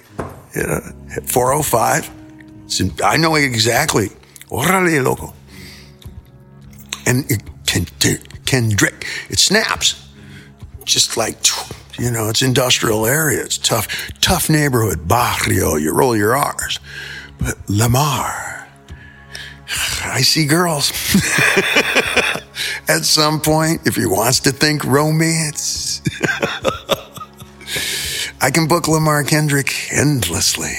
you 0.56 0.64
know, 0.64 0.80
405 1.26 2.21
I 3.04 3.18
know 3.18 3.36
exactly. 3.36 4.10
Órale, 4.50 5.04
loco. 5.04 5.34
And 7.06 7.30
it, 7.30 7.42
Kendrick, 8.46 9.06
it 9.30 9.40
snaps. 9.40 10.10
Just 10.84 11.16
like, 11.18 11.38
you 11.98 12.12
know, 12.12 12.30
it's 12.30 12.42
industrial 12.42 13.06
area. 13.06 13.44
It's 13.44 13.58
tough, 13.58 13.88
tough 14.20 14.50
neighborhood. 14.50 15.08
Barrio, 15.08 15.76
you 15.76 15.94
roll 15.94 16.16
your 16.16 16.36
R's. 16.36 16.80
But 17.40 17.56
Lamar, 17.70 18.68
I 20.04 20.22
see 20.22 20.46
girls. 20.46 20.92
At 22.88 23.06
some 23.06 23.40
point, 23.40 23.88
if 23.88 23.96
he 23.96 24.06
wants 24.06 24.42
to 24.42 24.52
think 24.52 24.84
romance, 24.84 26.02
I 28.42 28.52
can 28.52 28.68
book 28.68 28.88
Lamar 28.88 29.24
Kendrick 29.24 29.72
endlessly. 29.92 30.76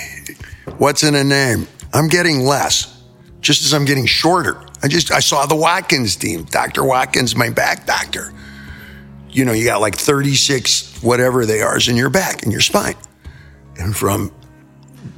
What's 0.79 1.03
in 1.03 1.15
a 1.15 1.25
name? 1.25 1.67
I'm 1.93 2.09
getting 2.09 2.41
less, 2.41 3.03
just 3.41 3.65
as 3.65 3.75
I'm 3.75 3.85
getting 3.85 4.07
shorter. 4.07 4.61
I 4.83 4.89
just 4.89 5.13
I 5.13 5.21
saw 5.21 5.47
the 5.47 5.57
Watkins 5.57 6.17
team, 6.17 6.45
Dr. 6.45 6.85
Watkins, 6.85 7.37
my 7.37 7.51
back 7.51 7.87
doctor. 7.87 8.33
You 9.31 9.45
know, 9.45 9.53
you 9.53 9.65
got 9.65 9.81
like 9.81 9.97
36 9.97 11.03
whatever 11.03 11.47
they 11.47 11.63
are 11.63 11.77
is 11.77 11.89
in 11.89 11.97
your 11.97 12.11
back 12.11 12.43
and 12.43 12.53
your 12.53 12.61
spine. 12.61 12.97
And 13.79 13.97
from 13.97 14.33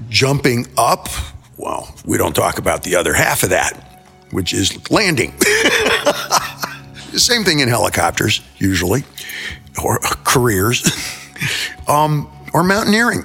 jumping 0.08 0.66
up, 0.76 1.08
well, 1.56 1.94
we 2.04 2.18
don't 2.18 2.34
talk 2.34 2.58
about 2.58 2.82
the 2.82 2.96
other 2.96 3.12
half 3.12 3.42
of 3.42 3.50
that, 3.50 4.04
which 4.30 4.52
is 4.52 4.90
landing. 4.90 5.32
the 5.38 7.20
same 7.20 7.44
thing 7.44 7.60
in 7.60 7.68
helicopters, 7.68 8.40
usually, 8.58 9.04
or 9.82 9.98
careers, 10.24 10.84
um, 11.88 12.30
or 12.52 12.62
mountaineering. 12.62 13.24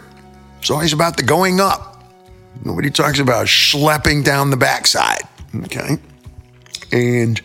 It's 0.60 0.70
always 0.70 0.94
about 0.94 1.18
the 1.18 1.24
going 1.24 1.60
up. 1.60 1.89
Nobody 2.64 2.90
talks 2.90 3.20
about 3.20 3.48
schlepping 3.48 4.24
down 4.24 4.50
the 4.50 4.58
backside. 4.58 5.24
Okay. 5.64 5.98
And 6.92 7.42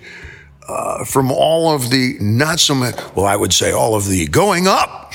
uh, 0.68 1.04
from 1.04 1.30
all 1.30 1.74
of 1.74 1.90
the, 1.90 2.16
not 2.20 2.60
so 2.60 2.74
much, 2.74 2.96
well, 3.14 3.26
I 3.26 3.36
would 3.36 3.52
say 3.52 3.70
all 3.70 3.94
of 3.94 4.08
the 4.08 4.26
going 4.26 4.66
up. 4.66 5.12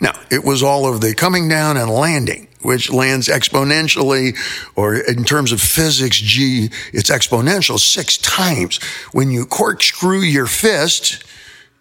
No, 0.00 0.12
it 0.30 0.44
was 0.44 0.62
all 0.62 0.92
of 0.92 1.00
the 1.00 1.14
coming 1.14 1.48
down 1.48 1.76
and 1.76 1.90
landing, 1.90 2.48
which 2.62 2.90
lands 2.90 3.28
exponentially, 3.28 4.36
or 4.74 4.96
in 4.96 5.24
terms 5.24 5.52
of 5.52 5.60
physics, 5.60 6.16
G, 6.16 6.70
it's 6.92 7.10
exponential 7.10 7.78
six 7.78 8.16
times. 8.16 8.82
When 9.12 9.30
you 9.30 9.44
corkscrew 9.44 10.20
your 10.20 10.46
fist, 10.46 11.22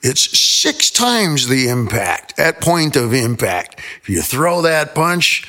it's 0.02 0.38
six 0.38 0.92
times 0.92 1.48
the 1.48 1.70
impact 1.70 2.38
at 2.38 2.62
point 2.62 2.96
of 2.96 3.14
impact. 3.14 3.80
If 4.02 4.10
you 4.10 4.22
throw 4.22 4.62
that 4.62 4.94
punch, 4.94 5.48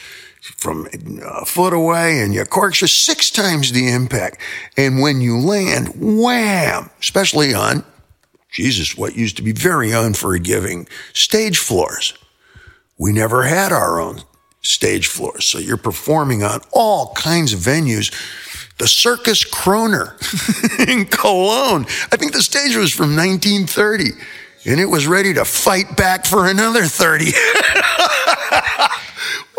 from 0.56 0.88
a 1.22 1.44
foot 1.44 1.72
away 1.72 2.20
and 2.20 2.34
your 2.34 2.44
corks 2.44 2.82
are 2.82 2.88
six 2.88 3.30
times 3.30 3.72
the 3.72 3.88
impact. 3.88 4.38
And 4.76 5.00
when 5.00 5.20
you 5.20 5.38
land, 5.38 5.92
wham, 5.96 6.90
especially 7.00 7.54
on 7.54 7.84
Jesus, 8.50 8.96
what 8.96 9.16
used 9.16 9.36
to 9.36 9.42
be 9.42 9.52
very 9.52 9.92
unforgiving 9.92 10.88
stage 11.12 11.58
floors. 11.58 12.14
We 12.98 13.12
never 13.12 13.44
had 13.44 13.72
our 13.72 14.00
own 14.00 14.22
stage 14.62 15.06
floors. 15.06 15.46
So 15.46 15.58
you're 15.58 15.76
performing 15.76 16.42
on 16.42 16.60
all 16.72 17.14
kinds 17.14 17.52
of 17.52 17.60
venues. 17.60 18.12
The 18.78 18.88
Circus 18.88 19.44
Krone 19.44 20.08
in 20.88 21.06
Cologne. 21.06 21.84
I 22.12 22.16
think 22.16 22.32
the 22.32 22.42
stage 22.42 22.76
was 22.76 22.92
from 22.92 23.16
1930 23.16 24.10
and 24.66 24.78
it 24.78 24.86
was 24.86 25.06
ready 25.06 25.32
to 25.34 25.44
fight 25.44 25.96
back 25.96 26.26
for 26.26 26.46
another 26.46 26.84
30. 26.84 27.26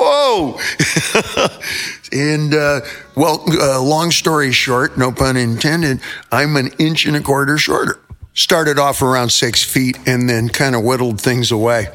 Whoa. 0.01 0.57
and, 2.11 2.55
uh, 2.55 2.81
well, 3.13 3.43
uh, 3.47 3.79
long 3.79 4.09
story 4.09 4.51
short, 4.51 4.97
no 4.97 5.11
pun 5.11 5.37
intended, 5.37 6.01
I'm 6.31 6.55
an 6.55 6.69
inch 6.79 7.05
and 7.05 7.15
a 7.15 7.21
quarter 7.21 7.59
shorter. 7.59 7.99
Started 8.33 8.79
off 8.79 9.03
around 9.03 9.29
six 9.29 9.63
feet 9.63 9.99
and 10.07 10.27
then 10.27 10.49
kind 10.49 10.75
of 10.75 10.83
whittled 10.83 11.21
things 11.21 11.51
away. 11.51 11.89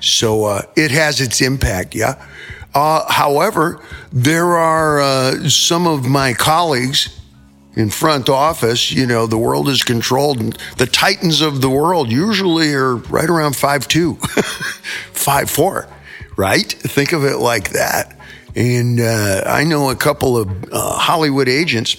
So 0.00 0.46
uh, 0.46 0.62
it 0.74 0.90
has 0.90 1.20
its 1.20 1.40
impact, 1.40 1.94
yeah. 1.94 2.20
Uh, 2.74 3.10
however, 3.12 3.80
there 4.12 4.56
are 4.56 5.00
uh, 5.00 5.48
some 5.48 5.86
of 5.86 6.08
my 6.08 6.34
colleagues 6.34 7.20
in 7.76 7.88
front 7.88 8.28
office, 8.28 8.90
you 8.90 9.06
know, 9.06 9.28
the 9.28 9.38
world 9.38 9.68
is 9.68 9.84
controlled. 9.84 10.58
The 10.76 10.86
titans 10.86 11.40
of 11.40 11.60
the 11.60 11.70
world 11.70 12.10
usually 12.10 12.74
are 12.74 12.96
right 12.96 13.30
around 13.30 13.54
five 13.54 13.86
two, 13.86 14.14
five 15.12 15.48
four, 15.48 15.88
right? 16.36 16.70
Think 16.70 17.12
of 17.12 17.24
it 17.24 17.38
like 17.38 17.70
that. 17.70 18.18
And 18.54 19.00
uh, 19.00 19.42
I 19.46 19.64
know 19.64 19.90
a 19.90 19.96
couple 19.96 20.36
of 20.36 20.48
uh, 20.72 20.98
Hollywood 20.98 21.48
agents, 21.48 21.96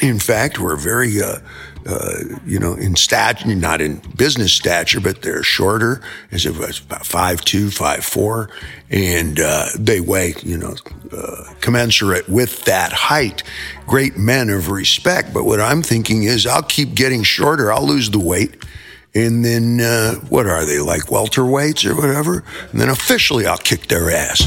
in 0.00 0.18
fact, 0.18 0.58
were 0.58 0.76
very 0.76 1.20
uh, 1.20 1.38
uh, 1.84 2.18
you 2.46 2.60
know, 2.60 2.74
in 2.74 2.94
stature, 2.94 3.52
not 3.54 3.80
in 3.80 4.00
business 4.16 4.52
stature, 4.52 5.00
but 5.00 5.22
they're 5.22 5.42
shorter, 5.42 6.00
as 6.30 6.46
it 6.46 6.56
was 6.56 6.80
about 6.80 7.04
five 7.04 7.40
two, 7.44 7.70
five 7.70 8.04
four, 8.04 8.50
and 8.88 9.40
uh, 9.40 9.66
they 9.76 10.00
weigh, 10.00 10.34
you 10.42 10.56
know, 10.56 10.76
uh, 11.10 11.52
commensurate 11.60 12.28
with 12.28 12.64
that 12.66 12.92
height. 12.92 13.42
Great 13.86 14.16
men 14.16 14.48
of 14.48 14.70
respect. 14.70 15.34
But 15.34 15.44
what 15.44 15.60
I'm 15.60 15.82
thinking 15.82 16.22
is, 16.22 16.46
I'll 16.46 16.62
keep 16.62 16.94
getting 16.94 17.24
shorter. 17.24 17.72
I'll 17.72 17.86
lose 17.86 18.10
the 18.10 18.20
weight. 18.20 18.64
And 19.14 19.44
then, 19.44 19.80
uh, 19.80 20.14
what 20.30 20.46
are 20.46 20.64
they, 20.64 20.78
like 20.78 21.02
welterweights 21.02 21.84
or 21.88 21.94
whatever? 21.94 22.42
And 22.70 22.80
then 22.80 22.88
officially 22.88 23.46
I'll 23.46 23.58
kick 23.58 23.88
their 23.88 24.10
ass. 24.10 24.38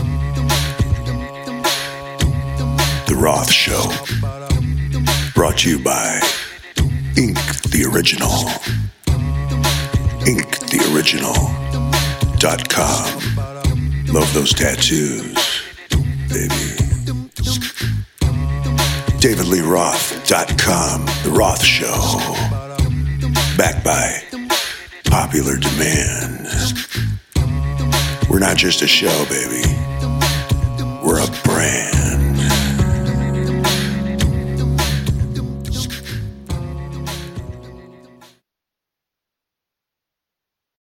The 3.08 3.16
Roth 3.16 3.52
Show. 3.52 3.84
Brought 5.36 5.60
to 5.60 5.70
you 5.70 5.84
by 5.84 6.20
Ink 7.18 7.38
the 7.70 7.86
Original. 7.94 8.32
Ink 10.28 10.58
the 10.70 10.92
Original. 10.96 11.34
Dot 12.40 12.68
com. 12.68 13.20
Love 14.08 14.34
those 14.34 14.54
tattoos, 14.54 15.36
baby. 16.30 16.76
DavidLeeRoth.com. 19.22 21.06
The 21.24 21.32
Roth 21.32 21.64
Show 21.64 22.55
backed 23.58 23.84
by 23.84 24.22
popular 25.06 25.58
demand. 25.58 26.48
We're 28.30 28.40
not 28.40 28.58
just 28.58 28.82
a 28.82 28.88
show, 28.88 29.26
baby. 29.30 29.64
We're 31.04 31.22
a 31.24 31.28
brand. 31.44 32.25